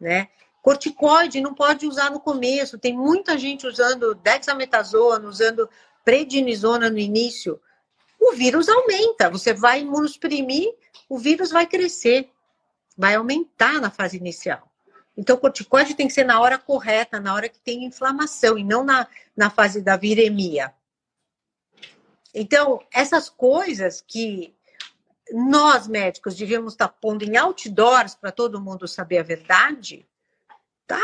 né? 0.00 0.28
Corticoide 0.62 1.40
não 1.40 1.54
pode 1.54 1.86
usar 1.86 2.10
no 2.10 2.18
começo, 2.18 2.78
tem 2.78 2.96
muita 2.96 3.38
gente 3.38 3.66
usando 3.66 4.14
dexametasona, 4.14 5.28
usando 5.28 5.68
prednisona 6.04 6.90
no 6.90 6.98
início, 6.98 7.60
o 8.20 8.32
vírus 8.32 8.68
aumenta. 8.68 9.30
Você 9.30 9.52
vai 9.52 9.80
imunosprimir, 9.80 10.74
o 11.08 11.18
vírus 11.18 11.50
vai 11.50 11.66
crescer, 11.66 12.30
vai 12.96 13.14
aumentar 13.14 13.80
na 13.80 13.90
fase 13.90 14.16
inicial. 14.16 14.68
Então, 15.16 15.36
o 15.36 15.38
corticoide 15.38 15.94
tem 15.94 16.06
que 16.06 16.12
ser 16.12 16.24
na 16.24 16.40
hora 16.40 16.58
correta, 16.58 17.18
na 17.18 17.32
hora 17.32 17.48
que 17.48 17.58
tem 17.58 17.84
inflamação, 17.84 18.58
e 18.58 18.64
não 18.64 18.84
na, 18.84 19.06
na 19.34 19.48
fase 19.48 19.80
da 19.80 19.96
viremia. 19.96 20.74
Então, 22.34 22.84
essas 22.92 23.30
coisas 23.30 24.04
que 24.06 24.54
nós, 25.32 25.88
médicos, 25.88 26.36
devíamos 26.36 26.74
estar 26.74 26.88
pondo 26.88 27.24
em 27.24 27.36
outdoors 27.36 28.14
para 28.14 28.30
todo 28.30 28.60
mundo 28.60 28.86
saber 28.86 29.18
a 29.18 29.22
verdade, 29.22 30.06
tá 30.86 31.00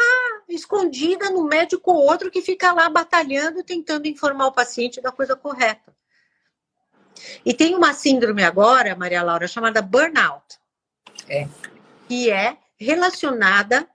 escondida 0.49 1.31
no 1.31 1.45
médico 1.45 1.91
ou 1.91 2.07
outro 2.07 2.31
que 2.31 2.43
fica 2.43 2.71
lá 2.73 2.89
batalhando, 2.91 3.65
tentando 3.65 4.07
informar 4.07 4.47
o 4.47 4.53
paciente 4.53 5.01
da 5.01 5.11
coisa 5.11 5.35
correta. 5.35 5.93
E 7.45 7.55
tem 7.55 7.75
uma 7.75 7.93
síndrome 7.95 8.45
agora, 8.45 8.95
Maria 8.95 9.23
Laura, 9.23 9.49
chamada 9.49 9.81
burnout. 9.81 10.59
É. 11.29 11.49
Que 12.09 12.31
é 12.31 12.59
relacionada 12.79 13.89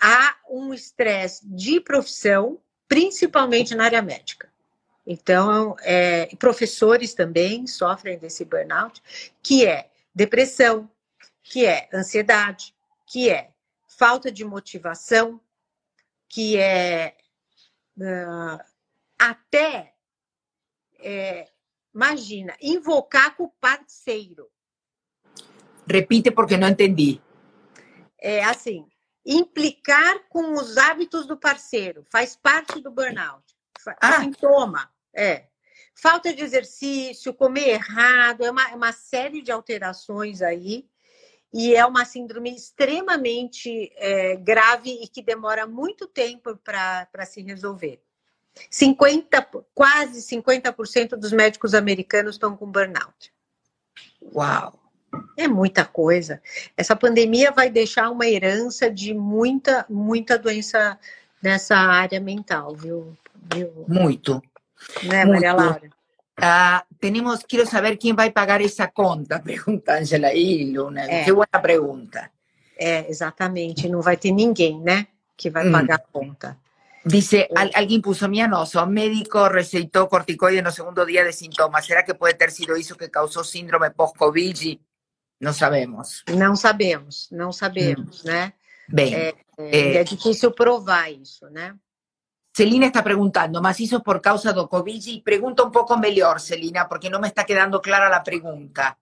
a 0.00 0.36
um 0.50 0.72
estresse 0.72 1.46
de 1.48 1.80
profissão, 1.80 2.60
principalmente 2.88 3.74
na 3.74 3.84
área 3.84 4.02
médica. 4.02 4.50
Então, 5.06 5.76
é, 5.80 6.26
professores 6.36 7.14
também 7.14 7.66
sofrem 7.66 8.18
desse 8.18 8.44
burnout, 8.44 9.02
que 9.42 9.64
é 9.64 9.88
depressão, 10.14 10.90
que 11.42 11.64
é 11.64 11.88
ansiedade, 11.92 12.74
que 13.06 13.30
é 13.30 13.50
falta 13.86 14.30
de 14.30 14.44
motivação, 14.44 15.40
que 16.28 16.58
é 16.58 17.16
uh, 17.96 18.58
até 19.18 19.94
é, 20.98 21.48
Imagina, 21.96 22.54
invocar 22.60 23.34
com 23.34 23.44
o 23.44 23.52
parceiro. 23.58 24.50
Repite 25.88 26.30
porque 26.30 26.58
não 26.58 26.68
entendi. 26.68 27.22
É 28.20 28.44
assim, 28.44 28.86
implicar 29.26 30.20
com 30.28 30.54
os 30.54 30.76
hábitos 30.76 31.26
do 31.26 31.36
parceiro 31.36 32.06
faz 32.10 32.36
parte 32.36 32.80
do 32.80 32.90
burnout. 32.90 33.44
Ah. 34.00 34.20
Sintoma, 34.20 34.90
é. 35.14 35.46
Falta 35.94 36.32
de 36.32 36.42
exercício, 36.42 37.34
comer 37.34 37.68
errado, 37.70 38.44
é 38.44 38.50
uma, 38.50 38.70
é 38.70 38.74
uma 38.74 38.92
série 38.92 39.42
de 39.42 39.50
alterações 39.50 40.42
aí. 40.42 40.86
E 41.52 41.74
é 41.74 41.86
uma 41.86 42.04
síndrome 42.04 42.54
extremamente 42.54 43.90
é, 43.96 44.36
grave 44.36 44.90
e 45.02 45.08
que 45.08 45.22
demora 45.22 45.66
muito 45.66 46.06
tempo 46.06 46.56
para 46.56 47.24
se 47.24 47.40
resolver. 47.40 48.02
50, 48.70 49.42
quase 49.74 50.20
50% 50.20 51.10
dos 51.16 51.32
médicos 51.32 51.72
americanos 51.72 52.34
estão 52.34 52.56
com 52.56 52.70
burnout. 52.70 53.32
Uau! 54.20 54.85
É 55.36 55.48
muita 55.48 55.84
coisa. 55.84 56.40
Essa 56.76 56.96
pandemia 56.96 57.50
vai 57.50 57.70
deixar 57.70 58.10
uma 58.10 58.26
herança 58.26 58.90
de 58.90 59.14
muita, 59.14 59.86
muita 59.88 60.38
doença 60.38 60.98
nessa 61.42 61.76
área 61.76 62.20
mental, 62.20 62.74
viu? 62.74 63.16
viu? 63.54 63.84
Muito. 63.88 64.42
Né, 65.02 65.24
Maria 65.24 65.52
Laura? 65.52 65.90
Ah, 66.36 66.84
tenemos, 67.00 67.44
quiero 67.48 67.66
saber 67.66 67.96
quién 67.98 68.14
va 68.14 68.24
a 68.24 68.30
pagar 68.30 68.60
esa 68.60 68.88
conta, 68.88 69.40
pergunta 69.44 69.94
Angela 69.94 70.34
e 70.34 70.70
Luna. 70.70 71.04
É. 71.04 71.24
Que 71.24 71.32
boa 71.32 71.46
pergunta. 71.46 72.30
É, 72.76 73.08
exatamente. 73.08 73.88
Não 73.88 74.02
vai 74.02 74.18
ter 74.18 74.32
ninguém, 74.32 74.78
né, 74.80 75.06
que 75.36 75.48
vai 75.48 75.66
hum. 75.66 75.72
pagar 75.72 75.96
a 75.96 75.98
conta. 75.98 76.58
Dice, 77.06 77.48
alguien 77.54 78.02
puso 78.02 78.28
mi 78.28 78.40
anoso, 78.40 78.84
médico 78.84 79.48
receitó 79.48 80.08
corticoide 80.08 80.58
en 80.58 80.66
el 80.66 80.72
segundo 80.72 81.06
día 81.06 81.22
de 81.22 81.32
síntomas. 81.32 81.86
¿Será 81.86 82.04
que 82.04 82.16
puede 82.16 82.34
ter 82.34 82.50
sido 82.50 82.74
eso 82.74 82.96
que 82.96 83.12
causó 83.12 83.44
síndrome 83.44 83.92
post-Covid? 83.92 84.76
Não 85.40 85.52
sabemos. 85.52 86.24
Não 86.28 86.56
sabemos, 86.56 87.28
não 87.30 87.52
sabemos, 87.52 88.24
hum. 88.24 88.28
né? 88.28 88.52
Bem. 88.88 89.14
É, 89.14 89.34
é, 89.58 89.94
é, 89.96 90.04
difícil 90.04 90.50
provar 90.52 91.10
isso, 91.10 91.48
né? 91.50 91.74
Celina 92.56 92.86
está 92.86 93.02
perguntando, 93.02 93.60
mas 93.60 93.78
isso 93.80 94.00
por 94.00 94.18
causa 94.20 94.50
do 94.52 94.66
Covid? 94.66 95.20
Pergunta 95.20 95.62
um 95.62 95.70
pouco 95.70 95.94
melhor, 95.98 96.40
Celina, 96.40 96.86
porque 96.86 97.10
não 97.10 97.20
me 97.20 97.28
está 97.28 97.44
quedando 97.44 97.80
clara 97.80 98.14
a 98.16 98.20
pergunta. 98.20 98.96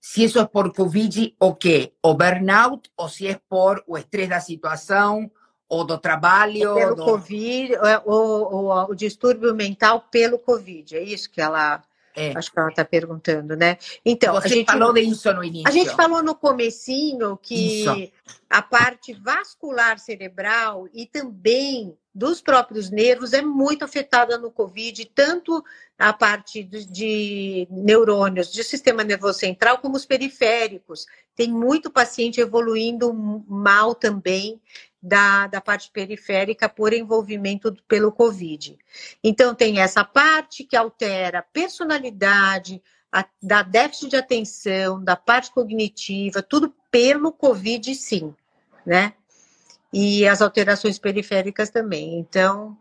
Se 0.00 0.24
isso 0.24 0.38
é 0.40 0.46
por 0.46 0.72
Covid 0.74 1.36
o 1.38 1.54
quê? 1.54 1.92
O 2.02 2.14
burnout 2.14 2.90
ou 2.96 3.08
se 3.08 3.28
é 3.28 3.40
por 3.48 3.84
o 3.86 3.96
estresse 3.96 4.28
da 4.28 4.40
situação 4.40 5.30
ou 5.68 5.84
do 5.84 5.98
trabalho? 5.98 6.74
Pelo 6.74 6.96
do... 6.96 7.04
Covid, 7.04 7.74
é, 7.74 8.02
o, 8.04 8.90
o 8.90 8.94
distúrbio 8.94 9.54
mental 9.54 10.00
pelo 10.10 10.38
Covid, 10.38 10.96
é 10.96 11.02
isso 11.02 11.30
que 11.30 11.40
ela... 11.40 11.82
É. 12.14 12.36
Acho 12.36 12.50
que 12.52 12.58
ela 12.58 12.68
está 12.68 12.84
perguntando, 12.84 13.56
né? 13.56 13.78
Então, 14.04 14.34
Você 14.34 14.46
a 14.46 14.50
gente 14.50 14.66
falou 14.70 14.92
disso 14.92 15.32
no 15.32 15.44
início. 15.44 15.68
A 15.68 15.70
gente 15.70 15.90
falou 15.90 16.22
no 16.22 16.34
comecinho 16.34 17.36
que 17.36 17.82
isso. 17.82 18.12
a 18.48 18.62
parte 18.62 19.12
vascular 19.12 19.98
cerebral 19.98 20.88
e 20.92 21.06
também 21.06 21.96
dos 22.14 22.40
próprios 22.40 22.90
nervos 22.90 23.32
é 23.32 23.40
muito 23.40 23.84
afetada 23.84 24.36
no 24.36 24.50
COVID, 24.50 25.04
tanto 25.14 25.62
a 25.96 26.12
parte 26.12 26.64
de, 26.64 27.68
neurônios 27.70 28.50
do 28.50 28.64
sistema 28.64 29.04
nervoso 29.04 29.38
central 29.38 29.78
como 29.78 29.96
os 29.96 30.04
periféricos. 30.04 31.06
Tem 31.36 31.50
muito 31.50 31.90
paciente 31.90 32.40
evoluindo 32.40 33.12
mal 33.48 33.94
também 33.94 34.60
da, 35.00 35.46
da 35.46 35.60
parte 35.60 35.90
periférica 35.90 36.68
por 36.68 36.92
envolvimento 36.92 37.74
pelo 37.86 38.12
Covid. 38.12 38.76
Então, 39.22 39.54
tem 39.54 39.80
essa 39.80 40.04
parte 40.04 40.64
que 40.64 40.76
altera 40.76 41.38
a 41.38 41.42
personalidade, 41.42 42.82
a, 43.10 43.24
da 43.42 43.62
déficit 43.62 44.10
de 44.10 44.16
atenção, 44.16 45.02
da 45.02 45.16
parte 45.16 45.52
cognitiva, 45.52 46.42
tudo 46.42 46.74
pelo 46.90 47.32
Covid, 47.32 47.94
sim, 47.94 48.34
né? 48.84 49.14
E 49.92 50.26
as 50.26 50.40
alterações 50.40 50.98
periféricas 50.98 51.70
também. 51.70 52.18
Então, 52.18 52.76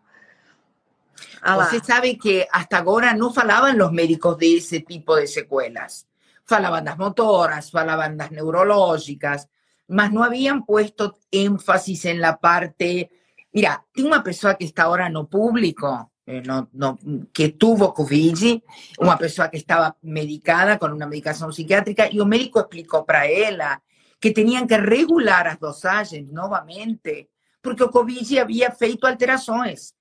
Você 1.41 1.79
sabe 1.83 2.15
que 2.15 2.47
hasta 2.51 2.77
agora 2.77 3.13
não 3.13 3.33
falavam 3.33 3.75
os 3.85 3.91
médicos 3.91 4.37
desse 4.37 4.81
tipo 4.81 5.15
de 5.15 5.27
sequelas. 5.27 6.05
Falavam 6.45 6.83
das 6.83 6.97
motoras, 6.97 7.69
falavam 7.69 8.15
das 8.15 8.31
neurológicas, 8.31 9.47
mas 9.87 10.11
no 10.11 10.23
habían 10.23 10.65
puesto 10.65 11.17
énfasis 11.31 12.05
en 12.05 12.21
la 12.21 12.37
parte, 12.37 13.09
mira, 13.53 13.83
tengo 13.93 14.09
una 14.09 14.23
persona 14.23 14.55
que 14.55 14.65
está 14.65 14.83
ahora 14.83 15.09
no 15.09 15.27
público, 15.27 16.11
eh, 16.25 16.41
no, 16.45 16.69
no, 16.73 16.97
que 17.33 17.49
tuvo 17.49 17.93
Covid, 17.93 18.63
uma 18.99 19.17
pessoa 19.17 19.49
que 19.49 19.57
estava 19.57 19.95
medicada 20.03 20.77
com 20.77 20.87
uma 20.87 21.07
medicação 21.07 21.49
psiquiátrica, 21.49 22.09
e 22.11 22.21
o 22.21 22.25
médico 22.25 22.59
explicou 22.59 23.03
para 23.03 23.27
ela 23.27 23.81
que 24.19 24.33
tinham 24.33 24.67
que 24.67 24.75
regular 24.75 25.47
as 25.47 25.57
dosagens 25.57 26.31
novamente, 26.31 27.29
porque 27.61 27.83
o 27.83 27.89
Covid 27.89 28.39
havia 28.39 28.71
feito 28.71 29.05
alterações. 29.05 29.93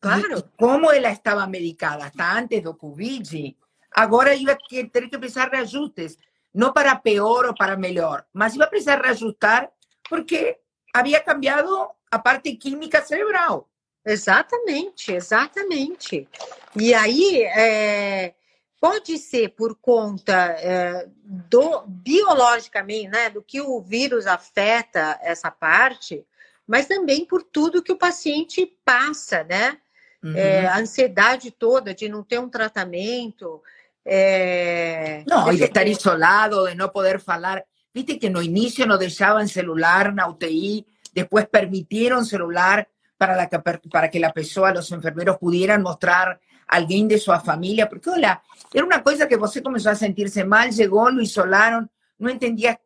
Claro. 0.00 0.38
E, 0.38 0.42
como 0.56 0.90
ela 0.90 1.10
estava 1.10 1.46
medicada 1.46 2.04
hasta 2.04 2.32
antes 2.38 2.62
do 2.62 2.74
Covid, 2.74 3.56
agora 3.92 4.34
ia 4.34 4.56
ter 4.90 5.08
que 5.08 5.18
precisar 5.18 5.48
de 5.48 5.56
ajustes, 5.56 6.16
não 6.54 6.72
para 6.72 6.96
pior 6.96 7.46
ou 7.46 7.54
para 7.54 7.76
melhor, 7.76 8.24
mas 8.32 8.54
ia 8.54 8.66
precisar 8.66 9.00
reajustar 9.00 9.70
porque 10.08 10.58
havia 10.94 11.20
cambiado 11.20 11.90
a 12.10 12.18
parte 12.18 12.54
química 12.56 13.02
cerebral. 13.02 13.68
Exatamente, 14.04 15.12
exatamente. 15.12 16.28
E 16.76 16.94
aí, 16.94 17.42
é, 17.42 18.34
pode 18.80 19.18
ser 19.18 19.50
por 19.50 19.76
conta 19.76 20.32
é, 20.32 21.06
do 21.24 21.84
biologicamente, 21.86 23.08
né, 23.08 23.30
do 23.30 23.42
que 23.42 23.60
o 23.60 23.80
vírus 23.80 24.26
afeta 24.26 25.18
essa 25.22 25.50
parte, 25.50 26.24
mas 26.66 26.86
também 26.86 27.24
por 27.24 27.42
tudo 27.42 27.82
que 27.82 27.92
o 27.92 27.98
paciente 27.98 28.66
passa, 28.84 29.44
né? 29.44 29.78
Uhum. 30.22 30.36
É, 30.36 30.66
a 30.66 30.78
ansiedade 30.78 31.50
toda 31.50 31.94
de 31.94 32.08
não 32.08 32.22
ter 32.22 32.40
um 32.40 32.48
tratamento. 32.48 33.62
É... 34.04 35.22
Não, 35.26 35.52
de 35.54 35.62
estar 35.62 35.86
isolado, 35.86 36.68
de 36.68 36.74
não 36.74 36.88
poder 36.88 37.20
falar. 37.20 37.62
Viste 37.94 38.16
que 38.16 38.28
no 38.28 38.42
início 38.42 38.86
não 38.86 38.98
deixavam 38.98 39.46
celular 39.46 40.12
na 40.12 40.26
UTI, 40.28 40.84
depois 41.12 41.46
permitiram 41.46 42.24
celular 42.24 42.86
para, 43.16 43.36
la, 43.36 43.48
para 43.48 44.10
que 44.10 44.18
la 44.18 44.32
pessoa, 44.32 44.72
los 44.72 44.90
enfermeros 44.90 45.38
pudieran 45.38 45.82
mostrar 45.82 46.40
alguém 46.66 47.06
de 47.06 47.18
sua 47.18 47.38
família, 47.38 47.86
porque, 47.86 48.10
olha, 48.10 48.40
era 48.74 48.84
uma 48.84 49.00
coisa 49.00 49.26
que 49.26 49.36
você 49.36 49.60
começou 49.60 49.92
a 49.92 49.94
sentir-se 49.94 50.42
mal, 50.44 50.70
chegou, 50.72 51.08
lo 51.10 51.22
isolaram, 51.22 51.88
não 52.18 52.30
entendia 52.30 52.78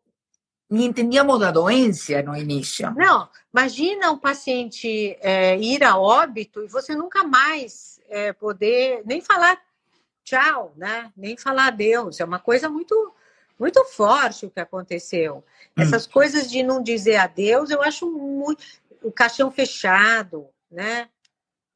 nem 0.70 0.87
entendíamos 0.87 1.41
da 1.41 1.51
doença 1.51 2.22
no 2.22 2.37
início. 2.37 2.95
Não, 2.95 3.28
imagina 3.53 4.12
um 4.12 4.18
paciente 4.18 5.16
é, 5.20 5.59
ir 5.59 5.83
a 5.83 5.99
óbito 5.99 6.62
e 6.62 6.68
você 6.68 6.95
nunca 6.95 7.24
mais 7.24 8.01
é, 8.09 8.33
poder 8.33 9.03
nem 9.05 9.20
falar 9.20 9.61
tchau, 10.22 10.72
né? 10.76 11.12
Nem 11.16 11.37
falar 11.37 11.66
adeus. 11.66 12.20
É 12.20 12.24
uma 12.24 12.39
coisa 12.39 12.68
muito 12.68 13.12
muito 13.59 13.85
forte 13.85 14.47
o 14.47 14.51
que 14.51 14.61
aconteceu. 14.61 15.45
Hum. 15.76 15.83
Essas 15.83 16.07
coisas 16.07 16.49
de 16.49 16.62
não 16.62 16.83
dizer 16.83 17.16
adeus, 17.16 17.70
eu 17.70 17.83
acho 17.83 18.09
muito 18.09 18.64
o 19.03 19.11
caixão 19.11 19.51
fechado, 19.51 20.47
né? 20.70 21.09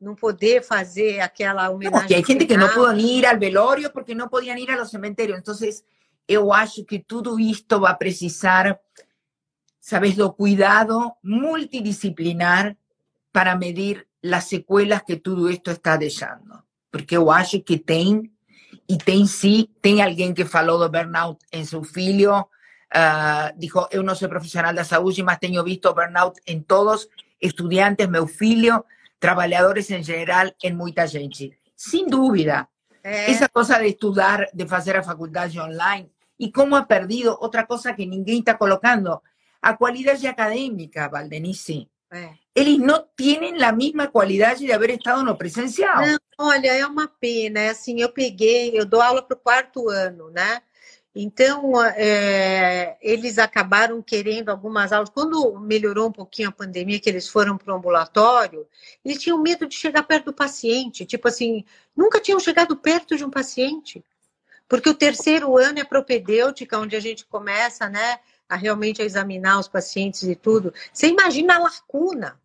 Não 0.05 0.15
poder 0.15 0.63
fazer 0.63 1.21
aquela 1.21 1.71
homenagem. 1.71 2.01
Porque 2.01 2.15
hay 2.15 2.25
gente 2.25 2.45
que 2.45 2.57
não 2.57 2.69
pôde 2.69 3.01
ir 3.01 3.25
ao 3.25 3.39
velório 3.39 3.91
porque 3.91 4.15
não 4.15 4.29
podiam 4.29 4.59
ir 4.59 4.71
ao 4.71 4.85
cemitério. 4.85 5.35
Então, 5.35 5.55
eu 6.29 6.53
acho 6.53 6.85
que 6.85 6.99
tudo 6.99 7.41
isto 7.41 7.81
vai 7.81 7.97
precisar, 7.97 8.79
sabes, 9.81 10.15
do 10.15 10.31
cuidado 10.31 11.11
multidisciplinar 11.23 12.77
para 13.33 13.57
medir 13.57 14.07
as 14.31 14.45
sequelas 14.45 15.03
que 15.03 15.17
tudo 15.17 15.51
isto 15.51 15.71
está 15.71 15.97
deixando. 15.97 16.63
Porque 16.93 17.17
eu 17.17 17.31
acho 17.31 17.61
que 17.61 17.79
tem, 17.79 18.31
e 18.87 18.99
tem 18.99 19.27
sim, 19.27 19.67
tem 19.81 20.03
alguém 20.03 20.35
que 20.35 20.45
falou 20.45 20.79
do 20.79 20.91
burnout 20.91 21.39
em 21.51 21.65
seu 21.65 21.83
filho, 21.83 22.47
Uh, 22.95 23.51
dijo, 23.59 23.89
eu 23.91 24.05
não 24.05 24.15
sou 24.15 24.29
profissional 24.29 24.73
da 24.73 24.85
saúde, 24.85 25.21
mas 25.21 25.39
tenho 25.39 25.65
visto 25.65 25.93
burnout 25.93 26.41
em 26.47 26.61
todos, 26.61 27.09
estudiantes, 27.43 28.07
meu 28.07 28.25
filho, 28.25 28.85
trabalhadores 29.25 29.91
em 29.91 30.03
geral, 30.03 30.53
em 30.63 30.75
muita 30.75 31.07
gente. 31.07 31.51
Sem 31.75 32.07
dúvida. 32.07 32.69
É. 33.03 33.31
Essa 33.31 33.49
coisa 33.49 33.79
de 33.79 33.87
estudar, 33.87 34.51
de 34.53 34.67
fazer 34.69 34.97
a 34.97 35.03
faculdade 35.03 35.59
online, 35.59 36.11
e 36.39 36.53
como 36.53 36.77
ha 36.77 36.83
perdido, 36.83 37.35
outra 37.41 37.65
coisa 37.65 37.95
que 37.95 38.05
ninguém 38.05 38.41
está 38.41 38.53
colocando, 38.53 39.19
a 39.63 39.75
qualidade 39.75 40.27
acadêmica, 40.27 41.09
Valdenice. 41.09 41.89
É. 42.13 42.35
Eles 42.55 42.79
não 42.79 43.03
têm 43.17 43.65
a 43.65 43.73
mesma 43.73 44.09
qualidade 44.09 44.61
de 44.67 44.73
haver 44.73 44.91
estado 44.91 45.23
no 45.25 45.35
presencial. 45.37 46.03
Não, 46.03 46.19
olha, 46.39 46.69
é 46.69 46.87
uma 46.87 47.09
pena. 47.09 47.61
É 47.61 47.71
assim, 47.71 48.03
eu 48.03 48.11
peguei, 48.11 48.79
eu 48.79 48.85
dou 48.85 49.01
aula 49.01 49.23
para 49.23 49.37
o 49.37 49.41
quarto 49.41 49.89
ano, 49.89 50.31
né? 50.31 50.61
Então, 51.15 51.81
é, 51.81 52.97
eles 53.01 53.39
acabaram 53.39 54.03
querendo 54.03 54.49
algumas 54.49 54.93
aulas. 54.93 55.11
Quando 55.11 55.61
melhorou 55.61 56.09
um 56.09 56.13
pouquinho 56.13 56.49
a 56.49 56.53
pandemia, 56.53 56.99
que 56.99 57.09
eles 57.09 57.29
foram 57.29 57.57
para 57.57 57.73
o 57.73 57.77
ambulatório, 57.77 58.67
eles 59.05 59.23
tinham 59.23 59.41
medo 59.41 59.65
de 59.67 59.77
chegar 59.77 60.03
perto 60.03 60.27
do 60.27 60.33
paciente. 60.33 61.07
Tipo 61.07 61.29
assim, 61.29 61.65
nunca 61.97 62.21
tinham 62.21 62.41
chegado 62.41 62.77
perto 62.77 63.17
de 63.17 63.25
um 63.25 63.31
paciente. 63.31 64.05
Porque 64.69 64.91
o 64.91 64.95
terceiro 64.95 65.57
ano 65.57 65.79
é 65.79 65.85
propedêutica, 65.85 66.81
onde 66.81 66.97
a 66.97 67.01
gente 67.01 67.25
começa 67.27 67.89
né, 67.89 68.19
a 68.49 68.57
realmente 68.57 69.01
examinar 69.01 69.61
os 69.61 69.69
pacientes 69.69 70.25
e 70.25 70.35
tudo. 70.35 70.75
Você 70.93 71.07
imagina 71.07 71.55
a 71.55 71.59
lacuna, 71.59 72.41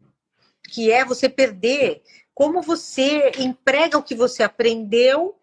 que 0.70 0.91
é 0.91 1.03
você 1.03 1.28
perder, 1.28 2.03
como 2.36 2.61
você 2.61 3.32
emprega 3.39 3.97
o 3.97 4.03
que 4.03 4.13
você 4.13 4.43
aprendeu 4.43 5.39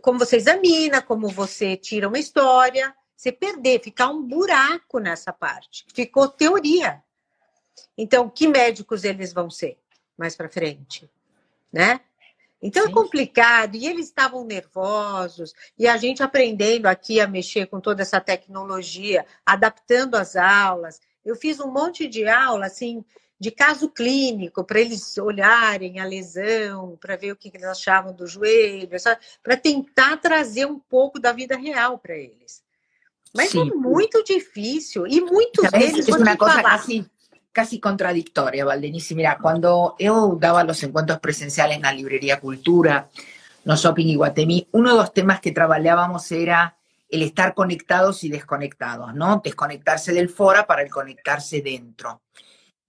como 0.00 0.18
você 0.18 0.36
examina, 0.36 1.02
como 1.02 1.28
você 1.28 1.76
tira 1.76 2.08
uma 2.08 2.18
história, 2.18 2.94
você 3.16 3.30
perder, 3.30 3.82
ficar 3.82 4.08
um 4.08 4.22
buraco 4.22 4.98
nessa 4.98 5.32
parte. 5.32 5.84
Ficou 5.92 6.28
teoria. 6.28 7.02
Então, 7.96 8.28
que 8.28 8.48
médicos 8.48 9.04
eles 9.04 9.32
vão 9.32 9.50
ser 9.50 9.78
mais 10.16 10.34
para 10.34 10.48
frente, 10.48 11.10
né? 11.72 12.00
Então 12.62 12.84
é 12.84 12.86
Sim. 12.86 12.92
é 12.92 12.94
complicado 12.94 13.74
e 13.74 13.88
eles 13.88 14.06
estavam 14.06 14.44
nervosos 14.44 15.52
e 15.76 15.88
a 15.88 15.96
gente 15.96 16.22
aprendendo 16.22 16.86
aqui 16.86 17.20
a 17.20 17.26
mexer 17.26 17.66
com 17.66 17.80
toda 17.80 18.02
essa 18.02 18.20
tecnologia, 18.20 19.26
adaptando 19.44 20.14
as 20.14 20.36
aulas. 20.36 21.00
Eu 21.24 21.34
fiz 21.34 21.58
um 21.58 21.72
monte 21.72 22.06
de 22.06 22.26
aula 22.28 22.66
assim 22.66 23.04
de 23.42 23.50
caso 23.50 23.88
clínico, 23.88 24.62
para 24.62 24.78
eles 24.78 25.18
olharem 25.18 25.98
a 25.98 26.04
lesão, 26.04 26.96
para 27.00 27.16
ver 27.16 27.32
o 27.32 27.36
que 27.36 27.50
eles 27.52 27.64
achavam 27.64 28.12
do 28.12 28.24
joelho, 28.24 28.88
para 29.42 29.56
tentar 29.56 30.16
trazer 30.18 30.64
um 30.64 30.78
pouco 30.78 31.18
da 31.18 31.32
vida 31.32 31.56
real 31.56 31.98
para 31.98 32.14
eles. 32.14 32.62
Mas 33.34 33.50
Sim. 33.50 33.62
é 33.62 33.74
muito 33.74 34.22
difícil 34.22 35.08
e 35.08 35.20
muitos 35.20 35.68
deles. 35.72 36.08
É 36.08 36.16
uma 36.16 36.36
coisa 36.36 36.62
quase, 36.62 37.10
quase 37.52 37.80
contraditória, 37.80 38.64
Valdenice. 38.64 39.12
Mira, 39.12 39.34
quando 39.34 39.96
eu 39.98 40.36
dava 40.36 40.64
os 40.70 40.80
encontros 40.80 41.18
presenciais 41.18 41.80
na 41.80 41.90
Livraria 41.90 42.36
Cultura, 42.36 43.08
no 43.64 43.76
Shopping 43.76 44.06
Iguatemi, 44.06 44.68
um 44.72 44.84
dos 44.84 45.10
temas 45.10 45.40
que 45.40 45.50
trabalhávamos 45.50 46.30
era 46.30 46.76
el 47.10 47.22
estar 47.22 47.54
conectados 47.54 48.22
y 48.22 48.28
desconectados, 48.28 49.12
¿no? 49.16 49.40
Desconectarse 49.42 50.12
del 50.12 50.28
fora 50.28 50.64
para 50.64 50.82
el 50.82 50.90
conectarse 50.90 51.60
dentro. 51.60 52.20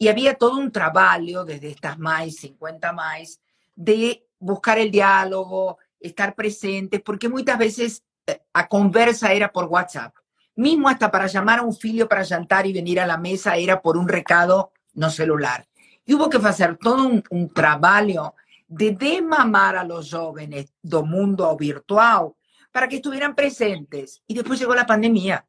Y 0.04 0.10
había 0.10 0.36
todo 0.36 0.58
un 0.58 0.70
trabajo 0.70 1.46
desde 1.46 1.70
estas 1.70 1.98
más, 1.98 2.36
50 2.36 2.92
más, 2.92 3.40
de 3.74 4.28
buscar 4.38 4.78
el 4.78 4.92
diálogo, 4.92 5.78
estar 5.98 6.36
presentes, 6.36 7.02
porque 7.02 7.30
muchas 7.30 7.58
veces 7.58 8.04
eh, 8.28 8.42
a 8.52 8.68
conversa 8.68 9.32
era 9.32 9.54
por 9.54 9.64
WhatsApp. 9.64 10.14
Mismo 10.58 10.90
hasta 10.90 11.10
para 11.10 11.28
llamar 11.28 11.60
a 11.60 11.62
un 11.62 11.74
filho 11.74 12.10
para 12.10 12.26
jantar 12.26 12.68
y 12.68 12.74
venir 12.74 13.00
a 13.00 13.08
la 13.08 13.16
mesa 13.16 13.56
era 13.56 13.82
por 13.82 13.96
un 13.96 14.10
recado 14.10 14.74
no 14.94 15.10
celular. 15.10 15.66
Y 16.06 16.16
hubo 16.16 16.30
que 16.30 16.36
hacer 16.36 16.76
todo 16.76 17.08
un, 17.30 17.54
trabajo 17.54 18.36
de 18.68 18.92
desmamar 18.92 19.78
a 19.78 19.86
los 19.86 20.12
jóvenes 20.12 20.74
do 20.82 21.06
mundo 21.06 21.56
virtual 21.56 22.34
para 22.74 22.90
que 22.90 22.98
estuvieran 22.98 23.36
presentes. 23.36 24.22
Y 24.28 24.34
después 24.34 24.60
llegó 24.60 24.76
la 24.76 24.86
pandemia. 24.86 25.48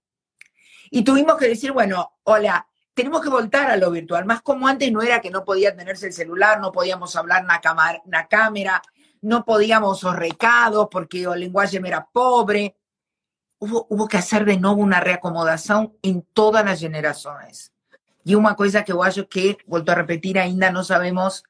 Y 0.93 1.03
tuvimos 1.03 1.39
que 1.39 1.49
decir, 1.49 1.73
bueno, 1.73 2.19
hola, 2.23 2.69
tenemos 2.95 3.21
que 3.21 3.29
voltar 3.29 3.71
a 3.71 3.77
lo 3.77 3.91
virtual, 3.91 4.25
más 4.25 4.41
como 4.43 4.69
antes 4.69 4.91
no 4.91 5.03
era 5.03 5.21
que 5.21 5.31
no 5.31 5.45
podía 5.45 5.77
tenerse 5.77 6.07
el 6.07 6.13
celular, 6.13 6.61
no 6.61 6.73
podíamos 6.73 7.15
hablar 7.17 7.43
en 7.43 7.49
la 7.49 8.29
cámara, 8.29 8.83
no 9.21 9.45
podíamos 9.45 10.03
los 10.03 10.17
recados 10.17 10.89
porque 10.91 11.25
el 11.25 11.41
lenguaje 11.41 11.81
era 11.85 12.07
pobre. 12.13 12.77
Hubo, 13.59 13.87
hubo 13.89 14.07
que 14.07 14.19
hacer 14.19 14.45
de 14.45 14.59
nuevo 14.59 14.81
una 14.81 15.01
reacomodación 15.01 15.97
en 16.03 16.23
todas 16.33 16.65
las 16.65 16.81
generaciones. 16.81 17.73
Y 18.25 18.35
una 18.35 18.55
cosa 18.55 18.85
que 18.85 18.93
yo 18.93 19.03
acho 19.03 19.29
que, 19.29 19.59
vuelto 19.67 19.93
a 19.93 19.97
repetir, 19.97 20.39
ainda 20.39 20.71
no 20.71 20.85
sabemos 20.85 21.45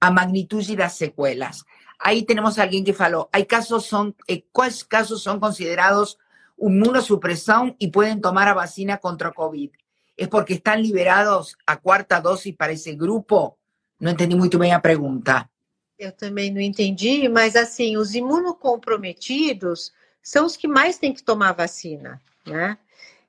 a 0.00 0.10
magnitud 0.10 0.64
y 0.68 0.76
las 0.76 0.96
secuelas. 0.96 1.64
Ahí 1.98 2.24
tenemos 2.24 2.58
a 2.58 2.62
alguien 2.62 2.84
que 2.84 2.94
faló, 2.94 3.28
hay 3.32 3.46
casos 3.46 3.86
son, 3.86 4.16
eh, 4.26 4.44
¿cuáles 4.52 4.84
casos 4.84 5.22
son 5.22 5.40
considerados 5.40 6.18
inmunosupresión 6.56 7.76
y 7.78 7.88
pueden 7.88 8.20
tomar 8.20 8.48
a 8.48 8.54
vacina 8.54 8.98
contra 8.98 9.32
COVID? 9.32 9.70
¿Es 10.18 10.26
porque 10.26 10.54
están 10.54 10.82
liberados 10.82 11.56
a 11.64 11.76
quarta 11.76 12.20
dose 12.20 12.52
para 12.52 12.72
esse 12.72 12.92
grupo? 12.96 13.56
Não 14.00 14.10
entendi 14.10 14.34
muito 14.34 14.58
bem 14.58 14.72
a 14.74 14.80
pergunta. 14.80 15.48
Eu 15.96 16.10
também 16.10 16.52
não 16.52 16.60
entendi, 16.60 17.28
mas 17.28 17.54
assim, 17.54 17.96
os 17.96 18.16
imunocomprometidos 18.16 19.92
são 20.20 20.44
os 20.44 20.56
que 20.56 20.66
mais 20.66 20.98
têm 20.98 21.14
que 21.14 21.22
tomar 21.22 21.52
vacina, 21.52 22.20
né? 22.44 22.76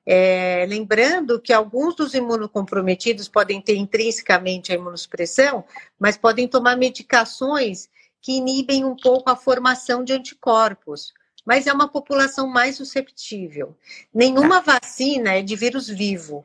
É, 0.04 0.66
lembrando 0.68 1.40
que 1.40 1.52
alguns 1.52 1.94
dos 1.94 2.12
imunocomprometidos 2.12 3.28
podem 3.28 3.60
ter 3.60 3.76
intrinsecamente 3.76 4.72
a 4.72 4.74
imunossupressão, 4.74 5.64
mas 5.96 6.16
podem 6.16 6.48
tomar 6.48 6.76
medicações 6.76 7.88
que 8.20 8.32
inibem 8.32 8.84
um 8.84 8.96
pouco 8.96 9.30
a 9.30 9.36
formação 9.36 10.02
de 10.02 10.12
anticorpos, 10.12 11.12
mas 11.44 11.68
é 11.68 11.72
uma 11.72 11.86
população 11.86 12.48
mais 12.48 12.76
susceptível. 12.76 13.76
Nenhuma 14.12 14.60
tá. 14.60 14.78
vacina 14.80 15.34
é 15.34 15.42
de 15.42 15.54
vírus 15.54 15.86
vivo, 15.86 16.44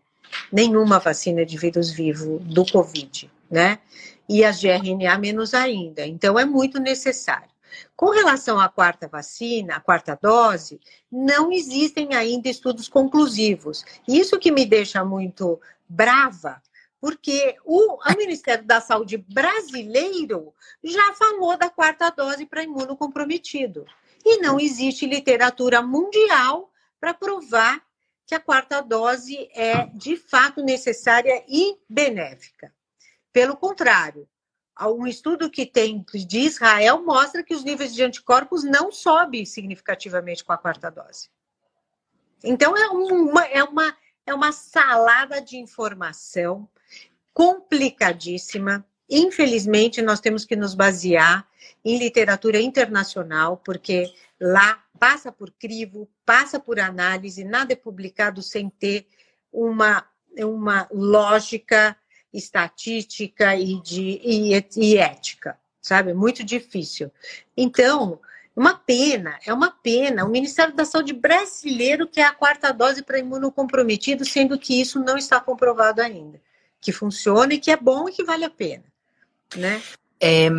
nenhuma 0.51 0.99
vacina 0.99 1.45
de 1.45 1.57
vírus 1.57 1.91
vivo 1.91 2.39
do 2.39 2.65
Covid, 2.65 3.31
né? 3.49 3.79
E 4.27 4.43
as 4.43 4.59
de 4.59 4.67
RNA 4.69 5.17
menos 5.17 5.53
ainda. 5.53 6.05
Então 6.05 6.37
é 6.37 6.45
muito 6.45 6.79
necessário. 6.79 7.49
Com 7.95 8.09
relação 8.09 8.59
à 8.59 8.69
quarta 8.69 9.07
vacina, 9.07 9.75
a 9.75 9.79
quarta 9.79 10.17
dose, 10.21 10.79
não 11.11 11.51
existem 11.51 12.13
ainda 12.13 12.49
estudos 12.49 12.87
conclusivos. 12.87 13.83
Isso 14.07 14.39
que 14.39 14.51
me 14.51 14.65
deixa 14.65 15.03
muito 15.03 15.59
brava, 15.87 16.61
porque 16.99 17.55
o, 17.63 17.95
o 17.95 18.17
Ministério 18.17 18.65
da 18.65 18.81
Saúde 18.81 19.17
brasileiro 19.17 20.53
já 20.83 21.13
falou 21.13 21.57
da 21.57 21.69
quarta 21.69 22.09
dose 22.09 22.45
para 22.45 22.63
imunocomprometido. 22.63 23.85
E 24.25 24.37
não 24.37 24.59
existe 24.59 25.05
literatura 25.05 25.81
mundial 25.81 26.71
para 26.99 27.13
provar 27.13 27.81
que 28.25 28.33
a 28.33 28.39
quarta 28.39 28.81
dose 28.81 29.49
é 29.53 29.85
de 29.87 30.17
fato 30.17 30.63
necessária 30.63 31.43
e 31.47 31.77
benéfica. 31.87 32.73
Pelo 33.31 33.55
contrário, 33.55 34.27
um 34.81 35.07
estudo 35.07 35.49
que 35.49 35.65
tem 35.65 36.03
de 36.13 36.39
Israel 36.39 37.03
mostra 37.05 37.43
que 37.43 37.53
os 37.53 37.63
níveis 37.63 37.93
de 37.93 38.03
anticorpos 38.03 38.63
não 38.63 38.91
sobem 38.91 39.45
significativamente 39.45 40.43
com 40.43 40.51
a 40.51 40.57
quarta 40.57 40.89
dose. 40.89 41.29
Então 42.43 42.75
é 42.75 42.87
uma, 42.89 43.45
é 43.45 43.63
uma, 43.63 43.97
é 44.25 44.33
uma 44.33 44.51
salada 44.51 45.41
de 45.41 45.57
informação 45.57 46.67
complicadíssima. 47.33 48.85
Infelizmente, 49.09 50.01
nós 50.01 50.19
temos 50.19 50.45
que 50.45 50.55
nos 50.55 50.73
basear 50.73 51.47
em 51.83 51.97
literatura 51.97 52.59
internacional, 52.59 53.57
porque 53.57 54.11
lá 54.39 54.83
passa 54.99 55.31
por 55.31 55.51
crivo, 55.51 56.09
passa 56.25 56.59
por 56.59 56.79
análise, 56.79 57.43
nada 57.43 57.73
é 57.73 57.75
publicado 57.75 58.41
sem 58.41 58.69
ter 58.69 59.07
uma, 59.51 60.05
uma 60.37 60.87
lógica 60.91 61.95
estatística 62.33 63.55
e, 63.55 63.81
de, 63.81 64.19
e, 64.23 64.65
e 64.77 64.97
ética, 64.97 65.57
sabe? 65.81 66.13
Muito 66.13 66.43
difícil. 66.43 67.11
Então, 67.55 68.19
uma 68.55 68.73
pena, 68.73 69.39
é 69.45 69.53
uma 69.53 69.71
pena. 69.71 70.25
O 70.25 70.29
Ministério 70.29 70.73
da 70.73 70.85
Saúde 70.85 71.13
brasileiro 71.13 72.07
quer 72.07 72.25
a 72.25 72.33
quarta 72.33 72.71
dose 72.71 73.03
para 73.03 73.19
imunocomprometido, 73.19 74.25
sendo 74.25 74.57
que 74.57 74.79
isso 74.79 74.99
não 74.99 75.17
está 75.17 75.39
comprovado 75.39 76.01
ainda. 76.01 76.41
Que 76.81 76.91
funciona 76.91 77.53
e 77.53 77.59
que 77.59 77.71
é 77.71 77.77
bom 77.77 78.07
e 78.07 78.13
que 78.13 78.23
vale 78.23 78.45
a 78.45 78.49
pena. 78.49 78.83
Né? 79.55 79.81
É, 80.19 80.49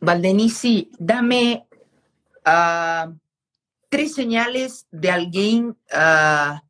Valdenice, 0.00 0.90
dame 0.98 1.62
uh, 2.46 3.14
três 3.94 4.12
señales 4.12 4.88
de 4.90 5.08
alguém 5.08 5.68
uh, 5.70 6.60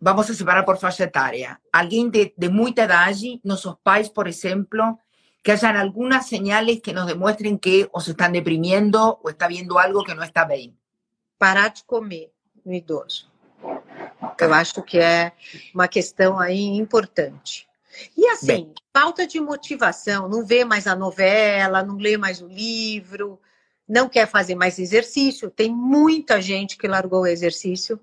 vamos 0.00 0.30
a 0.30 0.32
separar 0.32 0.64
por 0.64 0.78
faixa 0.78 1.04
etária. 1.04 1.60
Alguém 1.70 2.08
de, 2.08 2.32
de 2.34 2.48
muita 2.48 2.84
idade, 2.84 3.42
nossos 3.44 3.76
pais, 3.84 4.08
por 4.08 4.26
exemplo, 4.26 4.98
que 5.44 5.52
hayan 5.52 5.76
algunas 5.76 6.28
señales 6.28 6.80
que 6.80 6.94
nos 6.94 7.04
demuestren 7.06 7.58
que 7.58 7.90
o 7.92 8.00
se 8.00 8.12
están 8.12 8.32
deprimiendo 8.32 9.20
o 9.22 9.28
está 9.28 9.48
viendo 9.48 9.78
algo 9.78 10.02
que 10.02 10.14
não 10.14 10.24
está 10.24 10.46
bem. 10.46 10.74
Parar 11.36 11.68
de 11.68 11.84
comer 11.84 12.32
no 12.64 12.72
idoso. 12.72 13.30
Eu 14.40 14.54
acho 14.54 14.82
que 14.82 14.98
é 14.98 15.34
uma 15.74 15.88
questão 15.88 16.38
aí 16.38 16.64
importante. 16.74 17.68
E 18.16 18.26
assim, 18.28 18.46
Bem. 18.46 18.74
falta 18.94 19.26
de 19.26 19.38
motivação, 19.40 20.26
não 20.26 20.42
vê 20.42 20.64
mais 20.64 20.86
a 20.86 20.96
novela, 20.96 21.82
não 21.82 21.98
lê 21.98 22.16
mais 22.16 22.40
o 22.40 22.48
livro, 22.48 23.38
não 23.88 24.08
quer 24.08 24.26
fazer 24.26 24.54
mais 24.54 24.78
exercício. 24.78 25.50
Tem 25.50 25.70
muita 25.70 26.40
gente 26.40 26.76
que 26.76 26.88
largou 26.88 27.22
o 27.22 27.26
exercício 27.26 28.00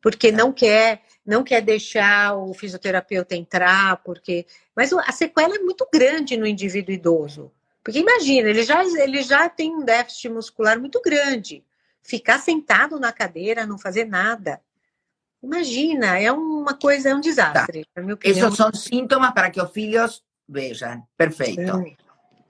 porque 0.00 0.28
é. 0.28 0.32
não 0.32 0.52
quer 0.52 1.02
não 1.24 1.44
quer 1.44 1.62
deixar 1.62 2.36
o 2.36 2.52
fisioterapeuta 2.52 3.36
entrar, 3.36 3.98
porque 3.98 4.44
mas 4.74 4.92
a 4.92 5.12
sequela 5.12 5.54
é 5.54 5.60
muito 5.60 5.86
grande 5.92 6.36
no 6.36 6.46
indivíduo 6.46 6.92
idoso. 6.92 7.52
Porque 7.82 8.00
imagina, 8.00 8.48
ele 8.48 8.64
já 8.64 8.84
ele 8.84 9.22
já 9.22 9.48
tem 9.48 9.74
um 9.74 9.84
déficit 9.84 10.28
muscular 10.28 10.78
muito 10.80 11.00
grande. 11.00 11.64
Ficar 12.02 12.40
sentado 12.40 12.98
na 12.98 13.12
cadeira, 13.12 13.64
não 13.64 13.78
fazer 13.78 14.04
nada. 14.04 14.60
Imagina, 15.40 16.18
é 16.18 16.30
uma 16.30 16.74
coisa, 16.74 17.10
é 17.10 17.14
um 17.14 17.20
desastre. 17.20 17.84
Tá. 17.94 18.02
Esses 18.24 18.56
são 18.56 18.72
sintomas 18.72 19.32
para 19.32 19.50
que 19.50 19.60
os 19.60 19.70
filhos 19.70 20.22
vejam. 20.48 21.02
Perfeito. 21.16 21.78
Sim. 21.78 21.96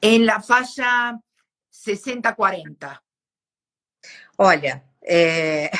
Em 0.01 0.25
la 0.25 0.41
faixa 0.41 1.19
60-40. 1.73 2.99
Olha, 4.39 4.83
é, 5.03 5.71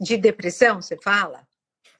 de 0.00 0.16
depressão, 0.16 0.80
você 0.80 0.96
fala? 0.96 1.46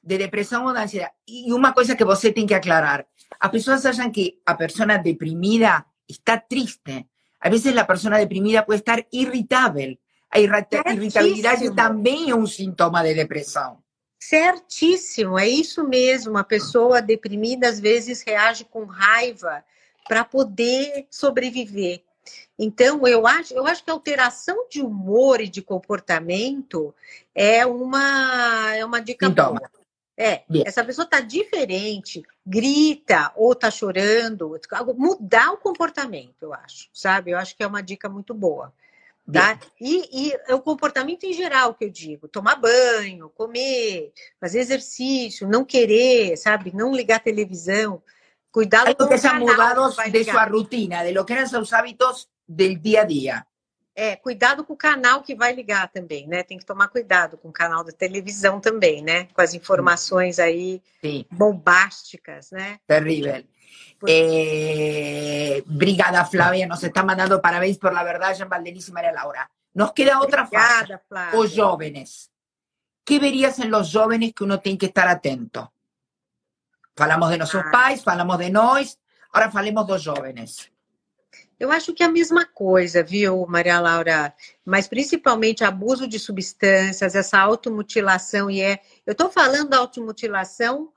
De 0.03 0.17
depressão 0.17 0.65
ou 0.65 0.73
da 0.73 0.83
ansiedade. 0.83 1.13
E 1.27 1.53
uma 1.53 1.73
coisa 1.73 1.95
que 1.95 2.03
você 2.03 2.31
tem 2.31 2.45
que 2.45 2.53
aclarar: 2.53 3.05
as 3.39 3.51
pessoas 3.51 3.85
acham 3.85 4.11
que 4.11 4.41
a 4.45 4.55
pessoa 4.55 4.97
deprimida 4.97 5.85
está 6.07 6.37
triste. 6.37 7.07
Às 7.39 7.51
vezes, 7.51 7.77
a 7.77 7.85
pessoa 7.85 8.17
deprimida 8.17 8.63
pode 8.63 8.79
estar 8.79 9.03
irritável. 9.11 9.97
A 10.29 10.39
irritabilidade 10.39 11.75
também 11.75 12.31
é 12.31 12.35
um 12.35 12.47
sintoma 12.47 13.03
de 13.03 13.13
depressão. 13.13 13.83
Certíssimo, 14.19 15.37
é 15.37 15.47
isso 15.47 15.87
mesmo. 15.87 16.37
A 16.37 16.43
pessoa 16.43 17.01
deprimida 17.01 17.67
às 17.67 17.79
vezes 17.79 18.23
reage 18.23 18.65
com 18.65 18.85
raiva 18.85 19.63
para 20.07 20.23
poder 20.23 21.05
sobreviver. 21.11 22.03
Então, 22.57 23.05
eu 23.07 23.25
acho, 23.25 23.53
eu 23.53 23.65
acho 23.65 23.83
que 23.83 23.89
a 23.89 23.93
alteração 23.93 24.67
de 24.69 24.81
humor 24.81 25.41
e 25.41 25.49
de 25.49 25.61
comportamento 25.61 26.93
é 27.33 27.65
uma, 27.65 28.75
é 28.75 28.85
uma 28.85 28.99
dica 28.99 29.27
Sintoma. 29.27 29.59
boa. 29.59 29.71
É, 30.15 30.43
yeah. 30.47 30.69
essa 30.69 30.83
pessoa 30.83 31.05
está 31.05 31.19
diferente, 31.19 32.23
grita 32.45 33.31
ou 33.35 33.53
está 33.53 33.71
chorando, 33.71 34.59
mudar 34.95 35.51
o 35.51 35.57
comportamento, 35.57 36.35
eu 36.43 36.53
acho, 36.53 36.87
sabe? 36.93 37.31
Eu 37.31 37.37
acho 37.39 37.57
que 37.57 37.63
é 37.63 37.67
uma 37.67 37.81
dica 37.81 38.07
muito 38.07 38.31
boa. 38.31 38.71
Tá? 39.31 39.57
E, 39.79 40.27
e 40.27 40.33
é 40.47 40.53
o 40.53 40.59
comportamento 40.59 41.23
em 41.23 41.31
geral 41.31 41.73
que 41.73 41.85
eu 41.85 41.89
digo: 41.89 42.27
tomar 42.27 42.57
banho, 42.57 43.29
comer, 43.29 44.11
fazer 44.37 44.59
exercício, 44.59 45.47
não 45.47 45.63
querer, 45.63 46.35
sabe? 46.35 46.75
Não 46.75 46.93
ligar 46.93 47.21
televisão. 47.21 48.03
Cuidado 48.51 48.89
Algo 48.89 49.07
que 49.07 49.17
sean 49.17 49.39
mudados 49.39 49.95
de 50.11 50.25
sua 50.25 50.45
rotina, 50.45 51.03
de 51.03 51.11
lo 51.13 51.25
que 51.25 51.33
eram 51.33 51.47
seus 51.47 51.71
hábitos 51.71 52.29
del 52.53 52.75
dia 52.75 53.01
a 53.01 53.05
dia. 53.05 53.45
É, 53.95 54.15
cuidado 54.15 54.63
com 54.63 54.73
o 54.73 54.77
canal 54.77 55.21
que 55.21 55.35
vai 55.35 55.53
ligar 55.53 55.87
também, 55.89 56.27
né? 56.27 56.41
Tem 56.41 56.57
que 56.57 56.65
tomar 56.65 56.87
cuidado 56.87 57.37
com 57.37 57.49
o 57.49 57.53
canal 57.53 57.83
da 57.83 57.91
televisão 57.91 58.59
também, 58.59 59.03
né? 59.03 59.25
Com 59.33 59.41
as 59.41 59.53
informações 59.53 60.39
aí 60.39 60.81
Sim. 60.99 61.25
bombásticas, 61.29 62.49
né? 62.51 62.79
Terrível. 62.87 63.43
Eh, 64.07 65.63
obrigada, 65.67 66.25
Flávia. 66.25 66.67
Nos 66.67 66.83
está 66.83 67.03
mandando 67.03 67.39
parabéns 67.39 67.77
por 67.77 67.93
la 67.93 68.03
verdade, 68.03 68.43
Valdenice 68.45 68.91
Maria 68.91 69.11
Laura. 69.11 69.47
Nos 69.75 69.91
queda 69.91 70.19
outra 70.19 70.45
fase. 70.45 70.97
Os 71.35 71.51
jovens. 71.51 72.33
que 73.03 73.19
verías 73.19 73.59
en 73.59 73.69
los 73.69 73.89
jóvenes 73.89 74.33
que 74.33 74.43
uno 74.43 74.59
tem 74.59 74.77
que 74.77 74.87
estar 74.87 75.07
atento? 75.07 75.73
Falamos 76.95 77.29
de 77.29 77.37
nossos 77.37 77.61
ah. 77.65 77.71
pais, 77.71 78.03
falamos 78.03 78.37
de 78.37 78.49
nós, 78.49 78.99
agora 79.31 79.51
falemos 79.51 79.85
dos 79.85 80.01
jovens. 80.01 80.71
Eu 81.59 81.71
acho 81.71 81.93
que 81.93 82.03
é 82.03 82.05
a 82.05 82.11
mesma 82.11 82.45
coisa, 82.45 83.03
viu, 83.03 83.45
Maria 83.47 83.79
Laura? 83.79 84.33
Mas 84.65 84.87
principalmente 84.87 85.63
abuso 85.63 86.07
de 86.07 86.19
substâncias, 86.19 87.15
essa 87.15 87.39
automutilação, 87.39 88.49
e 88.49 88.61
é. 88.61 88.79
Eu 89.05 89.13
estou 89.13 89.29
falando 89.29 89.69
da 89.69 89.77
automutilação, 89.77 90.91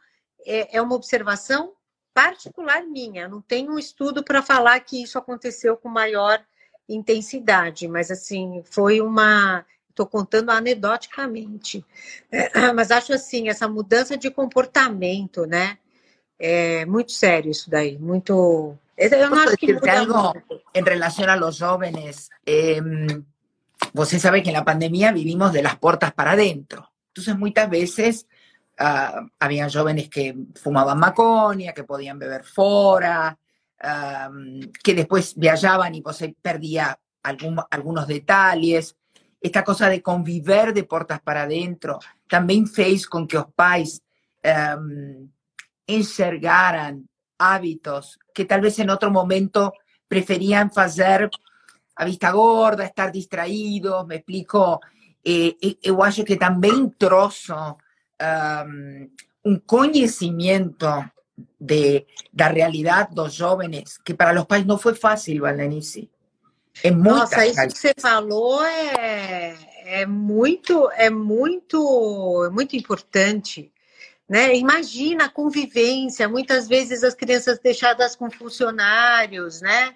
é, 0.46 0.76
é 0.76 0.82
uma 0.82 0.94
observação 0.94 1.72
particular 2.14 2.82
minha, 2.82 3.28
não 3.28 3.42
tenho 3.42 3.72
um 3.72 3.78
estudo 3.78 4.24
para 4.24 4.42
falar 4.42 4.80
que 4.80 5.02
isso 5.02 5.18
aconteceu 5.18 5.76
com 5.76 5.88
maior 5.88 6.42
intensidade, 6.88 7.86
mas 7.88 8.10
assim, 8.10 8.62
foi 8.64 9.00
uma. 9.00 9.64
Estou 9.90 10.06
contando 10.06 10.50
anedoticamente. 10.50 11.84
É, 12.30 12.72
mas 12.72 12.90
acho 12.90 13.12
assim, 13.12 13.48
essa 13.48 13.68
mudança 13.68 14.16
de 14.16 14.30
comportamento, 14.30 15.46
né? 15.46 15.78
É 16.38 16.84
muito 16.86 17.12
sério 17.12 17.50
isso 17.50 17.70
daí, 17.70 17.98
muito. 17.98 18.76
Acho 18.98 19.56
que 19.56 19.90
algo 19.90 20.32
em 20.72 20.82
relação 20.82 21.28
a 21.28 21.36
los 21.36 21.58
jóvenes. 21.58 22.30
Eh, 22.44 22.80
você 23.92 24.18
sabe 24.18 24.42
que 24.42 24.52
na 24.52 24.64
pandemia 24.64 25.12
vivimos 25.12 25.52
de 25.52 25.62
las 25.62 25.76
portas 25.76 26.12
para 26.12 26.36
dentro. 26.36 26.92
Entonces, 27.08 27.36
muitas 27.36 27.68
vezes 27.68 28.26
uh, 28.80 29.28
había 29.38 29.68
jóvenes 29.70 30.08
que 30.08 30.34
fumaban 30.54 30.98
maconha, 30.98 31.72
que 31.72 31.84
podían 31.84 32.18
beber 32.18 32.44
fora, 32.44 33.36
um, 33.82 34.60
que 34.82 34.94
después 34.94 35.34
viajaban 35.36 35.94
y 35.94 36.00
você 36.00 36.34
perdía 36.40 36.98
algún, 37.22 37.58
algunos 37.70 38.06
detalles. 38.06 38.96
Esta 39.40 39.62
cosa 39.62 39.88
de 39.88 40.02
conviver 40.02 40.72
de 40.72 40.84
portas 40.84 41.20
para 41.20 41.42
adentro 41.42 41.98
también 42.28 42.66
fez 42.66 43.06
con 43.06 43.26
que 43.26 43.38
os 43.38 43.46
pais 43.54 44.02
um, 44.44 45.28
enxergaran 45.86 47.08
hábitos 47.38 48.18
que 48.34 48.44
tal 48.44 48.60
vez 48.60 48.78
en 48.78 48.90
otro 48.90 49.10
momento 49.10 49.72
preferían 50.08 50.70
hacer 50.74 51.30
a 51.96 52.04
vista 52.04 52.30
gorda, 52.30 52.84
estar 52.84 53.10
distraídos, 53.10 54.06
me 54.06 54.16
explico. 54.16 54.80
Eh, 55.24 55.56
eu 55.82 56.02
acho 56.02 56.24
que 56.24 56.36
também 56.36 56.88
trouxe 56.98 57.52
um, 57.52 59.10
um 59.44 59.58
conhecimento 59.60 60.86
de, 61.58 62.06
da 62.32 62.48
realidade 62.48 63.14
dos 63.14 63.34
jovens, 63.34 63.98
que 63.98 64.14
para 64.14 64.38
os 64.38 64.46
pais 64.46 64.66
não 64.66 64.78
foi 64.78 64.94
fácil, 64.94 65.42
Valdenice. 65.42 66.10
É 66.82 66.90
Nossa, 66.90 67.46
isso 67.46 67.66
que 67.68 67.78
você 67.78 67.94
falou 67.98 68.62
é, 68.62 69.56
é 69.86 70.06
muito, 70.06 70.90
é 70.92 71.08
muito, 71.08 72.44
é 72.44 72.50
muito 72.50 72.76
importante. 72.76 73.72
Né? 74.28 74.56
Imagina 74.56 75.26
a 75.26 75.28
convivência, 75.28 76.28
muitas 76.28 76.66
vezes 76.66 77.04
as 77.04 77.14
crianças 77.14 77.58
deixadas 77.60 78.16
com 78.16 78.28
funcionários, 78.30 79.60
né? 79.60 79.94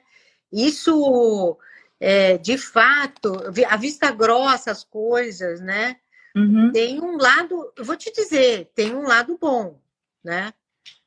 Isso, 0.53 1.59
é, 1.99 2.39
de 2.39 2.57
fato, 2.57 3.33
a 3.69 3.77
vista 3.77 4.11
grossa 4.13 4.71
as 4.71 4.85
coisas, 4.85 5.61
né? 5.61 5.97
Uhum. 6.37 6.71
Tem 6.73 7.01
um 7.01 7.17
lado, 7.17 7.73
eu 7.77 7.85
vou 7.85 7.97
te 7.97 8.13
dizer, 8.13 8.71
tem 8.75 8.95
um 8.95 9.03
lado 9.03 9.37
bom, 9.37 9.81
né? 10.23 10.53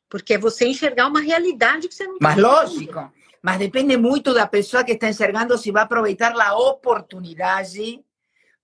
Porque 0.09 0.34
é 0.34 0.38
você 0.38 0.67
enxergar 0.67 1.07
uma 1.07 1.21
realidade 1.21 1.88
que 1.88 1.95
você 1.95 2.05
não 2.05 2.17
Mas 2.19 2.38
lógico, 2.38 3.11
mas 3.41 3.57
depende 3.57 3.95
muito 3.95 4.34
da 4.34 4.45
pessoa 4.45 4.84
que 4.84 4.91
está 4.91 5.09
enxergando 5.09 5.57
se 5.57 5.71
vai 5.71 5.84
aproveitar 5.84 6.34
a 6.39 6.57
oportunidade 6.57 8.03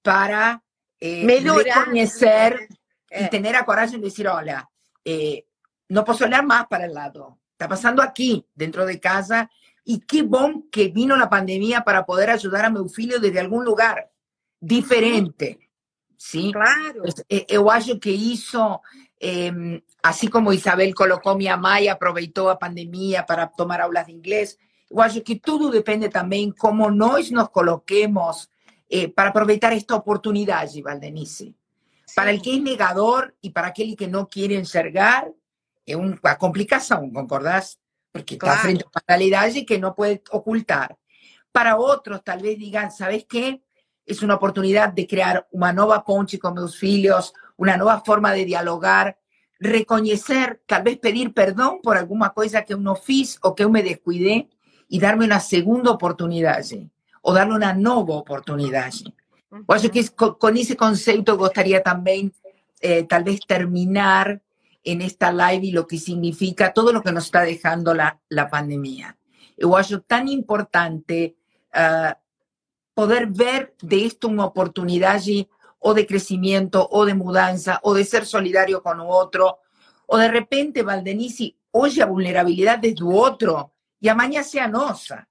para 0.03 0.61
eh, 1.01 1.23
melhorar, 1.23 1.79
reconhecer 1.79 2.67
é. 3.11 3.25
e 3.25 3.27
ter 3.29 3.55
a 3.55 3.63
coragem 3.63 3.99
de 3.99 4.09
dizer, 4.09 4.27
olha, 4.27 4.67
eh, 5.05 5.43
não 5.89 6.03
posso 6.03 6.23
olhar 6.23 6.43
mais 6.43 6.67
para 6.67 6.89
o 6.89 6.93
lado, 6.93 7.37
está 7.53 7.67
passando 7.67 8.01
aqui, 8.01 8.45
dentro 8.55 8.85
de 8.85 8.97
casa, 8.97 9.49
e 9.85 9.99
que 9.99 10.21
bom 10.21 10.61
que 10.71 10.89
vino 10.89 11.15
a 11.15 11.27
pandemia 11.27 11.81
para 11.81 12.03
poder 12.03 12.29
ajudar 12.29 12.65
a 12.65 12.69
meu 12.69 12.87
filho 12.87 13.19
desde 13.19 13.39
algum 13.39 13.61
lugar 13.61 14.05
diferente. 14.61 15.59
Sim, 16.17 16.51
claro. 16.51 17.03
Eu 17.47 17.69
acho 17.69 17.97
que 17.97 18.11
isso, 18.11 18.59
eh, 19.21 19.81
assim 20.03 20.29
como 20.29 20.53
Isabel 20.53 20.93
colocou 20.93 21.35
minha 21.35 21.57
mãe, 21.57 21.89
aproveitou 21.89 22.49
a 22.49 22.55
pandemia 22.55 23.23
para 23.23 23.47
tomar 23.47 23.81
aulas 23.81 24.05
de 24.05 24.11
inglês, 24.11 24.57
eu 24.91 24.99
acho 24.99 25.21
que 25.21 25.35
tudo 25.35 25.69
depende 25.69 26.09
também 26.09 26.51
como 26.51 26.89
nós 26.89 27.29
nos 27.29 27.47
coloquemos 27.49 28.49
eh, 28.89 29.07
para 29.07 29.29
aproveitar 29.29 29.71
esta 29.71 29.95
oportunidade, 29.95 30.81
Valdenice. 30.81 31.55
Para 32.15 32.33
o 32.33 32.41
que 32.41 32.57
é 32.57 32.59
negador 32.59 33.33
e 33.41 33.49
para 33.49 33.67
aquele 33.67 33.95
que 33.95 34.07
não 34.07 34.25
quer 34.25 34.51
enxergar, 34.51 35.27
é 35.87 35.95
uma 35.95 36.35
complicação, 36.35 37.09
concordás? 37.11 37.77
Porque 38.11 38.37
claro. 38.37 38.55
está 38.55 38.67
frente 38.67 38.83
a 38.83 38.87
uma 38.87 39.03
realidade 39.07 39.63
que 39.63 39.77
não 39.77 39.93
pode 39.93 40.21
ocultar. 40.31 40.95
Para 41.51 41.77
outros, 41.77 42.21
talvez 42.23 42.57
digam, 42.57 42.89
¿sabes 42.91 43.25
qué? 43.27 43.61
es 44.09 44.23
una 44.23 44.35
oportunidad 44.35 44.91
de 44.91 45.05
crear 45.05 45.47
una 45.51 45.71
nueva 45.71 46.03
ponche 46.03 46.39
con 46.39 46.55
mis 46.55 46.81
hijos, 46.81 47.31
una 47.57 47.77
nueva 47.77 48.01
forma 48.03 48.33
de 48.33 48.43
dialogar, 48.43 49.19
reconocer, 49.59 50.63
tal 50.65 50.81
vez 50.81 50.97
pedir 50.97 51.31
perdón 51.31 51.79
por 51.83 51.95
alguna 51.95 52.29
cosa 52.29 52.63
que 52.63 52.73
uno 52.73 52.95
fiz 52.95 53.37
o 53.43 53.53
que 53.53 53.63
yo 53.63 53.69
me 53.69 53.83
descuidé 53.83 54.49
y 54.87 54.99
darme 54.99 55.25
una 55.25 55.39
segunda 55.39 55.91
oportunidad 55.91 56.59
o 57.21 57.33
darle 57.33 57.53
una 57.53 57.73
nueva 57.73 58.15
oportunidad. 58.15 58.91
O 59.65 59.77
sea 59.77 59.89
que 59.89 60.05
con, 60.09 60.57
ese 60.57 60.75
concepto 60.75 61.37
gustaría 61.37 61.81
también 61.81 62.33
eh, 62.81 63.03
tal 63.03 63.23
vez 63.23 63.39
terminar 63.47 64.41
en 64.83 65.01
esta 65.01 65.31
live 65.31 65.67
y 65.67 65.71
lo 65.71 65.87
que 65.87 65.97
significa 65.97 66.73
todo 66.73 66.93
lo 66.93 67.01
que 67.01 67.11
nos 67.11 67.25
está 67.25 67.41
dejando 67.41 67.93
la, 67.93 68.19
la 68.29 68.49
pandemia. 68.49 69.17
Yo 69.57 69.75
acho 69.75 70.01
tan 70.01 70.27
importante 70.27 71.35
uh, 71.73 72.13
poder 72.93 73.27
ver 73.27 73.75
de 73.81 74.05
esto 74.05 74.27
una 74.27 74.45
oportunidad 74.45 75.21
o 75.79 75.93
de 75.93 76.05
crecimiento, 76.05 76.85
o 76.91 77.05
de 77.05 77.13
mudanza, 77.13 77.79
o 77.83 77.93
de 77.93 78.03
ser 78.03 78.25
solidario 78.25 78.83
con 78.83 78.99
otro, 79.01 79.59
o 80.07 80.17
de 80.17 80.27
repente, 80.27 80.83
Valdenici, 80.83 81.57
oye 81.71 82.01
a 82.01 82.07
vulnerabilidad 82.07 82.79
de 82.79 82.93
tu 82.93 83.17
otro 83.17 83.73
y 84.01 84.09
a 84.09 84.15
mañana 84.15 84.43
sea 84.43 84.67
nosa. 84.67 85.28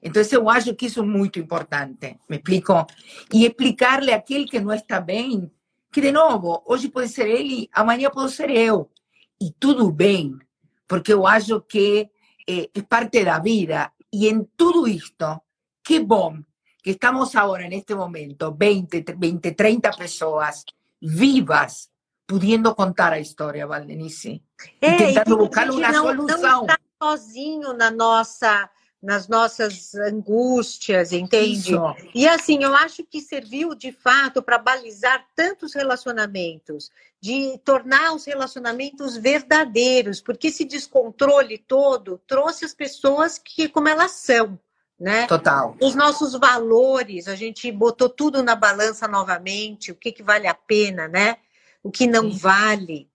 Entonces, 0.00 0.32
yo 0.32 0.50
acho 0.50 0.76
que 0.76 0.86
eso 0.86 1.02
es 1.02 1.06
muy 1.08 1.30
importante, 1.34 2.20
me 2.28 2.36
explico? 2.36 2.86
Y 3.30 3.46
explicarle 3.46 4.12
a 4.12 4.18
aquel 4.18 4.48
que 4.48 4.60
no 4.60 4.72
está 4.72 5.00
bien, 5.00 5.52
que 5.90 6.00
de 6.00 6.12
nuevo, 6.12 6.62
hoy 6.66 6.88
puede 6.88 7.08
ser 7.08 7.28
él 7.28 7.50
y 7.50 7.70
mañana 7.84 8.10
puedo 8.10 8.28
ser 8.28 8.52
yo. 8.52 8.90
Y 9.38 9.52
todo 9.52 9.90
bien, 9.92 10.46
porque 10.86 11.12
yo 11.12 11.26
acho 11.26 11.66
que 11.66 12.12
eh, 12.46 12.70
es 12.72 12.84
parte 12.84 13.18
de 13.18 13.24
la 13.24 13.40
vida. 13.40 13.94
Y 14.10 14.28
en 14.28 14.46
todo 14.56 14.86
esto, 14.86 15.44
qué 15.82 16.00
bom 16.00 16.44
que 16.82 16.92
estamos 16.92 17.34
ahora 17.34 17.66
en 17.66 17.72
este 17.72 17.94
momento, 17.94 18.54
20, 18.54 19.04
20 19.16 19.52
30 19.52 19.90
personas 19.92 20.64
vivas, 21.00 21.90
pudiendo 22.26 22.74
contar 22.74 23.12
a 23.12 23.18
história, 23.18 23.66
Valdenice. 23.66 24.42
É, 24.80 24.96
tentando 24.96 25.36
buscar 25.36 25.70
uma 25.70 25.90
não, 25.90 26.04
solução. 26.04 26.40
Não 26.40 26.60
está 26.62 26.78
sozinho 27.00 27.72
na 27.72 27.90
nossa, 27.90 28.70
nas 29.02 29.28
nossas 29.28 29.94
angústias, 29.94 31.12
entende? 31.12 31.72
Isso. 31.72 31.96
E 32.14 32.26
assim, 32.26 32.64
eu 32.64 32.74
acho 32.74 33.04
que 33.04 33.20
serviu 33.20 33.74
de 33.74 33.92
fato 33.92 34.42
para 34.42 34.58
balizar 34.58 35.24
tantos 35.36 35.72
relacionamentos, 35.74 36.90
de 37.20 37.58
tornar 37.64 38.12
os 38.12 38.24
relacionamentos 38.24 39.16
verdadeiros, 39.16 40.20
porque 40.20 40.48
esse 40.48 40.64
descontrole 40.64 41.58
todo 41.58 42.20
trouxe 42.26 42.64
as 42.64 42.74
pessoas 42.74 43.38
que 43.38 43.68
como 43.68 43.88
elas 43.88 44.12
são 44.12 44.58
né? 44.98 45.26
Total. 45.26 45.76
Os 45.80 45.94
nossos 45.94 46.32
valores, 46.32 47.28
a 47.28 47.36
gente 47.36 47.70
botou 47.70 48.08
tudo 48.08 48.42
na 48.42 48.56
balança 48.56 49.06
novamente, 49.06 49.92
o 49.92 49.94
que, 49.94 50.10
que 50.10 50.22
vale 50.22 50.48
a 50.48 50.54
pena, 50.54 51.06
né? 51.06 51.36
O 51.82 51.90
que 51.90 52.06
não 52.06 52.30
Sim. 52.32 52.38
vale. 52.38 53.08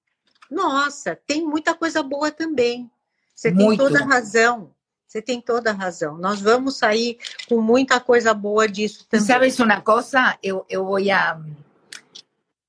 Nossa, 0.50 1.20
tem 1.28 1.46
muita 1.46 1.74
coisa 1.74 2.02
boa 2.02 2.32
também. 2.32 2.90
Você 3.36 3.52
Muito. 3.52 3.70
tem 3.70 3.78
toda 3.78 4.00
a 4.00 4.08
razão. 4.08 4.74
Você 5.14 5.22
tem 5.22 5.40
toda 5.40 5.70
a 5.70 5.74
razão. 5.74 6.18
Nós 6.18 6.42
vamos 6.42 6.80
sair 6.80 7.20
com 7.48 7.62
muita 7.62 8.00
coisa 8.00 8.34
boa 8.34 8.68
disso 8.68 9.06
também. 9.08 9.28
Sabes 9.28 9.60
uma 9.60 9.80
coisa? 9.80 10.40
Eu, 10.42 10.66
eu 10.68 10.84
vou 10.84 10.98
a, 10.98 11.40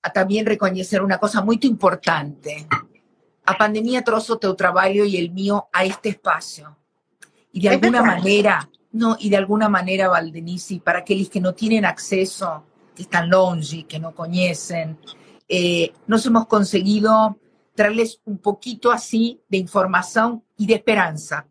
a 0.03 0.11
também 0.11 0.45
reconhecer 0.45 1.03
uma 1.03 1.17
coisa 1.17 1.41
muito 1.41 1.67
importante. 1.67 2.67
A 3.47 3.55
pandemia 3.55 4.03
trouxe 4.03 4.31
o 4.31 4.37
teu 4.37 4.53
trabalho 4.53 5.07
e 5.07 5.27
o 5.27 5.33
meu 5.33 5.63
a 5.73 5.87
este 5.87 6.11
espaço. 6.11 6.67
E 7.51 7.61
de 7.61 7.69
é 7.69 7.73
alguma 7.73 8.03
maneira 8.03 8.69
no, 8.93 9.17
y 9.19 9.31
de 9.31 9.37
alguna 9.37 9.71
manera, 9.71 10.11
Valdenici, 10.11 10.81
para 10.81 10.99
aquellos 10.99 11.31
que 11.31 11.41
no 11.41 11.55
tienen 11.55 11.87
acceso, 11.87 12.63
que 12.95 13.05
están 13.05 13.31
longe, 13.31 13.85
que 13.85 13.99
no 13.99 14.15
conocen, 14.15 14.99
eh, 15.49 15.95
nos 16.07 16.27
hemos 16.27 16.47
conseguido 16.47 17.39
traerles 17.75 18.21
un 18.27 18.37
poquito 18.37 18.93
así 18.93 19.41
de 19.49 19.57
información 19.57 20.45
y 20.59 20.67
de 20.67 20.75
esperanza, 20.75 21.49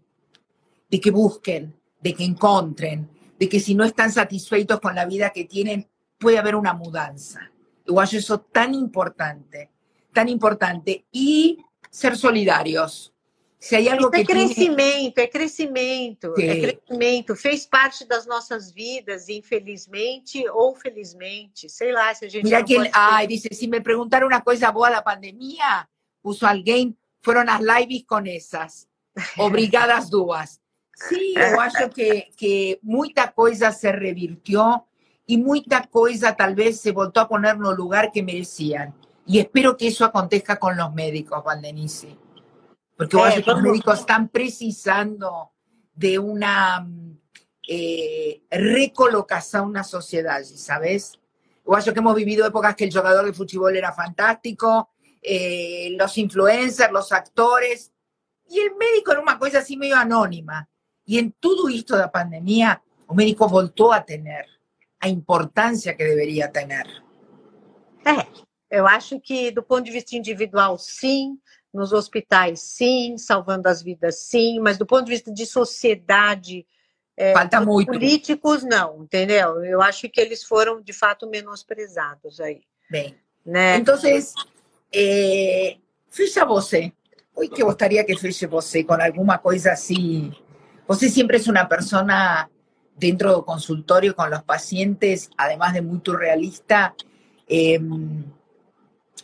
de 0.94 1.02
que 1.02 1.10
busquen, 1.10 1.74
de 2.02 2.14
que 2.14 2.24
encuentren, 2.24 3.10
de 3.40 3.50
que 3.50 3.60
si 3.60 3.74
no 3.74 3.84
están 3.84 4.12
satisfechos 4.12 4.80
con 4.80 4.94
la 4.94 5.08
vida 5.08 5.32
que 5.32 5.46
tienen, 5.46 5.90
puede 6.20 6.38
haber 6.38 6.56
una 6.56 6.76
mudanza. 6.76 7.52
Igual 7.88 8.08
eso 8.12 8.42
tan 8.42 8.76
importante, 8.76 9.72
tan 10.14 10.30
importante. 10.30 11.06
Y 11.12 11.58
ser 11.90 12.16
solidarios, 12.16 13.12
Se 13.58 13.78
hay 13.78 13.88
algo 13.88 14.10
é 14.14 14.18
que 14.20 14.26
crescimento, 14.26 15.20
é 15.20 15.28
crescimento, 15.28 16.34
Sim. 16.36 16.50
é 16.50 16.60
crescimento. 16.60 17.36
Fez 17.36 17.66
parte 17.66 18.06
das 18.06 18.28
nossas 18.28 18.72
vidas, 18.72 19.30
infelizmente 19.30 20.48
ou 20.50 20.76
felizmente. 20.76 21.70
Sei 21.70 21.92
lá 21.92 22.14
se 22.14 22.26
a 22.26 22.30
gente. 22.30 22.44
Mira 22.44 22.62
que 22.62 22.74
ele, 22.74 22.90
ai, 22.94 23.26
disse, 23.26 23.48
se 23.52 23.66
me 23.68 23.80
perguntaram 23.80 24.28
uma 24.28 24.42
coisa 24.42 24.70
boa 24.70 24.90
da 24.90 25.02
pandemia, 25.02 25.88
puso 26.22 26.46
alguém, 26.46 26.96
foram 27.22 27.46
as 27.48 27.62
lives 27.62 28.04
com 28.06 28.22
essas. 28.28 28.86
Obrigadas 29.40 30.10
duas. 30.10 30.62
Sim, 30.96 31.34
eu 31.38 31.60
acho 31.60 31.90
que, 31.90 32.30
que 32.38 32.80
muita 32.84 33.28
coisa 33.28 33.72
se 33.72 33.92
revirtió 33.92 34.84
e 35.28 35.38
muita 35.38 35.88
coisa 35.88 36.34
talvez 36.34 36.80
se 36.80 36.92
voltou 36.92 37.24
a 37.24 37.26
poner 37.26 37.58
no 37.58 37.72
lugar 37.72 38.12
que 38.12 38.22
mereciam. 38.22 38.94
E 39.26 39.40
espero 39.40 39.76
que 39.76 39.88
isso 39.88 40.04
aconteça 40.04 40.56
com 40.58 40.70
os 40.70 40.94
médicos, 40.94 41.44
Valdenice 41.44 42.18
porque 42.96 43.18
eh, 43.18 43.44
los 43.46 43.62
médicos 43.62 44.00
están 44.00 44.30
precisando 44.30 45.52
de 45.94 46.20
una 46.20 46.88
eh, 47.68 48.44
recolocación 48.50 49.68
en 49.68 49.74
la 49.74 49.84
sociedad, 49.84 50.44
¿sabes? 50.44 51.20
Yo 51.66 51.94
que 51.94 52.00
hemos 52.00 52.16
vivido 52.16 52.46
épocas 52.46 52.76
que 52.76 52.86
el 52.86 52.94
jugador 52.94 53.26
de 53.26 53.34
fútbol 53.34 53.76
era 53.76 53.94
fantástico, 53.94 54.90
eh, 55.22 55.96
los 55.98 56.18
influencers, 56.18 56.92
los 56.92 57.12
actores, 57.12 57.92
y 58.50 58.60
el 58.60 58.76
médico 58.76 59.14
era 59.14 59.22
una 59.22 59.40
cosa 59.40 59.60
así 59.60 59.78
medio 59.78 59.96
anónima. 59.96 60.70
Y 61.06 61.20
en 61.20 61.32
todo 61.34 61.68
esto 61.70 61.96
de 61.96 62.02
la 62.02 62.12
pandemia, 62.12 62.82
el 63.10 63.16
médico 63.16 63.48
voltó 63.48 63.92
a 63.92 64.04
tener 64.04 64.46
a 65.00 65.08
importancia 65.08 65.96
que 65.96 66.06
debería 66.06 66.52
tener. 66.52 66.86
É, 68.06 68.26
eu 68.70 68.88
acho 68.88 69.20
que 69.20 69.52
do 69.52 69.64
ponto 69.64 69.84
de 69.84 69.92
vista 69.92 70.16
individual, 70.16 70.78
sim, 70.78 71.38
nos 71.74 71.92
hospitais, 71.92 72.62
sim, 72.62 73.18
salvando 73.18 73.68
as 73.68 73.82
vidas, 73.82 74.20
sim, 74.20 74.60
mas 74.60 74.78
do 74.78 74.86
ponto 74.86 75.06
de 75.06 75.12
vista 75.12 75.32
de 75.32 75.46
sociedade, 75.46 76.66
É, 77.16 77.34
Falta 77.34 77.62
muito. 77.62 77.92
Políticos, 77.92 78.64
não, 78.64 79.04
entendeu? 79.04 79.64
Eu 79.64 79.82
acho 79.82 80.10
que 80.10 80.20
eles 80.20 80.44
foram, 80.44 80.82
de 80.82 80.94
fato, 80.94 81.30
menosprezados 81.30 82.40
aí. 82.40 82.62
Bem, 82.90 83.16
né? 83.46 83.78
Então, 83.78 83.96
é, 84.92 85.78
fecha 86.10 86.46
você. 86.46 86.92
O 87.36 87.42
que 87.42 87.64
gostaria 87.64 88.04
que 88.04 88.18
feche 88.18 88.46
você 88.46 88.84
com 88.84 88.94
alguma 88.94 89.38
coisa 89.38 89.72
assim? 89.72 90.32
Você 90.88 91.10
sempre 91.10 91.38
é 91.38 91.52
uma 91.52 91.66
pessoa 91.66 92.50
dentro 92.96 93.34
do 93.34 93.44
consultório 93.44 94.14
com 94.14 94.24
os 94.24 94.42
pacientes, 94.42 95.30
además 95.38 95.74
de 95.74 95.82
muito 95.82 96.16
realista, 96.16 96.94
eh, 97.50 97.80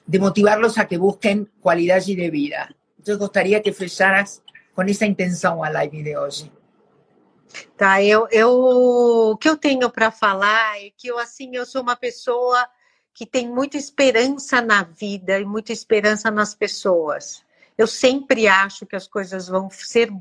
de 0.07 0.19
motivarlos 0.19 0.77
a 0.77 0.85
que 0.85 0.97
busquen 0.97 1.47
qualidade 1.61 2.15
de 2.15 2.29
vida. 2.29 2.73
Então, 2.99 3.17
gostaria 3.17 3.61
que 3.61 3.71
fecharas 3.71 4.41
com 4.73 4.81
essa 4.83 5.05
intenção 5.05 5.63
a 5.63 5.69
live 5.69 6.03
de 6.03 6.17
hoje. 6.17 6.51
Tá, 7.75 8.03
eu, 8.03 8.27
eu 8.31 8.51
o 8.51 9.37
que 9.37 9.49
eu 9.49 9.57
tenho 9.57 9.89
para 9.89 10.11
falar 10.11 10.79
é 10.79 10.91
que 10.95 11.07
eu 11.07 11.17
assim 11.17 11.55
eu 11.55 11.65
sou 11.65 11.81
uma 11.81 11.95
pessoa 11.95 12.67
que 13.13 13.25
tem 13.25 13.49
muita 13.49 13.75
esperança 13.75 14.61
na 14.61 14.83
vida 14.83 15.39
e 15.39 15.45
muita 15.45 15.73
esperança 15.73 16.29
nas 16.29 16.53
pessoas. 16.53 17.43
Eu 17.77 17.87
sempre 17.87 18.47
acho 18.47 18.85
que 18.85 18.95
as 18.95 19.07
coisas 19.07 19.47
vão 19.47 19.69
ser 19.69 20.11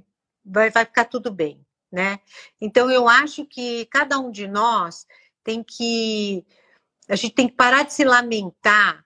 vai, 0.48 0.70
vai 0.70 0.84
ficar 0.84 1.04
tudo 1.04 1.30
bem, 1.30 1.64
né? 1.90 2.20
Então 2.60 2.90
eu 2.90 3.08
acho 3.08 3.44
que 3.44 3.86
cada 3.86 4.18
um 4.18 4.30
de 4.30 4.46
nós 4.46 5.06
tem 5.44 5.62
que 5.62 6.44
a 7.08 7.16
gente 7.16 7.34
tem 7.34 7.48
que 7.48 7.54
parar 7.54 7.84
de 7.84 7.94
se 7.94 8.04
lamentar 8.04 9.04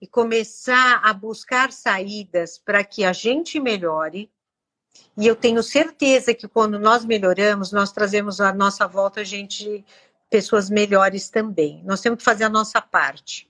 e 0.00 0.06
começar 0.06 1.00
a 1.02 1.12
buscar 1.12 1.72
saídas 1.72 2.58
para 2.58 2.82
que 2.84 3.04
a 3.04 3.12
gente 3.12 3.58
melhore, 3.60 4.30
e 5.16 5.26
eu 5.26 5.36
tenho 5.36 5.62
certeza 5.62 6.34
que 6.34 6.48
quando 6.48 6.78
nós 6.78 7.04
melhoramos, 7.04 7.72
nós 7.72 7.92
trazemos 7.92 8.40
à 8.40 8.52
nossa 8.52 8.86
volta 8.86 9.24
gente, 9.24 9.84
pessoas 10.28 10.70
melhores 10.70 11.28
também. 11.28 11.82
Nós 11.84 12.00
temos 12.00 12.18
que 12.18 12.24
fazer 12.24 12.44
a 12.44 12.48
nossa 12.48 12.80
parte. 12.80 13.48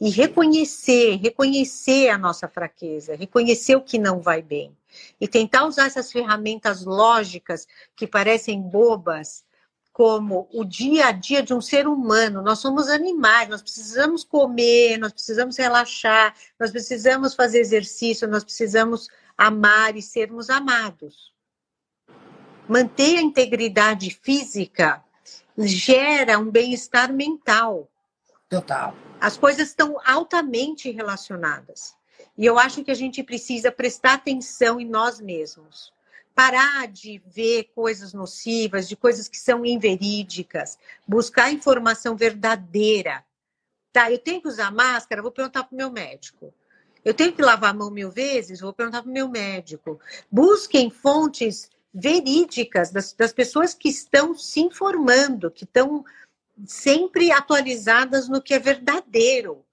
E 0.00 0.10
reconhecer, 0.10 1.16
reconhecer 1.16 2.08
a 2.08 2.18
nossa 2.18 2.48
fraqueza, 2.48 3.14
reconhecer 3.14 3.76
o 3.76 3.80
que 3.80 3.98
não 3.98 4.20
vai 4.20 4.42
bem. 4.42 4.76
E 5.20 5.28
tentar 5.28 5.64
usar 5.66 5.86
essas 5.86 6.10
ferramentas 6.10 6.84
lógicas 6.84 7.66
que 7.96 8.06
parecem 8.06 8.60
bobas, 8.60 9.44
como 9.92 10.48
o 10.52 10.64
dia 10.64 11.06
a 11.06 11.12
dia 11.12 11.42
de 11.42 11.52
um 11.52 11.60
ser 11.60 11.86
humano. 11.86 12.42
Nós 12.42 12.58
somos 12.60 12.88
animais, 12.88 13.48
nós 13.48 13.62
precisamos 13.62 14.24
comer, 14.24 14.96
nós 14.98 15.12
precisamos 15.12 15.56
relaxar, 15.56 16.34
nós 16.58 16.70
precisamos 16.70 17.34
fazer 17.34 17.60
exercício, 17.60 18.26
nós 18.26 18.42
precisamos 18.42 19.08
amar 19.36 19.96
e 19.96 20.02
sermos 20.02 20.48
amados. 20.48 21.32
Manter 22.66 23.18
a 23.18 23.22
integridade 23.22 24.18
física 24.22 25.04
gera 25.58 26.38
um 26.38 26.50
bem-estar 26.50 27.12
mental. 27.12 27.90
Total. 28.48 28.94
As 29.20 29.36
coisas 29.36 29.68
estão 29.68 29.98
altamente 30.06 30.90
relacionadas. 30.90 31.94
E 32.42 32.44
eu 32.44 32.58
acho 32.58 32.82
que 32.82 32.90
a 32.90 32.94
gente 32.94 33.22
precisa 33.22 33.70
prestar 33.70 34.14
atenção 34.14 34.80
em 34.80 34.84
nós 34.84 35.20
mesmos. 35.20 35.92
Parar 36.34 36.88
de 36.88 37.22
ver 37.24 37.70
coisas 37.72 38.12
nocivas, 38.12 38.88
de 38.88 38.96
coisas 38.96 39.28
que 39.28 39.38
são 39.38 39.64
inverídicas, 39.64 40.76
buscar 41.06 41.52
informação 41.52 42.16
verdadeira. 42.16 43.24
Tá, 43.92 44.10
eu 44.10 44.18
tenho 44.18 44.42
que 44.42 44.48
usar 44.48 44.72
máscara, 44.72 45.22
vou 45.22 45.30
perguntar 45.30 45.62
para 45.62 45.72
o 45.72 45.76
meu 45.76 45.88
médico. 45.88 46.52
Eu 47.04 47.14
tenho 47.14 47.32
que 47.32 47.40
lavar 47.40 47.70
a 47.70 47.74
mão 47.74 47.92
mil 47.92 48.10
vezes? 48.10 48.58
Vou 48.58 48.72
perguntar 48.72 49.02
para 49.02 49.10
o 49.10 49.14
meu 49.14 49.28
médico. 49.28 50.00
Busquem 50.28 50.90
fontes 50.90 51.70
verídicas 51.94 52.90
das, 52.90 53.12
das 53.12 53.32
pessoas 53.32 53.72
que 53.72 53.88
estão 53.88 54.34
se 54.34 54.58
informando, 54.58 55.48
que 55.48 55.62
estão 55.62 56.04
sempre 56.66 57.30
atualizadas 57.30 58.28
no 58.28 58.42
que 58.42 58.52
é 58.52 58.58
verdadeiro. 58.58 59.64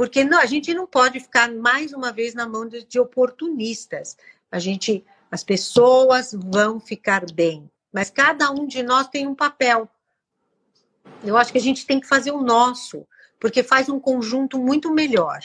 Porque 0.00 0.24
não, 0.24 0.40
a 0.40 0.46
gente 0.46 0.72
não 0.72 0.86
pode 0.86 1.20
ficar 1.20 1.52
mais 1.52 1.92
uma 1.92 2.10
vez 2.10 2.32
na 2.32 2.48
mão 2.48 2.66
de, 2.66 2.86
de 2.86 2.98
oportunistas. 2.98 4.16
A 4.50 4.58
gente, 4.58 5.04
as 5.30 5.44
pessoas 5.44 6.32
vão 6.32 6.80
ficar 6.80 7.30
bem, 7.30 7.70
mas 7.92 8.08
cada 8.08 8.50
um 8.50 8.66
de 8.66 8.82
nós 8.82 9.08
tem 9.08 9.26
um 9.26 9.34
papel. 9.34 9.86
Eu 11.22 11.36
acho 11.36 11.52
que 11.52 11.58
a 11.58 11.60
gente 11.60 11.84
tem 11.84 12.00
que 12.00 12.06
fazer 12.06 12.30
o 12.30 12.40
nosso, 12.40 13.06
porque 13.38 13.62
faz 13.62 13.90
um 13.90 14.00
conjunto 14.00 14.58
muito 14.58 14.90
melhor. 14.90 15.40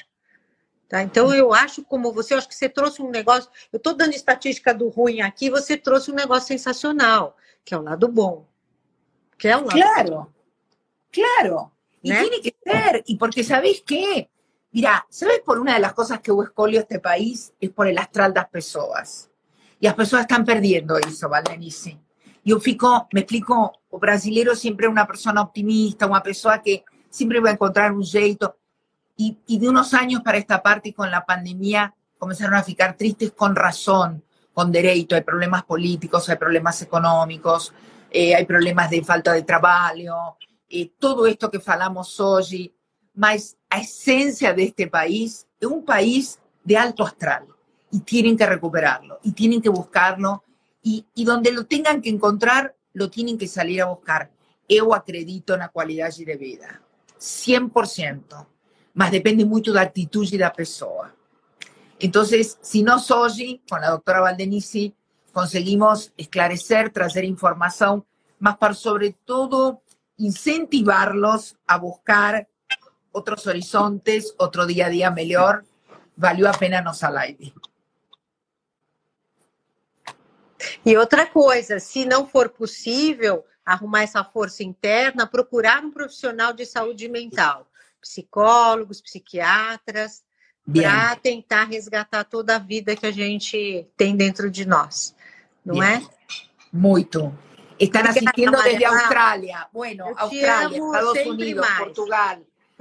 Tá? 0.88 1.04
Então, 1.04 1.36
eu 1.36 1.54
acho, 1.54 1.84
como 1.84 2.14
você, 2.14 2.34
eu 2.34 2.38
acho 2.38 2.48
que 2.48 2.56
você 2.56 2.70
trouxe 2.70 3.02
um 3.02 3.10
negócio. 3.10 3.52
Eu 3.74 3.78
estou 3.78 3.94
dando 3.94 4.14
estatística 4.14 4.74
do 4.74 4.88
ruim 4.88 5.20
aqui, 5.20 5.50
você 5.50 5.76
trouxe 5.76 6.12
um 6.12 6.16
negócio 6.16 6.48
sensacional, 6.48 7.36
que 7.66 7.74
é 7.74 7.78
o 7.78 7.82
lado 7.82 8.08
bom. 8.08 8.48
Que 9.38 9.50
é 9.50 9.58
o 9.58 9.66
lado 9.66 9.74
claro, 9.74 10.10
bom. 10.12 10.28
claro. 11.12 11.72
Y 12.02 12.12
¿Eh? 12.12 12.22
tiene 12.22 12.40
que 12.40 12.56
ser, 12.64 13.04
y 13.06 13.18
porque 13.18 13.44
¿sabéis 13.44 13.84
qué? 13.86 14.30
Mira, 14.76 15.08
¿sabes 15.10 15.40
por 15.40 15.58
una 15.58 15.76
de 15.76 15.80
las 15.80 15.94
cosas 15.94 16.20
que 16.20 16.34
hubo 16.34 16.44
escolio 16.44 16.82
este 16.82 17.00
país? 17.00 17.54
Es 17.62 17.70
por 17.70 17.88
el 17.88 17.98
astral 17.98 18.34
das 18.34 18.50
pessoas. 18.50 19.32
E 19.80 19.88
as 19.88 19.94
pessoas 19.94 20.24
estão 20.24 20.44
perdendo 20.44 21.00
isso, 21.00 21.30
Valdenice. 21.30 21.98
Eu 22.46 22.60
fico, 22.60 23.08
me 23.14 23.22
explico, 23.22 23.72
o 23.90 23.98
brasileiro 23.98 24.54
sempre 24.54 24.86
é 24.86 24.90
uma 24.90 25.08
optimista, 25.42 26.06
uma 26.06 26.20
pessoa 26.20 26.58
que 26.58 26.84
sempre 27.10 27.40
vai 27.40 27.54
encontrar 27.54 27.94
um 27.94 28.04
jeito. 28.04 28.54
Y, 29.16 29.38
de 29.48 29.70
unos 29.70 29.94
años 29.94 30.22
para 30.22 30.40
esta 30.40 30.62
parte 30.62 30.90
y 30.90 30.94
con 30.94 31.10
la 31.10 31.26
pandemia 31.26 31.96
comenzaron 32.20 32.56
a 32.56 32.62
ficar 32.62 32.98
tristes 32.98 33.32
con 33.32 33.56
razón, 33.56 34.26
con 34.54 34.74
derecho. 34.74 35.16
Hay 35.16 35.24
problemas 35.24 35.64
políticos, 35.64 36.28
hay 36.28 36.36
problemas 36.36 36.82
económicos, 36.82 37.74
eh, 38.12 38.46
problemas 38.46 38.90
de 38.90 39.02
falta 39.06 39.32
de 39.32 39.44
trabajo, 39.44 40.38
eh, 40.70 40.92
todo 41.00 41.28
esto 41.28 41.50
que 41.50 41.62
falamos 41.62 42.20
hoy. 42.20 42.76
Mas 43.14 43.56
a 43.76 43.80
esencia 43.80 44.54
de 44.54 44.64
este 44.64 44.88
país 44.88 45.46
es 45.60 45.68
un 45.68 45.84
país 45.84 46.40
de 46.64 46.78
alto 46.78 47.04
astral 47.04 47.46
y 47.92 48.00
tienen 48.00 48.38
que 48.38 48.46
recuperarlo 48.46 49.20
y 49.22 49.34
tienen 49.34 49.62
que 49.62 49.68
buscarlo 49.68 50.44
y, 50.82 51.06
y 51.14 51.26
donde 51.26 51.52
lo 51.52 51.66
tengan 51.66 52.02
que 52.02 52.10
encontrar, 52.10 52.74
lo 52.94 53.10
tienen 53.10 53.38
que 53.38 53.48
salir 53.48 53.82
a 53.82 53.88
buscar. 53.88 54.32
Yo 54.70 54.94
acredito 54.96 55.58
la 55.58 55.68
calidad 55.68 56.14
de 56.16 56.36
vida, 56.38 56.82
100% 57.20 58.48
mas 58.94 59.12
depende 59.12 59.44
muito 59.44 59.74
da 59.74 59.82
atitude 59.82 60.38
da 60.38 60.50
pessoa. 60.50 61.14
Então, 62.00 62.24
se 62.24 62.82
nós 62.82 63.12
hoje, 63.12 63.62
com 63.70 63.76
a 63.76 63.90
doutora 63.90 64.22
Valdenici, 64.22 64.96
conseguimos 65.34 66.14
esclarecer, 66.18 66.90
trazer 66.94 67.26
informação, 67.26 68.06
mas 68.40 68.56
para, 68.56 68.74
sobretudo, 68.74 69.82
incentivar-los 70.18 71.58
a 71.68 71.78
buscar 71.78 72.48
outros 73.16 73.48
horizontes, 73.48 74.36
outro 74.38 74.68
dia 74.68 74.88
a 74.88 74.90
dia 74.90 75.10
melhor, 75.10 75.64
valeu 76.18 76.48
a 76.48 76.54
pena 76.54 76.82
nossa 76.82 77.08
live. 77.08 77.54
E 80.86 80.98
outra 80.98 81.26
coisa, 81.26 81.80
se 81.80 82.06
não 82.06 82.28
for 82.28 82.50
possível 82.50 83.46
arrumar 83.66 84.04
essa 84.04 84.24
força 84.24 84.64
interna, 84.64 85.26
procurar 85.26 85.84
um 85.84 85.92
profissional 85.92 86.54
de 86.54 86.66
saúde 86.66 87.08
mental 87.08 87.68
psicólogos, 88.02 89.02
psiquiatras, 89.02 90.24
para 90.72 91.16
tentar 91.16 91.64
resgatar 91.64 92.24
toda 92.24 92.56
a 92.56 92.60
vida 92.60 92.96
que 92.96 93.06
a 93.06 93.12
gente 93.12 93.88
tem 93.98 94.16
dentro 94.16 94.52
de 94.52 94.64
nós, 94.66 95.16
não 95.66 95.76
Bien. 95.76 95.86
é? 95.86 96.02
Muito. 96.72 97.34
Estão 97.80 98.02
assistindo 98.04 98.62
desde 98.64 98.86
Austrália. 98.86 99.68
Bueno, 99.74 100.06
Austrália, 100.18 100.78
Estados 100.78 101.26
Unidos, 101.26 101.68
mais. 101.68 101.78
Portugal, 101.78 102.38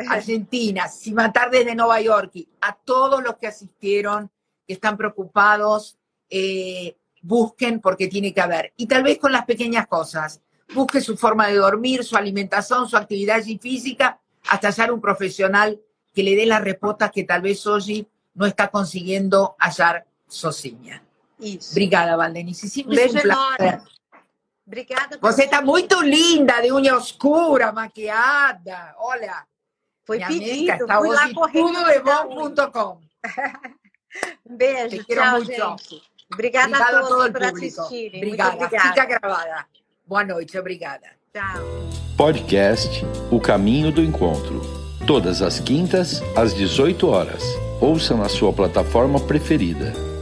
Argentina, 0.09 0.87
matar 1.13 1.51
desde 1.51 1.75
Nova 1.75 2.01
York, 2.01 2.33
a 2.61 2.75
todos 2.75 3.23
los 3.23 3.37
que 3.37 3.47
asistieron, 3.47 4.31
que 4.67 4.75
están 4.75 4.97
preocupados, 4.97 5.99
eh, 6.29 6.97
busquen 7.23 7.81
porque 7.81 8.09
tiene 8.09 8.33
que 8.33 8.41
haber. 8.41 8.73
Y 8.77 8.87
tal 8.87 9.03
vez 9.03 9.19
con 9.19 9.33
las 9.33 9.45
pequeñas 9.45 9.87
cosas. 9.87 10.41
Busque 10.75 11.01
su 11.01 11.17
forma 11.17 11.49
de 11.49 11.57
dormir, 11.57 12.05
su 12.05 12.17
alimentación, 12.17 12.89
su 12.89 12.97
actividad 12.97 13.43
física 13.61 14.19
hasta 14.49 14.69
hallar 14.69 14.93
un 14.93 15.01
profesional 15.01 15.81
que 16.13 16.23
le 16.23 16.35
dé 16.37 16.47
la 16.47 16.59
respuesta 16.59 17.11
que 17.11 17.25
tal 17.25 17.43
vez 17.43 17.67
hoy 17.67 18.09
no 18.35 18.47
está 18.47 18.69
consiguiendo 18.69 19.57
hallar 19.59 20.07
sozinha. 20.27 21.03
Isso. 21.39 21.73
Obrigada, 21.73 22.17
Valdenice. 22.17 22.69
Sempre 22.69 22.97
Beijo 22.97 23.19
um. 23.19 23.95
Obrigada. 24.67 25.19
Você 25.21 25.45
está 25.45 25.61
muito 25.61 26.01
linda, 26.01 26.61
de 26.63 26.73
unha 26.73 26.97
oscura, 26.97 27.71
maquiada. 27.71 28.95
Olha, 28.99 29.45
foi 30.05 30.19
pedido. 30.19 30.83
Está 30.83 30.99
Fui 30.99 31.09
lá 31.09 31.29
tudodebom.com. 31.29 32.99
um 34.49 34.57
beijo. 34.57 35.05
Te 35.05 35.15
Tchau, 35.15 35.33
muito. 35.33 35.47
gente. 35.47 36.03
Obrigada, 36.33 36.77
obrigada 36.77 36.99
a 36.99 37.03
todos 37.03 37.31
por 37.31 37.33
público. 37.33 37.81
assistirem. 37.81 38.23
Obrigada. 38.23 38.57
obrigada. 38.57 38.89
Fica 38.89 39.05
gravada. 39.05 39.67
Boa 40.07 40.25
noite. 40.25 40.59
Obrigada. 40.59 41.07
Tchau. 41.33 41.65
Podcast 42.17 43.05
O 43.31 43.41
Caminho 43.41 43.91
do 43.91 44.01
Encontro. 44.01 44.63
Todas 45.07 45.43
as 45.43 45.61
quintas, 45.61 46.23
às 46.37 46.55
18 46.55 47.09
horas. 47.09 47.43
Ouça 47.81 48.17
na 48.17 48.29
sua 48.29 48.53
plataforma 48.53 49.21
preferida. 49.21 50.14